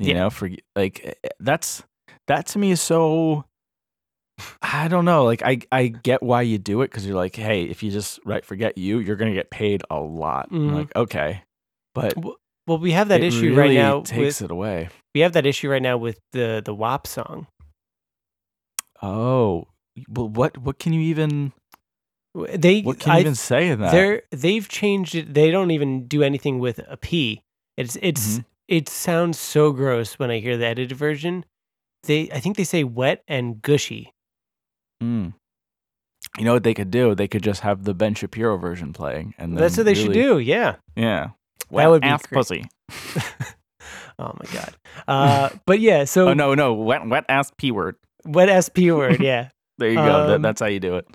You 0.00 0.08
Yeah. 0.08 0.14
know, 0.14 0.30
for 0.30 0.48
like 0.76 1.00
eh, 1.04 1.12
eh, 1.24 1.28
that's 1.38 1.82
that 2.26 2.46
to 2.48 2.58
me 2.58 2.72
is 2.72 2.80
so. 2.80 3.44
I 4.62 4.88
don't 4.88 5.04
know. 5.04 5.24
Like 5.24 5.42
I 5.42 5.60
I 5.72 5.88
get 5.88 6.22
why 6.22 6.42
you 6.42 6.58
do 6.58 6.82
it 6.82 6.90
because 6.90 7.06
you're 7.06 7.16
like, 7.16 7.34
hey, 7.36 7.62
if 7.64 7.82
you 7.82 7.90
just 7.90 8.20
write 8.24 8.44
"Forget 8.44 8.78
You," 8.78 8.98
you're 9.00 9.16
gonna 9.16 9.34
get 9.34 9.50
paid 9.50 9.82
a 9.90 9.98
lot. 10.00 10.50
Mhm. 10.50 10.72
like, 10.74 10.94
okay, 10.96 11.42
but 11.94 12.14
Well, 12.66 12.78
we 12.78 12.92
have 12.92 13.08
that 13.08 13.22
issue 13.22 13.54
really 13.54 13.56
right 13.56 13.74
now. 13.74 14.02
takes 14.02 14.40
with, 14.40 14.42
it 14.42 14.50
away. 14.52 14.88
we 15.14 15.22
have 15.22 15.32
that 15.32 15.46
issue 15.46 15.68
right 15.70 15.82
now 15.82 15.96
with 15.96 16.20
the 16.32 16.62
the 16.64 16.74
WAP 16.74 17.06
song. 17.06 17.46
Oh, 19.02 19.66
well, 20.08 20.28
what 20.28 20.58
what 20.58 20.78
can 20.78 20.92
you 20.92 21.00
even 21.00 21.52
They 22.34 22.82
what 22.82 23.00
can 23.00 23.12
you 23.12 23.16
I 23.16 23.20
even 23.20 23.34
say 23.34 23.68
in 23.68 23.80
that? 23.80 23.92
They're 23.92 24.22
they've 24.30 24.68
changed 24.68 25.14
it. 25.14 25.34
They 25.34 25.50
don't 25.50 25.70
even 25.70 26.06
do 26.06 26.22
anything 26.22 26.58
with 26.58 26.80
a 26.86 26.96
P. 26.96 27.42
It's 27.76 27.96
it's 28.02 28.38
Mhm. 28.38 28.44
it 28.68 28.88
sounds 28.88 29.38
so 29.38 29.72
gross 29.72 30.18
when 30.18 30.30
I 30.30 30.38
hear 30.40 30.56
the 30.56 30.66
edited 30.66 30.96
version. 30.96 31.44
They 32.04 32.30
I 32.30 32.38
think 32.40 32.56
they 32.56 32.64
say 32.64 32.84
wet 32.84 33.22
and 33.26 33.60
gushy. 33.62 34.12
Mm. 35.02 35.34
You 36.38 36.44
know 36.44 36.52
what 36.52 36.62
they 36.64 36.74
could 36.74 36.90
do? 36.90 37.14
They 37.14 37.28
could 37.28 37.42
just 37.42 37.60
have 37.62 37.84
the 37.84 37.94
Ben 37.94 38.14
Shapiro 38.14 38.56
version 38.58 38.92
playing, 38.92 39.34
and 39.38 39.56
That's 39.56 39.76
what 39.76 39.86
they 39.86 39.94
should 39.94 40.12
do. 40.12 40.38
Yeah. 40.38 40.76
Yeah, 40.96 41.30
That 41.70 41.86
would 41.90 42.02
be 42.02 42.08
ass 42.08 42.22
great. 42.26 42.36
pussy. 42.38 42.64
oh 44.18 44.34
my 44.38 44.52
god. 44.52 44.76
Uh, 45.06 45.48
but 45.66 45.80
yeah. 45.80 46.04
So 46.04 46.28
Oh 46.28 46.34
no, 46.34 46.54
no, 46.54 46.74
wet 46.74 47.06
wet 47.06 47.24
ass 47.28 47.50
p 47.56 47.70
word. 47.70 47.96
wet 48.24 48.48
SP 48.64 48.90
word. 48.90 49.20
Yeah. 49.22 49.48
There 49.78 49.88
you 49.90 49.94
go. 49.96 50.26
that, 50.26 50.34
Um, 50.36 50.42
that's 50.42 50.60
how 50.60 50.66
you 50.66 50.80
do 50.80 50.96
it. 50.96 51.06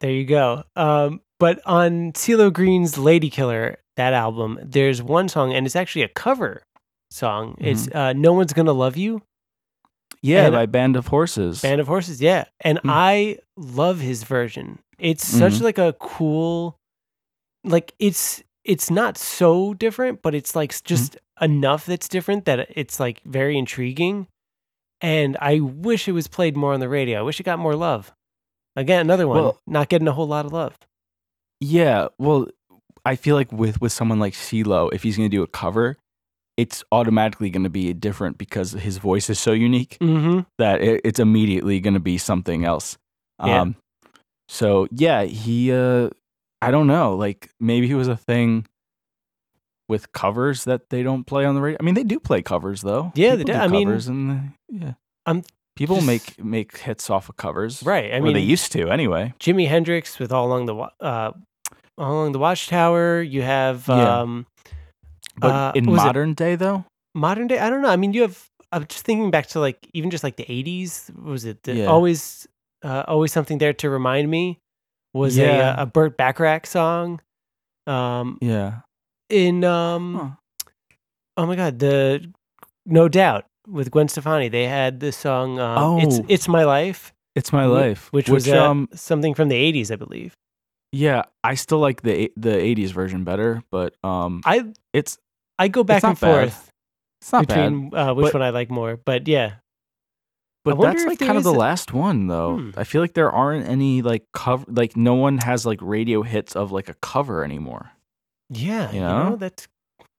There 0.00 0.10
you 0.12 0.24
go. 0.24 0.62
Um, 0.76 1.20
but 1.40 1.60
on 1.66 2.12
CeeLo 2.12 2.52
Green's 2.52 2.96
Lady 2.96 3.30
Killer, 3.30 3.78
that 3.96 4.12
album, 4.14 4.58
there's 4.62 5.02
one 5.02 5.28
song, 5.28 5.52
and 5.52 5.66
it's 5.66 5.74
actually 5.76 6.02
a 6.02 6.08
cover 6.08 6.62
song. 7.10 7.56
It's 7.58 7.86
Mm-hmm. 7.88 7.96
uh, 7.98 8.12
No 8.12 8.32
One's 8.32 8.52
Gonna 8.52 8.72
Love 8.72 8.96
You. 8.96 9.22
Yeah, 10.22 10.46
and- 10.46 10.52
by 10.54 10.66
Band 10.66 10.96
of 10.96 11.08
Horses. 11.08 11.62
Band 11.62 11.80
of 11.80 11.86
Horses, 11.86 12.20
yeah. 12.20 12.44
And 12.60 12.78
Hmm. 12.80 12.90
I 12.90 13.38
love 13.56 14.00
his 14.00 14.22
version. 14.24 14.78
It's 14.98 15.26
such 15.26 15.54
Mhm. 15.54 15.62
like 15.62 15.78
a 15.78 15.94
cool 16.00 16.78
like 17.64 17.92
it's 17.98 18.42
it's 18.64 18.90
not 18.90 19.16
so 19.18 19.74
different, 19.74 20.22
but 20.22 20.34
it's 20.34 20.56
like 20.56 20.70
Mm-hmm. 20.72 20.86
just 20.86 21.16
enough 21.40 21.86
that's 21.86 22.08
different 22.08 22.44
that 22.46 22.68
it's 22.76 22.98
like 22.98 23.20
very 23.24 23.56
intriguing. 23.58 24.26
And 25.00 25.36
I 25.40 25.60
wish 25.60 26.08
it 26.08 26.12
was 26.12 26.26
played 26.28 26.56
more 26.56 26.72
on 26.72 26.80
the 26.80 26.88
radio. 26.88 27.18
I 27.20 27.22
wish 27.22 27.38
it 27.38 27.42
got 27.44 27.58
more 27.58 27.76
love. 27.76 28.12
Again, 28.74 29.00
another 29.02 29.28
one 29.28 29.38
Well- 29.42 29.60
not 29.66 29.88
getting 29.88 30.08
a 30.08 30.12
whole 30.12 30.26
lot 30.26 30.46
of 30.46 30.52
love. 30.52 30.76
Yeah, 31.60 32.08
well, 32.18 32.46
I 33.04 33.14
feel 33.16 33.36
like 33.36 33.52
with 33.52 33.80
with 33.80 33.92
someone 33.92 34.18
like 34.20 34.32
CeeLo, 34.34 34.90
if 34.92 35.02
he's 35.02 35.16
going 35.16 35.30
to 35.30 35.36
do 35.36 35.42
a 35.42 35.46
cover, 35.46 35.96
it's 36.56 36.82
automatically 36.90 37.50
going 37.50 37.64
to 37.64 37.70
be 37.70 37.92
different 37.92 38.38
because 38.38 38.72
his 38.72 38.98
voice 38.98 39.28
is 39.28 39.38
so 39.38 39.52
unique 39.52 39.98
Mm-hmm. 40.00 40.40
that 40.58 40.80
it, 40.80 41.00
it's 41.04 41.18
immediately 41.20 41.80
going 41.80 41.94
to 41.94 42.00
be 42.00 42.16
something 42.18 42.64
else. 42.64 42.96
Yeah. 43.44 43.60
Um, 43.62 43.76
so 44.48 44.86
yeah, 44.90 45.24
he. 45.24 45.72
Uh, 45.72 46.10
I 46.62 46.70
don't 46.70 46.86
know. 46.86 47.14
Like 47.16 47.50
maybe 47.60 47.86
he 47.86 47.94
was 47.94 48.08
a 48.08 48.16
thing. 48.16 48.66
with 49.88 50.10
covers 50.12 50.64
that 50.64 50.88
they 50.90 51.02
don't 51.02 51.24
play 51.24 51.44
on 51.44 51.54
the 51.54 51.60
radio. 51.60 51.76
I 51.78 51.84
mean, 51.84 51.94
they 51.94 52.02
do 52.04 52.18
play 52.18 52.42
covers 52.42 52.82
though. 52.82 53.12
Yeah, 53.14 53.36
they 53.36 53.44
People 53.44 53.54
do. 53.54 53.60
I 53.60 53.68
mean, 53.68 53.86
covers 53.86 54.08
and 54.08 54.52
yeah, 54.68 54.92
I'm 55.26 55.42
people 55.76 55.96
just- 55.96 56.06
make 56.06 56.42
make 56.44 56.78
hits 56.78 57.10
off 57.10 57.28
of 57.28 57.36
covers. 57.36 57.82
right. 57.82 58.12
I 58.14 58.20
mean, 58.20 58.34
they 58.34 58.40
used 58.40 58.72
to 58.72 58.88
anyway. 58.90 59.34
Jimi 59.38 59.68
Hendrix 59.68 60.18
with 60.18 60.32
all 60.32 60.46
along 60.46 60.66
the 60.66 60.74
uh, 60.74 61.32
all 61.98 62.12
along 62.12 62.32
the 62.32 62.38
Watchtower. 62.40 63.20
You 63.22 63.42
have 63.42 63.88
um, 63.90 64.46
But 65.38 65.52
Uh, 65.54 65.72
in 65.74 65.86
was 65.86 66.00
it- 66.02 66.06
modern 66.06 66.34
day 66.34 66.56
though, 66.56 66.84
modern 67.14 67.46
day. 67.46 67.58
I 67.58 67.68
don't 67.70 67.82
know. 67.82 67.90
I 67.90 67.96
mean, 67.96 68.12
you 68.12 68.22
have. 68.22 68.48
I'm 68.72 68.84
just 68.86 69.04
thinking 69.04 69.30
back 69.30 69.46
to 69.48 69.60
like 69.60 69.86
even 69.94 70.10
just 70.10 70.24
like 70.24 70.36
the 70.36 70.44
80s. 70.48 71.10
Was 71.14 71.44
it 71.44 71.62
the, 71.62 71.74
Yeah. 71.76 71.86
always 71.86 72.46
uh, 72.82 73.04
always 73.06 73.32
something 73.32 73.58
there 73.58 73.72
to 73.74 73.88
remind 73.90 74.30
me? 74.30 74.58
Was 75.14 75.36
Yeah. 75.36 75.78
a 75.78 75.82
a 75.82 75.86
Burt 75.86 76.16
Bacharach 76.16 76.66
song. 76.66 77.20
Um, 77.86 78.38
yeah. 78.40 78.80
in 79.30 79.64
um, 79.64 80.14
Huh. 80.14 80.68
oh 81.36 81.46
my 81.46 81.54
god, 81.56 81.78
the 81.78 82.32
No 82.84 83.08
Doubt 83.08 83.44
with 83.68 83.90
Gwen 83.90 84.08
Stefani. 84.08 84.48
They 84.48 84.66
had 84.66 85.00
the 85.00 85.12
song. 85.12 85.58
Um, 85.58 86.00
it's 86.00 86.18
Oh. 86.18 86.24
it's 86.28 86.48
my 86.48 86.64
life. 86.64 87.12
It's 87.34 87.52
my 87.52 87.66
life, 87.66 88.08
which, 88.12 88.28
was 88.30 88.48
uh, 88.48 88.56
um 88.70 88.88
something 88.94 89.34
from 89.34 89.48
the 89.48 89.56
80s, 89.56 89.90
I 89.92 89.96
believe. 89.96 90.34
yeah, 90.92 91.22
I 91.44 91.54
still 91.54 91.78
like 91.78 92.00
the 92.02 92.32
the 92.36 92.50
'80s 92.56 92.90
version 92.92 93.24
better, 93.24 93.62
but 93.70 93.94
um, 94.02 94.40
I 94.44 94.72
it's 94.92 95.18
I 95.58 95.68
go 95.68 95.84
back 95.84 96.04
and 96.04 96.18
bad. 96.18 96.50
forth 96.50 96.70
it's 97.20 97.32
not 97.32 97.46
bad. 97.48 97.70
between 97.72 97.94
uh, 97.94 98.14
which 98.14 98.24
but- 98.26 98.34
one 98.34 98.42
I 98.42 98.50
like 98.50 98.70
more. 98.70 98.96
But 98.96 99.26
yeah, 99.28 99.54
But 100.64 100.80
that's 100.80 101.04
like 101.04 101.18
kind 101.18 101.38
of 101.38 101.44
the 101.44 101.52
a- 101.52 101.56
last 101.66 101.92
one 101.92 102.26
though. 102.26 102.56
Hmm. 102.58 102.70
I 102.76 102.84
feel 102.84 103.00
like 103.00 103.14
there 103.14 103.30
aren't 103.30 103.66
any 103.68 104.02
like 104.02 104.24
cover 104.32 104.64
like 104.68 104.96
no 104.96 105.14
one 105.14 105.38
has 105.38 105.64
like 105.64 105.78
radio 105.80 106.22
hits 106.22 106.54
of 106.56 106.72
like 106.72 106.88
a 106.88 106.94
cover 106.94 107.44
anymore. 107.44 107.90
yeah, 108.50 108.90
you 108.90 108.96
You 108.96 109.00
know, 109.00 109.28
know? 109.30 109.36
that's 109.36 109.66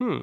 hmm. 0.00 0.20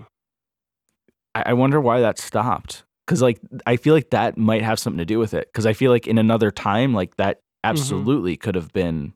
I, 1.33 1.43
I 1.47 1.53
wonder 1.53 1.79
why 1.81 1.99
that 2.01 2.17
stopped. 2.19 2.83
Cause 3.07 3.21
like 3.21 3.39
I 3.67 3.77
feel 3.77 3.93
like 3.93 4.09
that 4.09 4.35
might 4.37 4.63
have 4.63 4.79
something 4.79 4.97
to 4.97 5.05
do 5.05 5.19
with 5.19 5.33
it. 5.35 5.49
Cause 5.53 5.65
I 5.67 5.73
feel 5.73 5.91
like 5.91 6.07
in 6.07 6.17
another 6.17 6.51
time, 6.51 6.93
like 6.93 7.15
that 7.17 7.37
Mm-hmm. 7.65 7.71
absolutely 7.79 8.37
could 8.37 8.53
have 8.53 8.71
been 8.73 9.13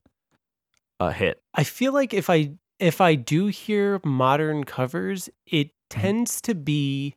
a 0.99 1.11
hit. 1.11 1.39
I 1.53 1.63
feel 1.63 1.93
like 1.93 2.15
if 2.15 2.31
I 2.31 2.53
if 2.79 2.99
I 2.99 3.13
do 3.13 3.45
hear 3.45 3.99
modern 4.03 4.63
covers, 4.63 5.29
it 5.45 5.67
Mm-hmm. 5.67 5.73
Tends 5.89 6.41
to 6.41 6.55
be 6.55 7.15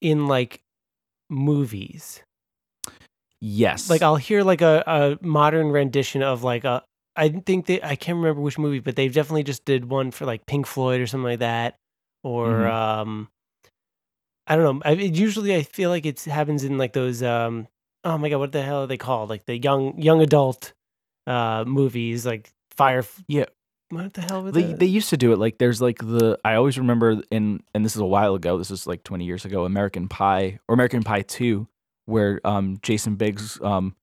in 0.00 0.26
like 0.26 0.62
movies. 1.30 2.22
Yes. 3.40 3.90
Like 3.90 4.02
I'll 4.02 4.16
hear 4.16 4.42
like 4.42 4.60
a, 4.60 4.82
a 4.86 5.26
modern 5.26 5.70
rendition 5.70 6.22
of 6.22 6.44
like 6.44 6.64
a 6.64 6.82
I 7.16 7.28
think 7.28 7.66
they 7.66 7.82
I 7.82 7.96
can't 7.96 8.16
remember 8.16 8.40
which 8.40 8.58
movie, 8.58 8.78
but 8.80 8.96
they've 8.96 9.12
definitely 9.12 9.42
just 9.42 9.64
did 9.64 9.86
one 9.90 10.10
for 10.10 10.24
like 10.24 10.46
Pink 10.46 10.66
Floyd 10.66 11.00
or 11.00 11.06
something 11.06 11.24
like 11.24 11.40
that. 11.40 11.76
Or 12.22 12.48
Mhm. 12.48 12.70
um 12.72 13.28
I 14.46 14.56
don't 14.56 14.78
know. 14.78 14.82
I, 14.84 14.92
it, 14.94 15.14
usually 15.14 15.54
I 15.54 15.62
feel 15.62 15.90
like 15.90 16.06
it 16.06 16.20
happens 16.24 16.64
in 16.64 16.78
like 16.78 16.92
those 16.92 17.22
um 17.22 17.68
oh 18.04 18.18
my 18.18 18.28
god, 18.28 18.38
what 18.38 18.52
the 18.52 18.62
hell 18.62 18.82
are 18.82 18.86
they 18.86 18.96
called? 18.96 19.30
Like 19.30 19.44
the 19.46 19.58
young 19.58 20.00
young 20.00 20.20
adult 20.22 20.72
uh 21.26 21.64
movies 21.66 22.26
like 22.26 22.50
Fire 22.76 23.04
Yeah. 23.28 23.46
What 23.92 24.14
the 24.14 24.22
hell 24.22 24.42
was 24.42 24.54
they, 24.54 24.62
that? 24.62 24.78
they 24.78 24.86
used 24.86 25.10
to 25.10 25.18
do 25.18 25.32
it 25.34 25.38
like 25.38 25.58
there's 25.58 25.82
like 25.82 25.98
the 25.98 26.38
I 26.44 26.54
always 26.54 26.78
remember 26.78 27.20
in 27.30 27.62
and 27.74 27.84
this 27.84 27.94
is 27.94 28.00
a 28.00 28.06
while 28.06 28.34
ago 28.34 28.56
this 28.56 28.70
is 28.70 28.86
like 28.86 29.04
20 29.04 29.26
years 29.26 29.44
ago 29.44 29.66
American 29.66 30.08
Pie 30.08 30.58
or 30.66 30.72
American 30.72 31.02
Pie 31.02 31.22
2 31.22 31.68
where 32.06 32.40
um 32.44 32.78
Jason 32.82 33.16
Biggs 33.16 33.60
um 33.60 33.94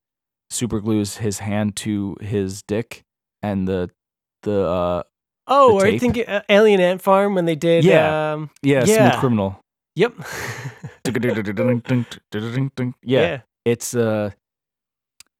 super 0.51 0.79
glues 0.79 1.17
his 1.17 1.39
hand 1.39 1.75
to 1.77 2.15
his 2.21 2.61
dick 2.61 3.03
and 3.41 3.67
the 3.67 3.89
the 4.43 4.61
uh 4.61 5.03
Oh, 5.51 5.69
the 5.69 5.73
or 5.73 5.85
I 5.87 5.97
think 5.97 6.19
uh, 6.29 6.43
Alien 6.47 6.79
Ant 6.79 7.01
Farm 7.01 7.33
when 7.33 7.45
they 7.45 7.55
did. 7.55 7.83
Yeah. 7.83 8.33
Um, 8.33 8.51
yeah, 8.61 8.85
Yeah. 8.85 9.09
smooth 9.09 9.19
criminal 9.19 9.59
yep. 9.95 10.13
yeah, 13.01 13.21
yeah. 13.21 13.41
it's 13.65 13.95
uh 13.95 14.29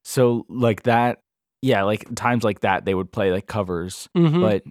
so 0.04 0.44
like 0.48 0.82
that 0.82 1.20
yeah 1.62 1.82
like 1.82 2.14
times 2.14 2.42
like 2.44 2.60
that 2.60 2.84
they 2.84 2.94
would 2.94 3.10
play 3.12 3.30
like 3.32 3.46
covers 3.46 4.08
Mhm. 4.16 4.40
but 4.40 4.62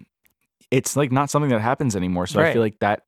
it's 0.70 0.96
like 0.96 1.10
not 1.12 1.30
something 1.30 1.50
that 1.50 1.60
happens 1.60 1.94
anymore 1.96 2.26
so 2.26 2.40
i 2.40 2.52
feel 2.52 2.62
like 2.62 2.78
that 2.80 3.04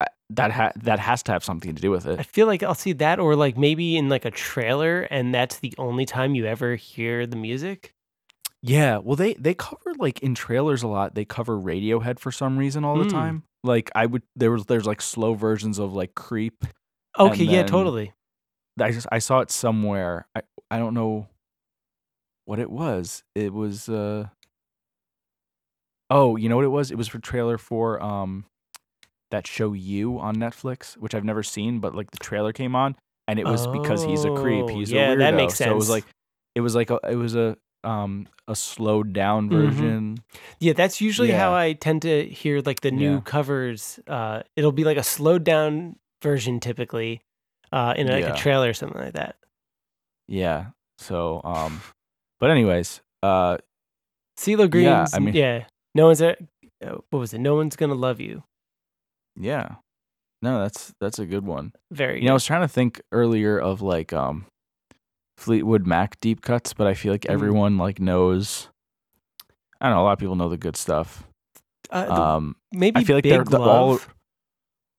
uh, 0.00 0.04
that 0.30 0.50
ha- 0.52 0.72
that 0.76 0.98
has 0.98 1.22
to 1.24 1.32
have 1.32 1.42
something 1.44 1.74
to 1.74 1.80
do 1.80 1.90
with 1.90 2.04
it. 2.06 2.18
I 2.20 2.22
feel 2.24 2.46
like 2.46 2.62
I'll 2.62 2.74
see 2.74 2.92
that, 2.94 3.18
or 3.18 3.34
like 3.36 3.56
maybe 3.56 3.96
in 3.96 4.08
like 4.10 4.24
a 4.26 4.30
trailer, 4.30 5.02
and 5.02 5.32
that's 5.34 5.60
the 5.60 5.72
only 5.78 6.04
time 6.04 6.34
you 6.34 6.44
ever 6.46 6.74
hear 6.76 7.26
the 7.26 7.36
music. 7.36 7.94
yeah 8.62 8.98
well 8.98 9.16
they 9.16 9.34
they 9.34 9.54
cover 9.54 9.92
like 9.98 10.18
in 10.20 10.34
trailers 10.34 10.82
a 10.82 10.88
lot 10.88 11.14
they 11.14 11.24
cover 11.24 11.56
radiohead 11.56 12.18
for 12.18 12.32
some 12.32 12.58
reason 12.58 12.84
all 12.84 12.98
the 12.98 13.04
Mm. 13.04 13.10
time 13.12 13.42
like 13.62 13.90
i 13.94 14.04
would 14.06 14.22
there 14.34 14.50
was 14.50 14.64
there's 14.66 14.86
like 14.86 15.00
slow 15.00 15.34
versions 15.34 15.78
of 15.78 15.92
like 15.94 16.14
creep 16.14 16.64
Okay, 17.18 17.44
yeah, 17.44 17.62
totally. 17.62 18.12
I 18.78 18.90
just 18.92 19.06
I 19.10 19.20
saw 19.20 19.40
it 19.40 19.50
somewhere. 19.50 20.26
I 20.34 20.42
I 20.70 20.78
don't 20.78 20.92
know 20.92 21.28
what 22.46 22.58
it 22.58 22.70
was. 22.70 23.22
It 23.34 23.52
was 23.52 23.88
uh 23.90 24.28
Oh, 26.08 26.36
you 26.36 26.48
know 26.48 26.56
what 26.56 26.64
it 26.64 26.68
was? 26.68 26.90
It 26.90 26.96
was 26.96 27.08
for 27.08 27.18
trailer 27.18 27.58
for 27.58 28.02
um 28.02 28.46
that 29.30 29.46
show 29.46 29.72
You 29.72 30.18
on 30.20 30.36
Netflix, 30.36 30.96
which 30.96 31.14
I've 31.14 31.24
never 31.24 31.42
seen, 31.42 31.80
but 31.80 31.94
like 31.94 32.12
the 32.12 32.18
trailer 32.18 32.52
came 32.52 32.74
on 32.76 32.96
and 33.28 33.38
it 33.40 33.46
was 33.46 33.66
because 33.66 34.04
he's 34.04 34.24
a 34.24 34.30
creep. 34.30 34.70
Oh, 34.70 34.78
He's 34.78 34.92
yeah, 34.92 35.10
a 35.12 35.16
weirdo. 35.16 35.18
that 35.18 35.34
makes 35.34 35.58
So 35.58 35.72
it 35.72 35.74
was 35.74 35.90
like 35.90 36.04
it 36.54 36.60
was 36.60 36.74
like 36.74 36.90
a 36.90 37.00
it 37.08 37.16
was 37.16 37.34
a 37.34 37.56
um 37.84 38.28
a 38.48 38.54
slowed 38.54 39.12
down 39.12 39.50
Mhm. 39.50 39.66
version. 39.66 40.18
Yeah, 40.60 40.72
that's 40.74 41.00
usually 41.00 41.32
how 41.32 41.52
I 41.54 41.72
tend 41.72 42.02
to 42.02 42.24
hear 42.26 42.60
like 42.60 42.80
the 42.80 42.92
new 42.92 43.14
Yeah. 43.16 43.20
covers. 43.22 43.98
Uh, 44.06 44.42
it'll 44.54 44.72
be 44.72 44.84
like 44.84 44.96
a 44.96 45.02
slowed 45.02 45.42
down 45.42 45.96
version 46.22 46.60
typically, 46.60 47.20
uh, 47.72 47.94
in 47.96 48.06
like 48.06 48.22
Yeah. 48.24 48.34
a 48.34 48.36
trailer 48.36 48.70
or 48.70 48.74
something 48.74 49.00
like 49.00 49.14
that. 49.14 49.36
Yeah. 50.28 50.66
So 50.98 51.40
um 51.44 51.80
but 52.40 52.50
anyways, 52.50 53.00
uh 53.22 53.58
CeeLo 54.38 54.70
Green's, 54.70 54.84
Yeah, 54.86 54.98
yeah, 55.00 55.06
I 55.14 55.18
mean- 55.18 55.64
no 55.94 56.06
one's 56.06 56.20
a, 56.20 56.36
uh, 56.84 56.96
what 57.10 57.18
was 57.20 57.32
it? 57.34 57.38
No 57.38 57.54
one's 57.54 57.76
gonna 57.76 57.94
love 57.94 58.20
you. 58.20 58.42
yeah. 59.38 59.76
No, 60.42 60.60
that's 60.60 60.92
that's 61.00 61.18
a 61.18 61.24
good 61.26 61.46
one. 61.46 61.72
Very. 61.90 62.20
You 62.20 62.26
know, 62.26 62.32
I 62.32 62.34
was 62.34 62.44
trying 62.44 62.60
to 62.60 62.68
think 62.68 63.00
earlier 63.10 63.58
of 63.58 63.80
like 63.80 64.12
um 64.12 64.44
Fleetwood 65.38 65.86
Mac 65.86 66.20
deep 66.20 66.42
cuts, 66.42 66.72
but 66.74 66.86
I 66.86 66.94
feel 66.94 67.12
like 67.12 67.22
Mm. 67.22 67.30
everyone 67.32 67.78
like 67.78 67.98
knows 68.00 68.68
I 69.80 69.86
don't 69.88 69.96
know, 69.96 70.02
a 70.02 70.04
lot 70.04 70.12
of 70.12 70.18
people 70.18 70.36
know 70.36 70.48
the 70.50 70.56
good 70.58 70.76
stuff. 70.76 71.24
uh, 71.90 72.06
Um 72.10 72.56
maybe 72.72 73.00
I 73.00 73.04
feel 73.04 73.16
like 73.16 73.24
Big 73.24 73.32
they're 73.32 73.44
the, 73.44 73.58
all 73.60 73.98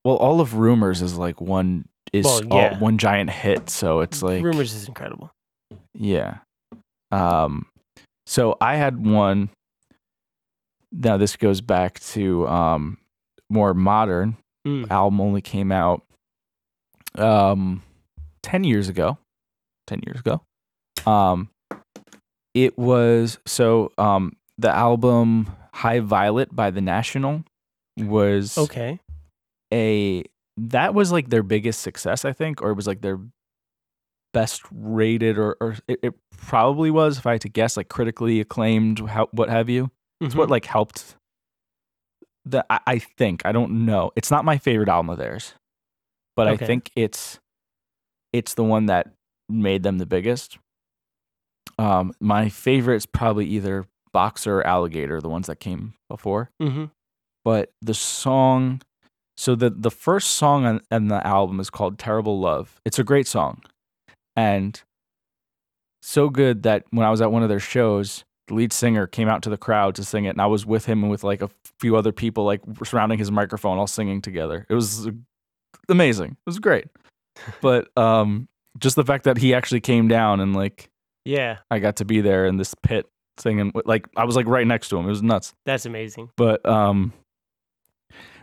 well 0.03 0.15
all 0.17 0.41
of 0.41 0.55
rumors 0.55 1.01
is 1.03 1.17
like 1.17 1.39
one 1.39 1.87
is 2.13 2.25
Well, 2.25 2.41
all- 2.51 2.75
one 2.79 2.97
giant 2.97 3.29
hit, 3.29 3.69
so 3.69 3.99
it's 4.01 4.23
like 4.23 4.43
Rumors 4.43 4.73
is 4.73 4.87
incredible. 4.87 5.31
Yeah. 5.93 6.39
Um 7.11 7.65
so 8.25 8.57
I 8.59 8.75
had 8.75 9.05
one 9.05 9.49
now 10.91 11.17
this 11.17 11.35
goes 11.35 11.61
back 11.61 11.99
to 11.99 12.47
um 12.47 12.97
more 13.49 13.73
modern 13.73 14.37
Mm. 14.65 14.89
album 14.91 15.21
only 15.21 15.41
came 15.41 15.71
out 15.71 16.01
um 17.17 17.81
10 18.43 18.63
years 18.65 18.89
ago 18.89 19.17
10 19.87 20.01
years 20.05 20.19
ago 20.19 20.41
um 21.09 21.49
it 22.53 22.77
was 22.77 23.39
so 23.45 23.91
um 23.97 24.35
the 24.57 24.69
album 24.69 25.49
high 25.73 25.99
violet 26.01 26.53
by 26.55 26.69
the 26.69 26.81
national 26.81 27.43
was 27.97 28.57
Okay. 28.57 28.99
a 29.73 30.23
that 30.57 30.93
was 30.93 31.11
like 31.11 31.29
their 31.29 31.43
biggest 31.43 31.81
success 31.81 32.25
i 32.25 32.33
think 32.33 32.61
or 32.61 32.71
it 32.71 32.75
was 32.75 32.87
like 32.87 33.01
their 33.01 33.19
best 34.33 34.61
rated 34.71 35.37
or, 35.37 35.57
or 35.61 35.75
it, 35.87 35.99
it 36.03 36.13
probably 36.37 36.91
was 36.91 37.17
if 37.17 37.25
i 37.25 37.31
had 37.33 37.41
to 37.41 37.49
guess 37.49 37.75
like 37.77 37.89
critically 37.89 38.39
acclaimed 38.39 38.99
how, 39.09 39.27
what 39.31 39.49
have 39.49 39.69
you 39.69 39.89
it's 40.21 40.35
what 40.35 40.47
Mhm. 40.47 40.51
like 40.51 40.65
helped 40.65 41.15
the 42.45 42.65
I, 42.69 42.79
I 42.87 42.99
think 42.99 43.41
i 43.45 43.51
don't 43.51 43.85
know 43.85 44.11
it's 44.15 44.29
not 44.31 44.45
my 44.45 44.57
favorite 44.57 44.89
album 44.89 45.09
of 45.09 45.17
theirs 45.17 45.53
but 46.35 46.47
Okay. 46.47 46.63
i 46.63 46.67
think 46.67 46.91
it's 46.95 47.39
it's 48.33 48.53
the 48.53 48.63
one 48.63 48.85
that 48.87 49.11
made 49.49 49.83
them 49.83 49.97
the 49.97 50.05
biggest 50.05 50.57
um 51.79 52.13
my 52.19 52.49
favorite 52.49 52.95
is 52.97 53.05
probably 53.05 53.45
either 53.45 53.85
boxer 54.13 54.59
or 54.59 54.67
alligator 54.67 55.21
the 55.21 55.29
ones 55.29 55.47
that 55.47 55.59
came 55.59 55.93
before 56.09 56.49
Mhm. 56.61 56.91
but 57.43 57.71
the 57.81 57.93
song 57.93 58.81
so 59.35 59.53
the 59.55 59.69
the 59.69 59.91
first 59.91 60.31
song 60.31 60.65
on, 60.65 60.81
on 60.91 61.07
the 61.07 61.25
album 61.25 61.59
is 61.59 61.69
called 61.69 61.99
terrible 61.99 62.39
love 62.39 62.79
it's 62.85 62.99
a 62.99 63.03
great 63.03 63.27
song 63.27 63.61
and 64.37 64.81
so 66.01 66.29
good 66.29 66.63
that 66.63 66.85
when 66.91 67.05
i 67.05 67.09
was 67.09 67.19
at 67.19 67.31
one 67.31 67.43
of 67.43 67.49
their 67.49 67.59
shows 67.59 68.23
the 68.47 68.53
lead 68.53 68.71
singer 68.71 69.05
came 69.07 69.27
out 69.27 69.41
to 69.41 69.49
the 69.49 69.57
crowd 69.57 69.93
to 69.95 70.03
sing 70.05 70.23
it 70.23 70.29
and 70.29 70.39
i 70.41 70.45
was 70.45 70.65
with 70.65 70.85
him 70.85 71.01
and 71.03 71.11
with 71.11 71.23
like 71.23 71.41
a 71.41 71.49
few 71.79 71.95
other 71.97 72.11
people 72.11 72.45
like 72.45 72.61
surrounding 72.85 73.19
his 73.19 73.29
microphone 73.31 73.77
all 73.77 73.85
singing 73.85 74.19
together. 74.21 74.65
It 74.67 74.73
was 74.73 75.07
amazing. 75.89 76.31
It 76.31 76.45
was 76.45 76.57
great. 76.59 76.85
But 77.61 77.95
um 77.95 78.47
just 78.79 78.95
the 78.95 79.03
fact 79.05 79.25
that 79.25 79.37
he 79.37 79.53
actually 79.53 79.81
came 79.81 80.07
down 80.07 80.39
and 80.39 80.55
like 80.55 80.89
Yeah, 81.23 81.57
i 81.69 81.77
got 81.77 81.97
to 81.97 82.05
be 82.05 82.19
there 82.21 82.47
in 82.47 82.57
this 82.57 82.73
pit 82.73 83.05
singing 83.37 83.71
like 83.85 84.07
i 84.15 84.23
was 84.23 84.35
like 84.35 84.47
right 84.47 84.65
next 84.65 84.89
to 84.89 84.97
him. 84.97 85.05
It 85.05 85.09
was 85.09 85.21
nuts. 85.21 85.53
That's 85.65 85.85
amazing. 85.85 86.29
but 86.35 86.65
um 86.65 87.13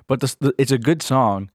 but 0.07 0.21
this, 0.21 0.37
it's 0.59 0.71
a 0.71 0.79
good 0.79 1.03
song. 1.03 1.51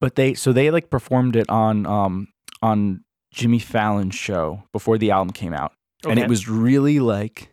But 0.00 0.16
they 0.16 0.34
so 0.34 0.52
they 0.52 0.70
like 0.72 0.90
performed 0.90 1.36
it 1.36 1.48
on 1.48 1.86
um 1.86 2.26
on 2.60 3.04
Jimmy 3.30 3.58
Fallon's 3.58 4.14
show 4.14 4.64
before 4.72 4.98
the 4.98 5.10
album 5.10 5.32
came 5.32 5.52
out, 5.52 5.72
and 6.04 6.18
it 6.18 6.28
was 6.28 6.48
really 6.48 7.00
like. 7.00 7.50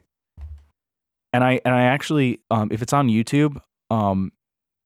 And 1.33 1.43
I 1.43 1.59
and 1.65 1.75
I 1.75 1.83
actually 1.83 2.39
um 2.49 2.69
if 2.71 2.81
it's 2.81 2.93
on 2.93 3.09
YouTube 3.09 3.61
um 3.89 4.31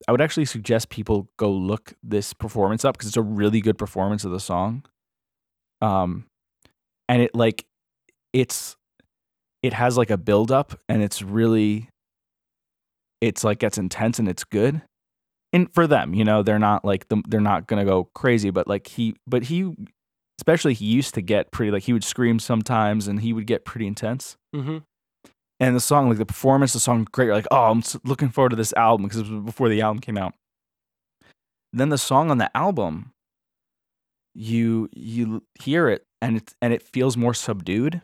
I 0.08 0.12
would 0.12 0.22
actually 0.22 0.46
suggest 0.46 0.90
people 0.90 1.30
go 1.38 1.52
look 1.52 1.94
this 2.02 2.34
performance 2.34 2.86
up 2.86 2.96
because 2.96 3.08
it's 3.08 3.18
a 3.18 3.22
really 3.22 3.62
good 3.62 3.78
performance 3.78 4.24
of 4.24 4.32
the 4.32 4.40
song. 4.40 4.86
Um, 5.82 6.26
and 7.08 7.22
it 7.22 7.36
like 7.36 7.66
it's 8.34 8.76
it 9.62 9.74
has 9.74 9.98
like 9.98 10.10
a 10.10 10.18
build 10.18 10.52
up 10.52 10.80
and 10.88 11.04
it's 11.04 11.22
really 11.22 11.90
it's 13.22 13.44
like 13.44 13.60
gets 13.60 13.78
intense 13.78 14.20
and 14.20 14.28
it's 14.30 14.44
good 14.44 14.82
and 15.52 15.74
for 15.74 15.88
them 15.88 16.14
you 16.14 16.24
know 16.24 16.44
they're 16.44 16.60
not 16.60 16.86
like 16.86 17.08
the, 17.10 17.22
they're 17.28 17.42
not 17.42 17.68
gonna 17.68 17.84
go 17.84 18.06
crazy 18.14 18.52
but 18.52 18.68
like 18.68 18.88
he 18.88 19.16
but 19.28 19.44
he 19.44 19.74
especially 20.50 20.74
he 20.74 20.86
used 20.86 21.14
to 21.14 21.22
get 21.22 21.52
pretty 21.52 21.72
like 21.72 21.84
he 21.84 21.94
would 21.94 22.04
scream 22.04 22.40
sometimes 22.40 23.08
and 23.08 23.22
he 23.22 23.34
would 23.34 23.46
get 23.46 23.66
pretty 23.66 23.86
intense 23.88 24.36
Mm-hmm. 24.56 24.78
and 25.60 25.76
the 25.76 25.80
song 25.80 26.10
like 26.10 26.18
the 26.18 26.26
performance 26.26 26.74
the 26.74 26.80
song 26.80 27.06
great 27.12 27.26
You're 27.28 27.36
like 27.36 27.48
oh 27.52 27.66
i'm 27.72 27.84
looking 28.04 28.30
forward 28.30 28.50
to 28.50 28.56
this 28.56 28.74
album 28.74 29.04
because 29.08 29.20
it 29.22 29.30
was 29.30 29.44
before 29.46 29.70
the 29.70 29.82
album 29.82 30.00
came 30.02 30.18
out 30.18 30.34
then 31.72 31.90
the 31.90 31.98
song 32.00 32.32
on 32.32 32.40
the 32.40 32.50
album 32.58 33.12
you 34.36 34.90
you 34.94 35.44
hear 35.62 35.88
it 35.90 36.04
and 36.22 36.38
it 36.38 36.54
and 36.62 36.74
it 36.74 36.82
feels 36.82 37.16
more 37.18 37.34
subdued 37.34 38.02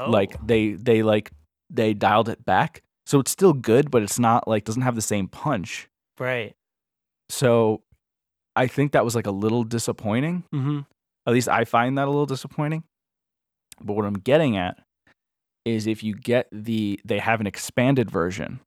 Oh. 0.00 0.08
like 0.10 0.36
they 0.46 0.74
they 0.74 1.02
like 1.02 1.32
they 1.70 1.92
dialed 1.94 2.28
it 2.28 2.44
back 2.44 2.82
so 3.06 3.18
it's 3.18 3.32
still 3.32 3.52
good 3.52 3.90
but 3.90 4.04
it's 4.04 4.16
not 4.20 4.46
like 4.46 4.62
doesn't 4.64 4.82
have 4.82 4.94
the 4.94 5.02
same 5.02 5.26
punch 5.26 5.88
right. 6.20 6.54
so 7.28 7.82
i 8.54 8.68
think 8.68 8.92
that 8.92 9.04
was 9.04 9.16
like 9.16 9.26
a 9.26 9.32
little 9.32 9.64
disappointing 9.64 10.44
Mm-hmm. 10.54 10.80
At 11.28 11.34
least 11.34 11.48
i 11.48 11.64
find 11.64 11.98
that 11.98 12.06
a 12.06 12.10
little 12.10 12.26
disappointing. 12.26 12.82
But 13.80 13.94
what 13.94 14.04
i'm 14.04 14.14
getting 14.14 14.56
at 14.56 14.78
is 15.64 15.86
if 15.86 16.02
you 16.02 16.14
get 16.14 16.48
the 16.50 16.98
they 17.04 17.18
have 17.18 17.40
an 17.40 17.46
expanded 17.46 18.10
version. 18.10 18.60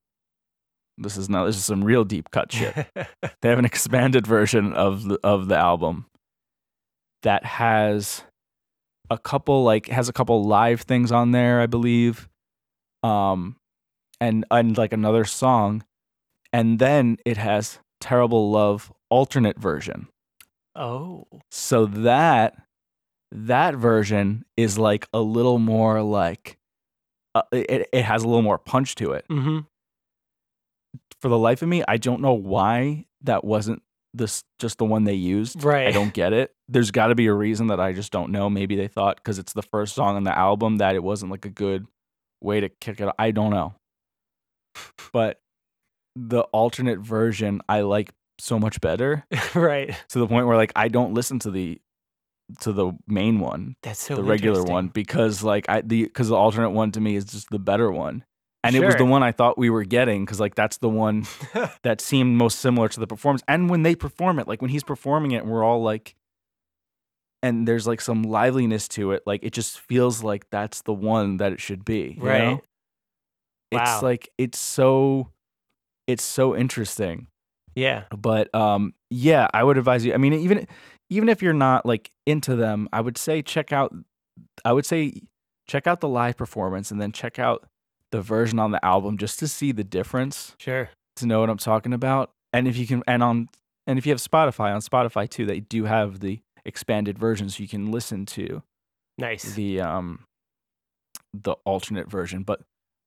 This 0.97 1.17
is 1.17 1.29
now 1.29 1.45
this 1.45 1.57
is 1.57 1.65
some 1.65 1.83
real 1.83 2.03
deep 2.03 2.29
cut 2.31 2.51
shit. 2.51 2.87
They 3.41 3.49
have 3.49 3.59
an 3.59 3.65
expanded 3.65 4.27
version 4.27 4.73
of 4.73 5.05
the 5.05 5.19
of 5.23 5.47
the 5.47 5.57
album 5.57 6.05
that 7.23 7.43
has 7.43 8.23
a 9.09 9.17
couple 9.17 9.63
like 9.63 9.87
has 9.87 10.09
a 10.09 10.13
couple 10.13 10.43
live 10.43 10.81
things 10.81 11.11
on 11.11 11.31
there 11.31 11.59
i 11.59 11.65
believe. 11.65 12.29
Um 13.03 13.55
and 14.19 14.45
and 14.51 14.77
like 14.77 14.93
another 14.93 15.25
song. 15.25 15.83
And 16.53 16.79
then 16.79 17.17
it 17.25 17.37
has 17.37 17.79
terrible 17.99 18.51
love 18.51 18.91
alternate 19.09 19.57
version 19.57 20.07
oh. 20.75 21.25
so 21.49 21.85
that 21.85 22.55
that 23.31 23.75
version 23.75 24.43
is 24.57 24.77
like 24.77 25.07
a 25.13 25.19
little 25.21 25.57
more 25.59 26.01
like 26.01 26.57
uh, 27.35 27.43
it, 27.51 27.87
it 27.93 28.03
has 28.03 28.23
a 28.23 28.27
little 28.27 28.41
more 28.41 28.57
punch 28.57 28.95
to 28.95 29.13
it 29.13 29.25
Mm-hmm. 29.29 29.59
for 31.21 31.29
the 31.29 31.37
life 31.37 31.61
of 31.61 31.69
me, 31.69 31.83
I 31.87 31.97
don't 31.97 32.21
know 32.21 32.33
why 32.33 33.05
that 33.23 33.43
wasn't 33.43 33.81
this 34.13 34.43
just 34.59 34.77
the 34.77 34.83
one 34.85 35.05
they 35.05 35.13
used. 35.13 35.63
Right. 35.63 35.87
I 35.87 35.91
don't 35.91 36.13
get 36.13 36.33
it. 36.33 36.51
There's 36.67 36.91
got 36.91 37.07
to 37.07 37.15
be 37.15 37.27
a 37.27 37.33
reason 37.33 37.67
that 37.67 37.79
I 37.79 37.93
just 37.93 38.11
don't 38.11 38.31
know. 38.31 38.49
Maybe 38.49 38.75
they 38.75 38.89
thought 38.89 39.15
because 39.15 39.39
it's 39.39 39.53
the 39.53 39.61
first 39.61 39.95
song 39.95 40.17
on 40.17 40.23
the 40.25 40.37
album 40.37 40.77
that 40.77 40.95
it 40.95 41.03
wasn't 41.03 41.31
like 41.31 41.45
a 41.45 41.49
good 41.49 41.85
way 42.41 42.59
to 42.59 42.67
kick 42.67 42.99
it. 42.99 43.07
I 43.17 43.31
don't 43.31 43.51
know. 43.51 43.75
But 45.13 45.39
the 46.17 46.41
alternate 46.51 46.99
version 46.99 47.61
I 47.69 47.81
like 47.81 48.11
so 48.41 48.59
much 48.59 48.81
better 48.81 49.25
right. 49.55 49.95
to 50.09 50.19
the 50.19 50.27
point 50.27 50.47
where 50.47 50.57
like 50.57 50.71
I 50.75 50.87
don't 50.87 51.13
listen 51.13 51.39
to 51.39 51.51
the 51.51 51.81
to 52.61 52.73
the 52.73 52.91
main 53.07 53.39
one, 53.39 53.75
That's 53.81 53.99
so 53.99 54.15
the 54.15 54.23
regular 54.23 54.63
one 54.63 54.89
because 54.89 55.43
like 55.43 55.65
I 55.69 55.81
the 55.81 56.03
because 56.03 56.29
the 56.29 56.35
alternate 56.35 56.71
one 56.71 56.91
to 56.91 57.01
me 57.01 57.15
is 57.15 57.25
just 57.25 57.49
the 57.49 57.59
better 57.59 57.91
one. 57.91 58.25
And 58.63 58.75
it 58.75 58.85
was 58.85 58.95
the 58.95 59.05
one 59.05 59.23
I 59.23 59.31
thought 59.31 59.57
we 59.57 59.71
were 59.71 59.83
getting 59.83 60.23
because 60.23 60.39
like 60.39 60.53
that's 60.53 60.77
the 60.77 60.89
one 60.89 61.25
that 61.83 61.99
seemed 61.99 62.37
most 62.37 62.59
similar 62.59 62.89
to 62.89 62.99
the 62.99 63.07
performance. 63.07 63.41
And 63.47 63.69
when 63.69 63.81
they 63.81 63.95
perform 63.95 64.37
it, 64.37 64.47
like 64.47 64.61
when 64.61 64.69
he's 64.69 64.83
performing 64.83 65.31
it, 65.31 65.45
we're 65.45 65.63
all 65.63 65.81
like, 65.81 66.15
and 67.41 67.67
there's 67.67 67.87
like 67.87 68.01
some 68.01 68.21
liveliness 68.21 68.87
to 68.89 69.13
it. 69.13 69.23
Like 69.25 69.39
it 69.41 69.53
just 69.53 69.79
feels 69.79 70.23
like 70.23 70.47
that's 70.51 70.83
the 70.83 70.93
one 70.93 71.37
that 71.37 71.53
it 71.53 71.59
should 71.59 71.83
be. 71.83 72.17
you 72.17 72.23
right. 72.23 72.41
know? 72.41 72.61
Wow. 73.71 73.81
It's 73.81 74.03
like 74.03 74.29
it's 74.37 74.59
so, 74.59 75.31
it's 76.05 76.23
so 76.23 76.55
interesting. 76.55 77.27
Yeah. 77.75 78.03
But 78.15 78.53
um, 78.53 78.93
yeah, 79.09 79.47
I 79.53 79.63
would 79.63 79.77
advise 79.77 80.05
you. 80.05 80.13
I 80.13 80.17
mean, 80.17 80.33
even 80.33 80.67
even 81.09 81.29
if 81.29 81.41
you're 81.41 81.53
not 81.53 81.85
like 81.85 82.11
into 82.25 82.55
them, 82.55 82.87
I 82.93 83.01
would 83.01 83.17
say 83.17 83.41
check 83.41 83.71
out. 83.71 83.93
I 84.65 84.73
would 84.73 84.85
say 84.85 85.21
check 85.67 85.87
out 85.87 86.01
the 86.01 86.07
live 86.07 86.37
performance 86.37 86.91
and 86.91 86.99
then 87.01 87.11
check 87.11 87.39
out 87.39 87.65
the 88.11 88.21
version 88.21 88.59
on 88.59 88.71
the 88.71 88.83
album 88.85 89.17
just 89.17 89.39
to 89.39 89.47
see 89.47 89.71
the 89.71 89.83
difference 89.85 90.55
Sure. 90.59 90.89
to 91.15 91.25
know 91.25 91.39
what 91.39 91.49
I'm 91.49 91.57
talking 91.57 91.93
about. 91.93 92.31
And 92.51 92.67
if 92.67 92.75
you 92.75 92.85
can, 92.85 93.03
and 93.07 93.23
on, 93.23 93.47
and 93.87 93.97
if 93.97 94.05
you 94.05 94.11
have 94.11 94.19
Spotify, 94.19 94.73
on 94.75 94.81
Spotify 94.81 95.29
too, 95.29 95.45
they 95.45 95.61
do 95.61 95.85
have 95.85 96.19
the 96.19 96.39
expanded 96.65 97.17
version, 97.17 97.49
so 97.49 97.61
you 97.63 97.69
can 97.69 97.89
listen 97.91 98.25
to 98.27 98.63
Nice. 99.17 99.53
the 99.53 99.79
um, 99.81 100.25
the 101.33 101.53
alternate 101.65 102.09
version. 102.09 102.43
But 102.43 102.61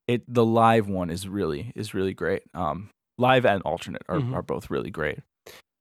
it, 0.07 0.23
the 0.27 0.45
live 0.45 0.87
one 0.89 1.09
is 1.09 1.27
really 1.27 1.71
is 1.75 1.93
really 1.93 2.13
great. 2.13 2.43
Um, 2.53 2.89
live 3.17 3.45
and 3.45 3.61
alternate 3.63 4.03
are, 4.09 4.17
Mhm. 4.19 4.33
are 4.33 4.41
both 4.41 4.69
really 4.69 4.91
great. 4.91 5.19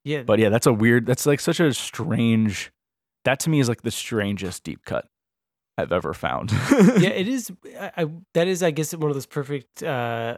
yeah. 0.04 0.22
But 0.22 0.38
yeah, 0.38 0.48
that's 0.50 0.66
a 0.66 0.72
weird. 0.72 1.06
That's 1.06 1.26
like 1.26 1.40
such 1.40 1.60
a 1.60 1.72
strange. 1.74 2.70
That 3.24 3.40
to 3.40 3.50
me 3.50 3.60
is 3.60 3.68
like 3.68 3.82
the 3.82 3.90
strangest 3.90 4.64
deep 4.64 4.84
cut 4.84 5.06
I've 5.78 5.92
ever 5.92 6.12
found. 6.14 6.52
yeah, 6.98 7.08
it 7.10 7.26
is. 7.28 7.50
I, 7.80 7.90
I 7.96 8.06
that 8.34 8.46
is, 8.48 8.62
I 8.62 8.70
guess, 8.70 8.94
one 8.94 9.10
of 9.10 9.14
those 9.14 9.26
perfect 9.26 9.82
uh, 9.82 10.36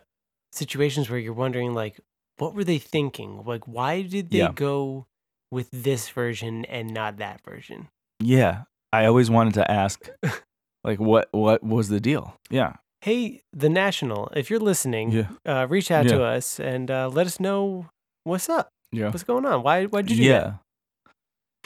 situations 0.52 1.10
where 1.10 1.18
you're 1.18 1.32
wondering, 1.34 1.74
like, 1.74 2.00
what 2.38 2.54
were 2.54 2.64
they 2.64 2.78
thinking? 2.78 3.42
Like, 3.44 3.66
why 3.66 4.02
did 4.02 4.30
they 4.30 4.38
Yeah. 4.38 4.52
go 4.54 5.06
with 5.50 5.68
this 5.72 6.08
version 6.10 6.64
and 6.66 6.92
not 6.94 7.16
that 7.18 7.40
version? 7.44 7.88
yeah. 8.20 8.62
I 8.92 9.04
always 9.06 9.28
wanted 9.28 9.54
to 9.54 9.70
ask, 9.70 10.08
like, 10.84 10.98
what 11.00 11.28
what 11.32 11.62
was 11.62 11.88
the 11.88 12.00
deal? 12.00 12.38
Yeah. 12.48 12.74
Hey, 13.02 13.42
the 13.52 13.68
National, 13.68 14.28
if 14.34 14.50
you're 14.50 14.58
listening, 14.60 15.12
Yeah. 15.12 15.28
uh, 15.44 15.66
reach 15.68 15.90
out 15.90 16.08
to 16.08 16.24
us 16.24 16.58
and 16.58 16.90
uh, 16.90 17.08
let 17.08 17.26
us 17.26 17.38
know 17.38 17.86
what's 18.24 18.48
up. 18.48 18.68
Yeah. 18.92 19.10
What's 19.10 19.22
going 19.24 19.44
on? 19.44 19.62
Why? 19.62 19.84
Why 19.86 20.02
did 20.02 20.12
you 20.12 20.16
do 20.16 20.22
yeah. 20.30 20.54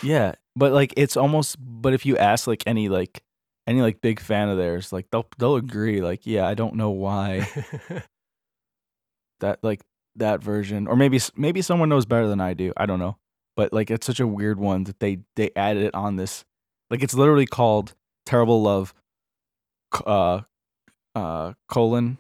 Yeah. 0.03 0.33
But 0.57 0.73
like 0.73 0.93
it's 0.97 1.17
almost 1.17 1.57
but 1.61 1.95
if 1.95 2.05
you 2.05 2.17
ask 2.19 2.47
like 2.47 2.63
any 2.67 2.89
like 2.89 3.23
any 3.67 3.81
like 3.83 4.01
big 4.01 4.19
fan 4.21 4.49
of 4.49 4.57
theirs, 4.59 4.93
like 4.93 5.07
they'll 5.13 5.27
they'll 5.39 5.57
agree, 5.57 6.01
like, 6.01 6.27
yeah, 6.27 6.47
I 6.47 6.55
don't 6.55 6.75
know 6.75 6.91
why 6.91 7.49
that? 7.89 8.07
that 9.41 9.59
like 9.63 9.81
that 10.17 10.43
version 10.43 10.87
or 10.89 10.97
maybe 10.97 11.21
maybe 11.37 11.63
someone 11.63 11.89
knows 11.89 12.05
better 12.07 12.27
than 12.27 12.41
I 12.41 12.55
do. 12.55 12.73
I 12.77 12.87
don't 12.87 12.99
know. 12.99 13.17
But 13.57 13.73
like 13.73 13.91
it's 13.91 14.07
such 14.07 14.21
a 14.21 14.27
weird 14.27 14.59
one 14.59 14.85
that 14.85 14.99
they 15.01 15.21
they 15.37 15.51
added 15.55 15.85
it 15.85 15.95
on 15.95 16.17
this 16.17 16.45
like 16.91 17.03
it's 17.03 17.15
literally 17.15 17.47
called 17.47 17.95
Terrible 18.27 18.61
Love 18.63 18.93
uh 20.05 20.41
uh 21.15 21.53
colon 21.69 22.19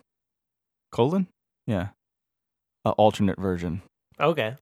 colon? 0.93 1.27
Yeah. 1.67 1.89
Uh, 2.85 2.91
alternate 2.93 3.39
version. 3.39 3.83
okay. 4.19 4.57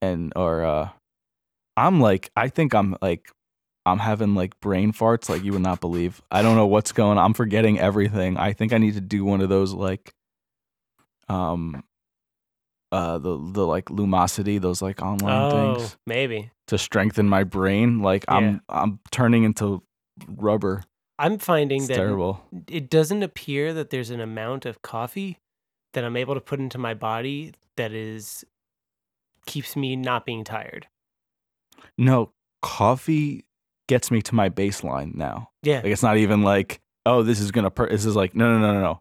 and 0.00 0.32
or 0.36 0.64
uh 0.64 0.88
I'm 1.76 2.00
like 2.00 2.30
I 2.36 2.48
think 2.48 2.74
I'm 2.74 2.96
like 3.02 3.30
I'm 3.84 3.98
having 3.98 4.34
like 4.34 4.58
brain 4.60 4.92
farts 4.92 5.28
like 5.28 5.42
you 5.42 5.52
would 5.52 5.62
not 5.62 5.80
believe. 5.80 6.22
I 6.30 6.42
don't 6.42 6.56
know 6.56 6.66
what's 6.66 6.92
going 6.92 7.18
on. 7.18 7.24
I'm 7.24 7.34
forgetting 7.34 7.78
everything. 7.80 8.36
I 8.36 8.52
think 8.52 8.72
I 8.72 8.78
need 8.78 8.94
to 8.94 9.00
do 9.00 9.24
one 9.24 9.40
of 9.40 9.48
those 9.48 9.72
like 9.74 10.12
um 11.28 11.82
uh 12.92 13.18
the 13.18 13.38
the 13.52 13.66
like 13.66 13.86
lumosity 13.86 14.60
those 14.60 14.82
like 14.82 15.02
online 15.02 15.52
Oh, 15.52 15.74
things 15.78 15.96
maybe. 16.06 16.50
to 16.68 16.78
strengthen 16.78 17.28
my 17.28 17.42
brain. 17.44 18.00
Like 18.00 18.24
Yeah. 18.28 18.36
I'm 18.36 18.60
I'm 18.68 19.00
turning 19.10 19.44
into 19.44 19.82
rubber. 20.28 20.84
I'm 21.22 21.38
finding 21.38 21.78
It's 21.82 21.88
that 21.88 21.94
terrible. 21.94 22.44
it 22.68 22.90
doesn't 22.90 23.22
appear 23.22 23.72
that 23.74 23.90
there's 23.90 24.10
an 24.10 24.20
amount 24.20 24.66
of 24.66 24.82
coffee 24.82 25.38
that 25.94 26.04
I'm 26.04 26.16
able 26.16 26.34
to 26.34 26.40
put 26.40 26.58
into 26.58 26.78
my 26.78 26.94
body 26.94 27.52
that 27.76 27.92
is 27.92 28.44
keeps 29.46 29.76
me 29.76 29.94
not 29.94 30.26
being 30.26 30.42
tired. 30.42 30.88
No, 31.96 32.32
coffee 32.60 33.44
gets 33.88 34.10
me 34.10 34.20
to 34.22 34.34
my 34.34 34.48
baseline 34.48 35.14
now. 35.14 35.50
Yeah. 35.62 35.76
Like 35.76 35.92
it's 35.92 36.02
not 36.02 36.16
even 36.16 36.42
like, 36.42 36.80
oh, 37.06 37.22
this 37.22 37.38
is 37.40 37.50
gonna. 37.52 37.70
Per-. 37.70 37.88
This 37.88 38.04
is 38.04 38.16
like, 38.16 38.34
no, 38.34 38.52
no, 38.52 38.58
no, 38.58 38.74
no, 38.74 38.80
no. 38.80 39.00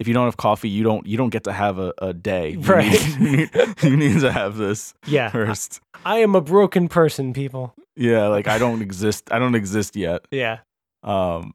If 0.00 0.08
you 0.08 0.14
don't 0.14 0.24
have 0.24 0.36
coffee, 0.36 0.68
you 0.68 0.82
don't. 0.82 1.06
You 1.06 1.16
don't 1.16 1.30
get 1.30 1.44
to 1.44 1.52
have 1.52 1.78
a, 1.78 1.92
a 1.98 2.12
day. 2.12 2.50
You 2.50 2.60
Right. 2.60 2.90
Need, 3.20 3.50
you, 3.82 3.96
need, 3.96 4.20
to 4.20 4.32
have 4.32 4.56
this 4.56 4.94
yeah. 5.06 5.30
first. 5.30 5.80
I 6.04 6.18
am 6.18 6.34
a 6.34 6.40
broken 6.40 6.88
person, 6.88 7.32
people. 7.32 7.74
Yeah, 7.94 8.26
like 8.26 8.48
I 8.48 8.58
don't 8.58 8.82
exist. 8.88 9.28
I 9.30 9.38
don't 9.38 9.54
exist 9.54 9.94
yet. 9.94 10.22
Yeah. 10.32 10.58
Um, 11.02 11.54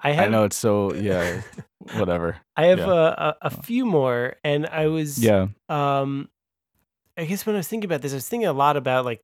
I 0.00 0.12
have 0.12 0.26
I 0.26 0.28
know 0.28 0.44
it's 0.44 0.56
so. 0.56 0.92
Yeah, 0.94 1.42
whatever. 1.98 2.36
I 2.56 2.66
have 2.66 2.78
yeah. 2.78 2.86
a, 2.86 2.92
a, 2.92 3.36
a 3.42 3.50
few 3.50 3.84
more 3.86 4.36
and 4.44 4.66
I 4.66 4.86
was 4.88 5.18
Yeah, 5.18 5.48
um 5.68 6.28
I 7.16 7.24
guess 7.24 7.46
when 7.46 7.56
I 7.56 7.58
was 7.58 7.68
thinking 7.68 7.88
about 7.88 8.02
this, 8.02 8.12
I 8.12 8.16
was 8.16 8.28
thinking 8.28 8.46
a 8.48 8.52
lot 8.52 8.76
about 8.76 9.04
like 9.04 9.20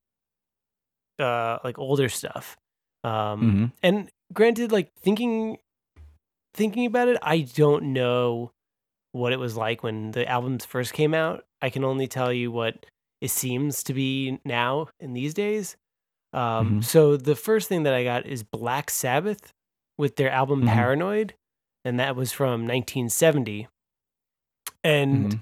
uh 1.19 1.59
like 1.65 1.79
older 1.79 2.09
stuff. 2.09 2.57
Um 3.05 3.41
Mhm. 3.41 3.73
and 3.83 4.11
granted 4.33 4.73
like 4.73 4.91
thinking 5.01 5.59
thinking 6.55 6.87
about 6.87 7.09
it, 7.09 7.19
I 7.23 7.41
don't 7.41 7.93
know 7.93 8.53
what 9.13 9.33
it 9.33 9.39
was 9.39 9.57
like 9.57 9.83
when 9.83 10.13
the 10.13 10.29
albums 10.29 10.65
first 10.65 10.93
came 10.93 11.15
out. 11.15 11.45
I 11.63 11.71
can 11.71 11.85
only 11.85 12.07
tell 12.09 12.33
you 12.33 12.51
what 12.51 12.87
it 13.21 13.31
seems 13.31 13.83
to 13.85 13.95
be 13.95 14.39
now 14.45 14.89
in 14.99 15.13
these 15.13 15.35
days. 15.35 15.77
Um 16.33 16.81
Mhm. 16.81 16.85
so 16.85 17.17
the 17.17 17.35
first 17.37 17.69
thing 17.69 17.83
that 17.85 17.95
I 17.95 18.05
got 18.05 18.27
is 18.27 18.43
Black 18.43 18.91
Sabbath 18.91 19.53
with 19.99 20.17
their 20.17 20.31
album 20.31 20.63
Mhm. 20.63 20.69
Paranoid 20.69 21.35
and 21.85 21.99
that 21.99 22.15
was 22.17 22.33
from 22.33 22.67
1970. 22.67 23.69
And 24.85 25.41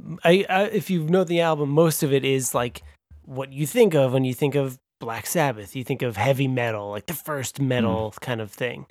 Mhm. 0.00 0.18
I, 0.24 0.44
I 0.48 0.62
if 0.64 0.90
you 0.90 1.04
know 1.04 1.24
the 1.24 1.40
album, 1.40 1.70
most 1.70 2.02
of 2.02 2.12
it 2.12 2.24
is 2.24 2.54
like 2.54 2.82
what 3.24 3.52
you 3.52 3.66
think 3.66 3.94
of 3.94 4.12
when 4.12 4.24
you 4.24 4.34
think 4.34 4.54
of 4.54 4.78
Black 4.98 5.26
Sabbath. 5.26 5.76
You 5.76 5.84
think 5.84 6.02
of 6.02 6.16
heavy 6.16 6.48
metal, 6.48 6.90
like 6.90 7.06
the 7.06 7.14
first 7.14 7.60
metal 7.60 8.14
kind 8.20 8.40
of 8.40 8.50
thing. 8.50 8.86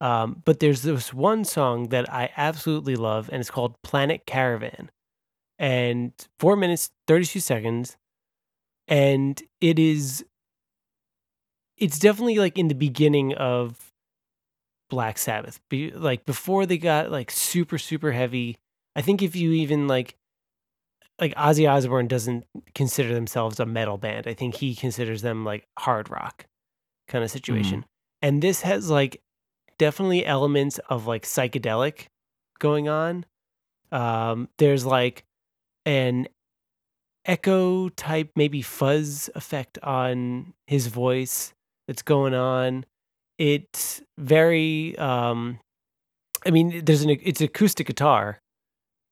Um, 0.00 0.42
but 0.44 0.58
there's 0.60 0.82
this 0.82 1.12
one 1.14 1.44
song 1.44 1.88
that 1.90 2.12
I 2.12 2.30
absolutely 2.36 2.96
love, 2.96 3.28
and 3.32 3.40
it's 3.40 3.50
called 3.50 3.80
Planet 3.82 4.26
Caravan, 4.26 4.90
and 5.58 6.12
four 6.40 6.56
minutes 6.56 6.90
thirty 7.06 7.24
two 7.24 7.40
seconds, 7.40 7.96
and 8.88 9.40
it 9.60 9.78
is. 9.78 10.24
It's 11.82 11.98
definitely 11.98 12.36
like 12.36 12.58
in 12.58 12.68
the 12.68 12.76
beginning 12.76 13.34
of 13.34 13.92
Black 14.88 15.18
Sabbath, 15.18 15.58
be, 15.68 15.90
like 15.90 16.24
before 16.24 16.64
they 16.64 16.78
got 16.78 17.10
like 17.10 17.28
super 17.28 17.76
super 17.76 18.12
heavy. 18.12 18.56
I 18.94 19.00
think 19.00 19.20
if 19.20 19.34
you 19.34 19.50
even 19.50 19.88
like 19.88 20.14
like 21.18 21.34
Ozzy 21.34 21.68
Osbourne 21.68 22.06
doesn't 22.06 22.44
consider 22.76 23.12
themselves 23.12 23.58
a 23.58 23.66
metal 23.66 23.98
band. 23.98 24.28
I 24.28 24.34
think 24.34 24.54
he 24.54 24.76
considers 24.76 25.22
them 25.22 25.44
like 25.44 25.66
hard 25.76 26.08
rock 26.08 26.46
kind 27.08 27.24
of 27.24 27.32
situation. 27.32 27.84
And 28.22 28.40
this 28.40 28.62
has 28.62 28.88
like 28.88 29.20
definitely 29.76 30.24
elements 30.24 30.78
of 30.88 31.08
like 31.08 31.24
psychedelic 31.24 32.06
going 32.60 32.88
on. 32.88 33.26
Um 33.90 34.48
there's 34.58 34.86
like 34.86 35.24
an 35.84 36.28
echo 37.24 37.88
type 37.88 38.30
maybe 38.36 38.62
fuzz 38.62 39.30
effect 39.34 39.80
on 39.82 40.54
his 40.68 40.86
voice 40.86 41.54
that's 41.88 42.02
going 42.02 42.34
on. 42.34 42.84
It's 43.38 44.02
very 44.18 44.96
um 44.98 45.58
I 46.46 46.50
mean 46.50 46.84
there's 46.84 47.02
an 47.02 47.10
it's 47.10 47.40
acoustic 47.40 47.86
guitar 47.86 48.40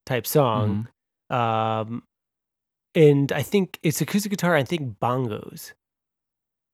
type 0.06 0.26
song 0.26 0.88
Mhm. 1.30 1.34
um, 1.36 2.02
and 2.94 3.30
I 3.32 3.42
think 3.42 3.78
it's 3.82 4.00
acoustic 4.00 4.30
guitar. 4.30 4.56
I 4.56 4.64
think 4.64 4.98
bongos, 4.98 5.72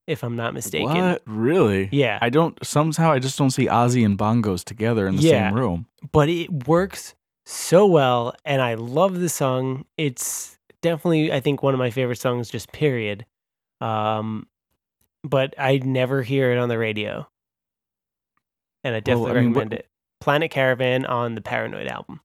if 0.06 0.22
I'm 0.24 0.34
not 0.36 0.54
mistaken. 0.54 0.86
What? 0.88 1.22
Really? 1.26 1.90
Yeah, 1.92 2.18
I 2.22 2.30
don't. 2.30 2.56
Somehow, 2.64 3.12
I 3.12 3.18
just 3.18 3.36
don't 3.36 3.50
see 3.50 3.66
Ozzy 3.66 4.02
and 4.04 4.16
bongos 4.18 4.64
together 4.64 5.06
in 5.08 5.16
the 5.16 5.22
Yeah. 5.22 5.48
same 5.50 5.54
room. 5.54 5.86
but 6.12 6.28
it 6.30 6.66
works 6.66 7.14
so 7.44 7.84
well, 7.86 8.34
and 8.46 8.62
I 8.62 8.74
love 8.74 9.18
the 9.20 9.28
song. 9.28 9.84
It's 9.98 10.58
definitely, 10.80 11.32
I 11.32 11.40
think, 11.40 11.62
one 11.62 11.74
of 11.74 11.78
my 11.78 11.90
favorite 11.90 12.18
songs. 12.18 12.48
Just 12.48 12.72
period. 12.72 13.26
Um, 13.82 14.46
but 15.28 15.54
I 15.58 15.78
never 15.78 16.22
hear 16.22 16.52
it 16.52 16.58
on 16.58 16.68
the 16.68 16.78
radio, 16.78 17.26
and 18.84 18.94
I 18.94 19.00
definitely 19.00 19.30
I 19.32 19.34
mean, 19.34 19.52
what- 19.52 19.56
recommend 19.64 19.72
it. 19.74 19.88
Planet 20.20 20.50
Caravan 20.50 21.04
on 21.04 21.34
the 21.34 21.42
Paranoid 21.42 21.86
album. 21.88 22.20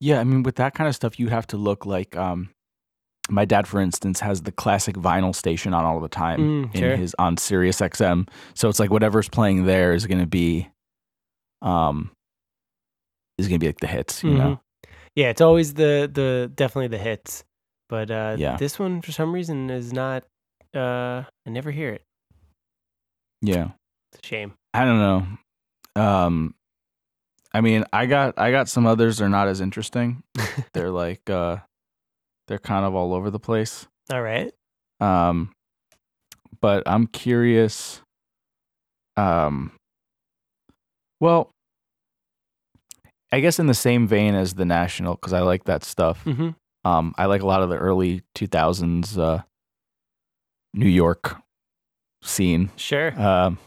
Yeah, 0.00 0.20
I 0.20 0.24
mean, 0.24 0.42
with 0.42 0.56
that 0.56 0.74
kind 0.74 0.88
of 0.88 0.94
stuff, 0.94 1.18
you 1.20 1.28
have 1.28 1.46
to 1.48 1.56
look 1.56 1.84
like. 1.84 2.16
Um, 2.16 2.50
my 3.30 3.44
dad, 3.44 3.68
for 3.68 3.78
instance, 3.80 4.20
has 4.20 4.42
the 4.42 4.52
classic 4.52 4.96
vinyl 4.96 5.34
station 5.34 5.74
on 5.74 5.84
all 5.84 6.00
the 6.00 6.08
time 6.08 6.40
Mm, 6.40 6.74
in 6.74 6.80
sure. 6.80 6.96
his 6.96 7.14
on 7.18 7.36
Sirius 7.36 7.80
XM. 7.80 8.26
So 8.54 8.70
it's 8.70 8.80
like 8.80 8.90
whatever's 8.90 9.28
playing 9.28 9.64
there 9.66 9.92
is 9.92 10.06
going 10.06 10.20
to 10.20 10.26
be, 10.26 10.68
um, 11.60 12.10
is 13.36 13.48
going 13.48 13.60
to 13.60 13.64
be 13.64 13.68
like 13.68 13.80
the 13.80 13.86
hits, 13.86 14.24
you 14.24 14.32
know. 14.34 14.60
Yeah, 15.14 15.28
it's 15.28 15.40
always 15.42 15.74
the 15.74 16.10
the 16.10 16.50
definitely 16.54 16.88
the 16.88 16.98
hits, 17.02 17.44
but 17.90 18.10
uh, 18.10 18.36
Yeah. 18.38 18.56
this 18.56 18.78
one 18.78 19.02
for 19.02 19.12
some 19.12 19.32
reason 19.32 19.68
is 19.68 19.92
not. 19.92 20.24
Uh, 20.78 21.24
I 21.46 21.50
never 21.50 21.70
hear 21.70 21.90
it. 21.90 22.02
Yeah, 23.42 23.70
It's 24.12 24.24
a 24.24 24.26
shame. 24.26 24.54
I 24.74 24.84
don't 24.84 24.98
know. 24.98 26.02
Um, 26.02 26.54
I 27.52 27.60
mean, 27.60 27.84
I 27.92 28.06
got 28.06 28.34
I 28.38 28.50
got 28.50 28.68
some 28.68 28.86
others. 28.86 29.18
They're 29.18 29.28
not 29.28 29.48
as 29.48 29.60
interesting. 29.60 30.22
they're 30.74 30.90
like 30.90 31.28
uh, 31.30 31.58
they're 32.46 32.58
kind 32.58 32.84
of 32.84 32.94
all 32.94 33.14
over 33.14 33.30
the 33.30 33.38
place. 33.40 33.86
All 34.12 34.22
right. 34.22 34.52
Um, 35.00 35.52
but 36.60 36.82
I'm 36.86 37.06
curious. 37.06 38.00
Um, 39.16 39.72
well, 41.20 41.50
I 43.32 43.40
guess 43.40 43.58
in 43.58 43.66
the 43.66 43.74
same 43.74 44.06
vein 44.06 44.34
as 44.34 44.54
the 44.54 44.64
National, 44.64 45.14
because 45.14 45.32
I 45.32 45.40
like 45.40 45.64
that 45.64 45.84
stuff. 45.84 46.24
Mm-hmm. 46.24 46.50
Um, 46.88 47.14
I 47.18 47.26
like 47.26 47.42
a 47.42 47.46
lot 47.46 47.62
of 47.62 47.68
the 47.68 47.76
early 47.76 48.22
2000s 48.36 49.18
uh, 49.18 49.42
New 50.74 50.88
York 50.88 51.36
scene. 52.22 52.70
Sure. 52.76 53.18
Um, 53.20 53.58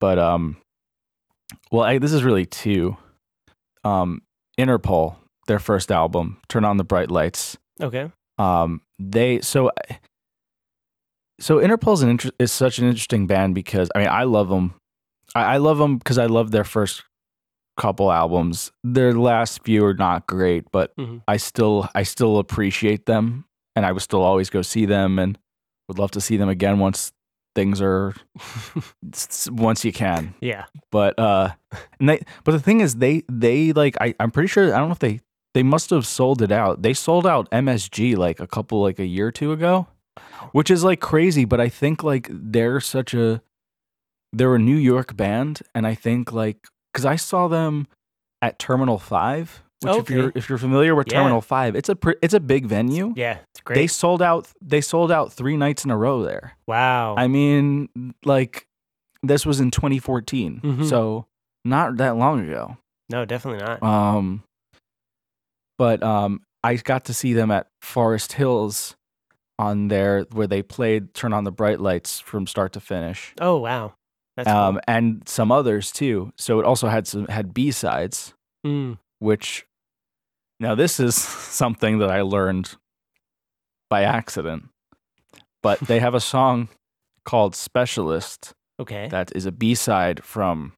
but 0.00 0.18
um, 0.18 0.56
well, 1.70 1.82
I, 1.84 1.98
this 1.98 2.12
is 2.12 2.22
really 2.24 2.46
two. 2.46 2.96
Um, 3.84 4.22
Interpol, 4.58 5.16
their 5.46 5.58
first 5.58 5.90
album, 5.90 6.38
"Turn 6.48 6.64
on 6.64 6.76
the 6.76 6.84
Bright 6.84 7.10
Lights." 7.10 7.56
Okay. 7.80 8.10
um 8.38 8.80
they 8.98 9.40
so 9.40 9.70
so 11.40 11.58
interpol's 11.60 12.02
an 12.02 12.08
inter- 12.08 12.30
is 12.40 12.50
such 12.50 12.78
an 12.80 12.86
interesting 12.88 13.26
band 13.28 13.54
because 13.54 13.88
i 13.94 13.98
mean 14.00 14.08
i 14.08 14.24
love 14.24 14.48
them 14.48 14.74
i, 15.36 15.54
I 15.54 15.56
love 15.58 15.78
them 15.78 15.96
because 15.98 16.18
i 16.18 16.26
love 16.26 16.50
their 16.50 16.64
first 16.64 17.04
couple 17.76 18.10
albums 18.10 18.72
their 18.82 19.12
last 19.14 19.62
few 19.62 19.84
are 19.84 19.94
not 19.94 20.26
great 20.26 20.64
but 20.72 20.90
Mhm. 20.96 21.22
i 21.28 21.36
still 21.36 21.88
i 21.94 22.02
still 22.02 22.38
appreciate 22.38 23.06
them 23.06 23.44
and 23.76 23.86
i 23.86 23.92
would 23.92 24.02
still 24.02 24.22
always 24.22 24.50
go 24.50 24.62
see 24.62 24.84
them 24.84 25.18
and 25.20 25.38
would 25.88 25.98
love 25.98 26.10
to 26.12 26.20
see 26.20 26.36
them 26.36 26.48
again 26.48 26.78
once 26.78 27.12
things 27.54 27.80
are 27.80 28.14
once 29.50 29.84
you 29.84 29.92
can. 29.92 30.34
Yeah. 30.40 30.66
but 30.92 31.18
uh 31.18 31.50
and 31.98 32.08
they 32.08 32.20
but 32.44 32.52
the 32.52 32.60
thing 32.60 32.80
is 32.80 32.96
they 32.96 33.24
they 33.28 33.72
like 33.72 33.96
I, 34.00 34.14
i'm 34.20 34.30
pretty 34.30 34.46
sure 34.48 34.74
i 34.74 34.78
don't 34.78 34.88
know 34.88 34.92
if 34.92 34.98
they 35.00 35.20
they 35.54 35.62
must 35.62 35.90
have 35.90 36.06
sold 36.06 36.40
it 36.42 36.52
out. 36.52 36.82
They 36.82 36.94
sold 36.94 37.26
out 37.26 37.50
msg 37.50 38.16
like 38.16 38.38
a 38.38 38.46
couple 38.46 38.80
like 38.80 38.98
a 38.98 39.06
year 39.06 39.28
or 39.28 39.32
two 39.32 39.50
ago 39.52 39.88
which 40.52 40.70
is 40.70 40.84
like 40.84 41.00
crazy 41.00 41.44
but 41.44 41.60
i 41.60 41.68
think 41.68 42.02
like 42.04 42.28
they're 42.30 42.80
such 42.80 43.14
a 43.14 43.42
they're 44.32 44.54
a 44.54 44.58
new 44.58 44.76
york 44.76 45.16
band 45.16 45.60
and 45.74 45.86
i 45.86 45.94
think 45.94 46.32
like 46.32 46.68
because 46.92 47.04
i 47.04 47.16
saw 47.16 47.48
them 47.48 47.86
at 48.42 48.58
terminal 48.58 48.98
5 48.98 49.62
which 49.82 49.96
if 49.96 50.10
you're 50.10 50.32
if 50.34 50.48
you're 50.48 50.58
familiar 50.58 50.94
with 50.94 51.06
Yeah. 51.10 51.18
terminal 51.20 51.40
5 51.40 51.76
it's 51.76 51.88
a 51.88 51.96
it's 52.22 52.34
a 52.34 52.40
big 52.40 52.66
venue 52.66 53.12
Yeah. 53.16 53.38
It's 53.54 53.60
great. 53.62 53.76
they 53.76 53.86
sold 53.86 54.20
out 54.22 54.48
they 54.60 54.80
sold 54.80 55.10
out 55.12 55.32
three 55.32 55.56
nights 55.56 55.84
in 55.84 55.90
a 55.90 55.96
row 55.96 56.22
there 56.22 56.56
wow. 56.66 57.14
I 57.16 57.28
mean, 57.28 57.88
like 58.24 58.66
this 59.22 59.44
was 59.46 59.58
in 59.60 59.70
2014, 59.70 60.60
Mhm. 60.62 60.88
so 60.88 61.26
not 61.64 61.96
that 61.98 62.16
long 62.16 62.40
ago. 62.48 62.76
no, 63.10 63.24
definitely 63.24 63.64
not. 63.66 63.82
Um, 63.82 64.42
but 65.76 66.02
um, 66.02 66.42
I 66.62 66.74
got 66.76 67.04
to 67.06 67.14
see 67.14 67.32
them 67.32 67.50
at 67.50 67.68
Forest 67.82 68.34
Hills 68.34 68.96
on 69.58 69.88
there 69.88 70.22
where 70.32 70.46
they 70.46 70.62
played 70.62 71.14
"Turn 71.14 71.32
on 71.32 71.44
the 71.44 71.50
Bright 71.52 71.80
Lights" 71.80 72.20
from 72.20 72.46
start 72.46 72.72
to 72.74 72.80
finish, 72.80 73.34
oh 73.40 73.56
wow. 73.58 73.94
That's 74.36 74.48
um, 74.48 74.80
and 74.86 75.28
some 75.28 75.50
others 75.50 75.90
too. 75.90 76.32
So 76.36 76.60
it 76.60 76.64
also 76.64 76.88
had 76.88 77.06
some 77.08 77.26
had 77.26 77.52
B 77.54 77.70
sides. 77.70 78.34
Mm. 78.66 78.98
which 79.20 79.64
now 80.60 80.74
this 80.74 81.00
is 81.00 81.14
something 81.16 81.98
that 81.98 82.10
I 82.10 82.22
learned 82.22 82.76
by 83.90 84.02
accident. 84.02 84.68
But 85.62 85.80
they 85.80 85.98
have 86.00 86.14
a 86.14 86.20
song 86.34 86.68
called 87.24 87.54
"Specialist." 87.54 88.52
Okay. 88.80 89.08
that 89.08 89.34
is 89.34 89.44
a 89.44 89.50
B 89.50 89.74
side 89.74 90.22
from 90.22 90.72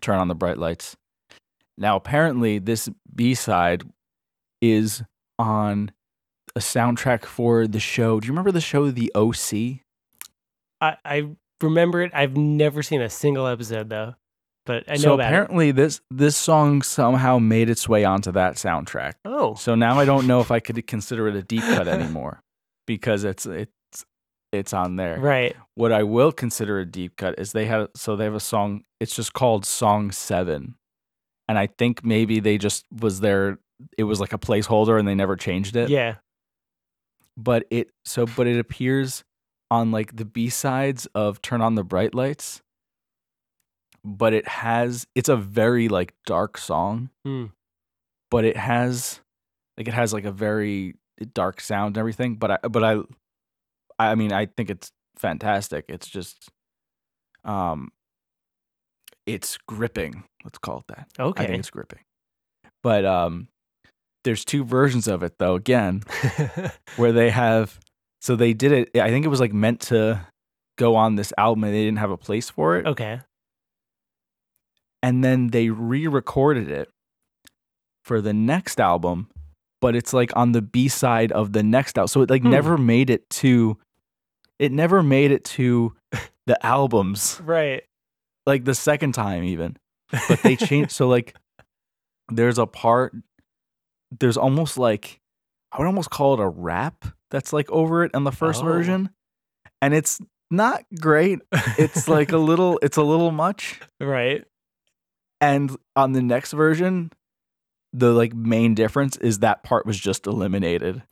Turn 0.00 0.18
on 0.18 0.28
the 0.28 0.34
Bright 0.34 0.56
Lights. 0.56 0.96
Now, 1.76 1.96
apparently, 1.96 2.58
this 2.58 2.88
B 3.14 3.34
side 3.34 3.82
is 4.62 5.02
on 5.38 5.90
a 6.56 6.60
soundtrack 6.60 7.24
for 7.24 7.66
the 7.66 7.80
show. 7.80 8.18
Do 8.20 8.26
you 8.26 8.32
remember 8.32 8.52
the 8.52 8.60
show 8.60 8.90
The 8.90 9.12
OC? 9.14 9.80
I 10.80 10.96
I 11.04 11.28
remember 11.60 12.02
it. 12.02 12.10
I've 12.14 12.36
never 12.36 12.82
seen 12.82 13.00
a 13.02 13.10
single 13.10 13.46
episode 13.46 13.88
though, 13.88 14.14
but 14.64 14.84
I 14.88 14.92
know 14.92 14.98
so 14.98 15.14
about 15.14 15.24
it. 15.24 15.26
apparently, 15.26 15.70
this 15.72 16.00
this 16.10 16.36
song 16.36 16.82
somehow 16.82 17.38
made 17.38 17.68
its 17.68 17.88
way 17.88 18.04
onto 18.04 18.32
that 18.32 18.54
soundtrack. 18.54 19.14
Oh. 19.24 19.54
So 19.54 19.74
now 19.74 19.98
I 19.98 20.04
don't 20.04 20.26
know 20.26 20.40
if 20.40 20.50
I 20.50 20.60
could 20.60 20.86
consider 20.86 21.28
it 21.28 21.36
a 21.36 21.42
deep 21.42 21.62
cut 21.62 21.88
anymore 21.88 22.40
because 22.86 23.24
it's 23.24 23.46
it's 23.46 23.70
it's 24.52 24.72
on 24.72 24.96
there. 24.96 25.18
Right. 25.18 25.56
What 25.74 25.92
I 25.92 26.02
will 26.02 26.30
consider 26.32 26.78
a 26.78 26.84
deep 26.86 27.16
cut 27.16 27.38
is 27.38 27.52
they 27.52 27.64
had 27.66 27.88
so 27.96 28.16
they 28.16 28.24
have 28.24 28.34
a 28.34 28.40
song. 28.40 28.84
It's 29.00 29.16
just 29.16 29.32
called 29.32 29.64
Song 29.66 30.10
Seven, 30.12 30.74
and 31.48 31.58
I 31.58 31.66
think 31.66 32.04
maybe 32.04 32.38
they 32.40 32.58
just 32.58 32.84
was 32.92 33.20
there. 33.20 33.58
It 33.98 34.04
was 34.04 34.20
like 34.20 34.32
a 34.32 34.38
placeholder, 34.38 34.98
and 34.98 35.08
they 35.08 35.14
never 35.14 35.34
changed 35.36 35.74
it. 35.74 35.88
Yeah. 35.88 36.16
but 37.36 37.64
it 37.70 37.90
so 38.04 38.26
but 38.26 38.46
it 38.46 38.58
appears 38.58 39.24
on 39.70 39.90
like 39.90 40.14
the 40.14 40.24
B 40.26 40.48
sides 40.50 41.06
of 41.14 41.40
Turn 41.42 41.60
on 41.62 41.74
the 41.74 41.82
Bright 41.82 42.14
Lights. 42.14 42.60
But 44.04 44.32
it 44.32 44.48
has 44.48 45.06
it's 45.14 45.28
a 45.28 45.36
very 45.36 45.88
like 45.88 46.14
dark 46.26 46.58
song, 46.58 47.10
Hmm. 47.24 47.46
but 48.30 48.44
it 48.44 48.56
has 48.56 49.20
like 49.78 49.86
it 49.88 49.94
has 49.94 50.12
like 50.12 50.24
a 50.24 50.32
very 50.32 50.96
dark 51.34 51.60
sound 51.60 51.96
and 51.96 51.98
everything. 51.98 52.34
But 52.36 52.50
I 52.50 52.58
but 52.68 52.82
I 52.82 53.00
I 53.98 54.14
mean 54.16 54.32
I 54.32 54.46
think 54.46 54.70
it's 54.70 54.90
fantastic. 55.16 55.84
It's 55.88 56.08
just 56.08 56.48
um 57.44 57.92
it's 59.26 59.56
gripping. 59.68 60.24
Let's 60.44 60.58
call 60.58 60.78
it 60.78 60.84
that. 60.88 61.08
I 61.18 61.22
Okay. 61.22 61.46
think 61.46 61.60
it's 61.60 61.70
gripping. 61.70 62.00
But 62.82 63.04
um 63.04 63.48
there's 64.24 64.44
two 64.44 64.64
versions 64.64 65.06
of 65.08 65.22
it 65.22 65.34
though, 65.38 65.54
again, 65.54 66.02
where 66.96 67.12
they 67.12 67.30
have 67.30 67.78
so 68.20 68.34
they 68.36 68.52
did 68.52 68.72
it 68.72 69.00
I 69.00 69.10
think 69.10 69.24
it 69.24 69.28
was 69.28 69.40
like 69.40 69.52
meant 69.52 69.80
to 69.82 70.26
go 70.76 70.96
on 70.96 71.14
this 71.16 71.32
album 71.38 71.64
and 71.64 71.72
they 71.74 71.84
didn't 71.84 71.98
have 71.98 72.10
a 72.10 72.16
place 72.16 72.50
for 72.50 72.76
it. 72.78 72.86
okay. 72.86 73.20
And 75.02 75.24
then 75.24 75.48
they 75.48 75.68
re-recorded 75.70 76.68
it 76.70 76.88
for 78.04 78.20
the 78.20 78.32
next 78.32 78.80
album, 78.80 79.28
but 79.80 79.96
it's 79.96 80.12
like 80.12 80.30
on 80.36 80.52
the 80.52 80.62
B 80.62 80.88
side 80.88 81.32
of 81.32 81.52
the 81.52 81.62
next 81.62 81.98
album. 81.98 82.08
So 82.08 82.22
it 82.22 82.30
like 82.30 82.42
Hmm. 82.42 82.50
never 82.50 82.78
made 82.78 83.10
it 83.10 83.28
to 83.30 83.78
it 84.58 84.70
never 84.70 85.02
made 85.02 85.32
it 85.32 85.44
to 85.44 85.94
the 86.46 86.64
albums 86.64 87.40
Right. 87.44 87.82
like 88.46 88.64
the 88.64 88.74
second 88.74 89.12
time 89.12 89.42
even. 89.44 89.76
But 90.28 90.40
they 90.42 90.56
changed 90.56 90.92
so 90.92 91.08
like 91.08 91.34
there's 92.28 92.58
a 92.58 92.66
part 92.66 93.14
there's 94.20 94.36
almost 94.36 94.78
like 94.78 95.18
I 95.72 95.78
would 95.78 95.86
almost 95.86 96.10
call 96.10 96.34
it 96.34 96.40
a 96.40 96.48
rap 96.48 97.04
that's 97.30 97.52
like 97.52 97.70
over 97.70 98.04
it 98.04 98.14
on 98.14 98.24
the 98.24 98.32
first 98.32 98.62
Oh. 98.62 98.66
version. 98.66 99.10
And 99.80 99.94
it's 99.94 100.20
not 100.50 100.84
great. 101.00 101.38
It's 101.78 102.06
like 102.08 102.30
a 102.30 102.38
little 102.38 102.78
it's 102.82 102.98
a 102.98 103.02
little 103.02 103.30
much. 103.32 103.80
Right. 104.00 104.44
And 105.42 105.76
on 105.96 106.12
the 106.12 106.22
next 106.22 106.52
version, 106.52 107.10
the 107.92 108.12
like 108.12 108.32
main 108.32 108.74
difference 108.74 109.16
is 109.18 109.40
that 109.40 109.62
part 109.62 109.84
was 109.84 109.98
just 109.98 110.26
eliminated 110.26 111.02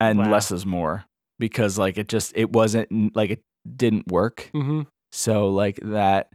and 0.00 0.18
Wow. 0.20 0.30
less 0.30 0.50
is 0.50 0.64
more 0.64 1.04
because 1.38 1.76
like 1.78 1.98
it 1.98 2.08
just 2.08 2.32
it 2.34 2.50
wasn't 2.52 3.14
like 3.14 3.30
it 3.30 3.42
didn't 3.76 4.06
work. 4.08 4.50
Mm-hmm. 4.54 4.82
So 5.10 5.48
like 5.50 5.78
that 5.82 6.30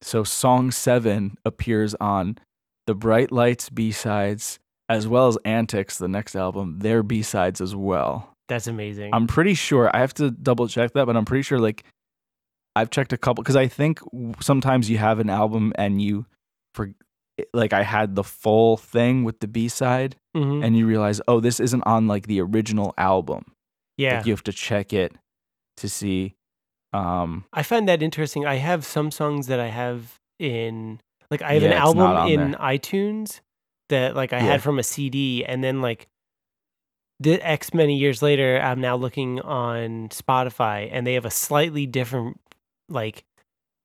so 0.00 0.22
song 0.22 0.70
7 0.70 1.36
appears 1.44 1.94
on 1.96 2.38
the 2.86 2.94
Bright 2.94 3.32
Lights 3.32 3.68
B-sides 3.68 4.60
as 4.88 5.08
well 5.08 5.26
as 5.28 5.36
Antics 5.44 5.98
the 5.98 6.08
next 6.08 6.36
album, 6.36 6.78
their 6.78 7.02
B-sides 7.02 7.60
as 7.60 7.74
well. 7.74 8.32
That's 8.48 8.66
amazing. 8.68 9.10
I'm 9.12 9.26
pretty 9.26 9.54
sure 9.54 9.90
I 9.94 9.98
have 9.98 10.14
to 10.14 10.30
double 10.30 10.68
check 10.68 10.92
that, 10.92 11.04
but 11.06 11.16
I'm 11.16 11.24
pretty 11.24 11.42
sure 11.42 11.58
like 11.58 11.84
I've 12.78 12.90
checked 12.90 13.12
a 13.12 13.18
couple 13.18 13.42
because 13.42 13.56
I 13.56 13.66
think 13.68 14.00
sometimes 14.40 14.88
you 14.90 14.98
have 14.98 15.18
an 15.18 15.30
album 15.30 15.72
and 15.76 16.00
you 16.00 16.26
for 16.74 16.92
like 17.52 17.72
I 17.72 17.82
had 17.82 18.14
the 18.16 18.24
full 18.24 18.76
thing 18.76 19.24
with 19.24 19.40
the 19.40 19.48
B 19.48 19.68
side 19.68 20.16
Mhm. 20.36 20.64
and 20.64 20.76
you 20.76 20.86
realize 20.86 21.20
oh 21.28 21.40
this 21.40 21.60
isn't 21.60 21.82
on 21.86 22.06
like 22.08 22.26
the 22.26 22.40
original 22.40 22.94
album. 22.98 23.52
yeah. 23.96 24.16
Like 24.18 24.26
you 24.26 24.32
have 24.32 24.44
to 24.44 24.52
check 24.52 24.92
it 24.92 25.12
to 25.76 25.88
see. 25.88 26.34
Um, 26.92 27.44
I 27.52 27.62
find 27.62 27.88
that 27.88 28.02
interesting. 28.02 28.46
I 28.46 28.56
have 28.56 28.84
some 28.84 29.10
songs 29.10 29.46
that 29.48 29.60
I 29.60 29.68
have 29.68 30.18
in 30.38 31.00
like 31.30 31.42
I 31.42 31.52
have 31.54 31.62
Yeah, 31.62 31.70
an 31.72 31.78
album 31.78 32.28
in 32.28 32.50
there. 32.52 32.60
iTunes 32.60 33.40
that 33.88 34.16
like 34.16 34.32
I 34.32 34.38
Yeah. 34.38 34.44
had 34.52 34.62
from 34.62 34.78
a 34.78 34.82
CD 34.82 35.44
and 35.44 35.62
then 35.62 35.80
like 35.82 36.08
the 37.20 37.40
X 37.46 37.74
many 37.74 37.96
years 37.96 38.22
later 38.22 38.60
I'm 38.60 38.80
now 38.80 38.96
looking 38.96 39.40
on 39.40 40.08
Spotify 40.10 40.88
and 40.92 41.06
they 41.06 41.14
have 41.14 41.24
a 41.24 41.30
slightly 41.30 41.86
different 41.86 42.40
like 42.88 43.24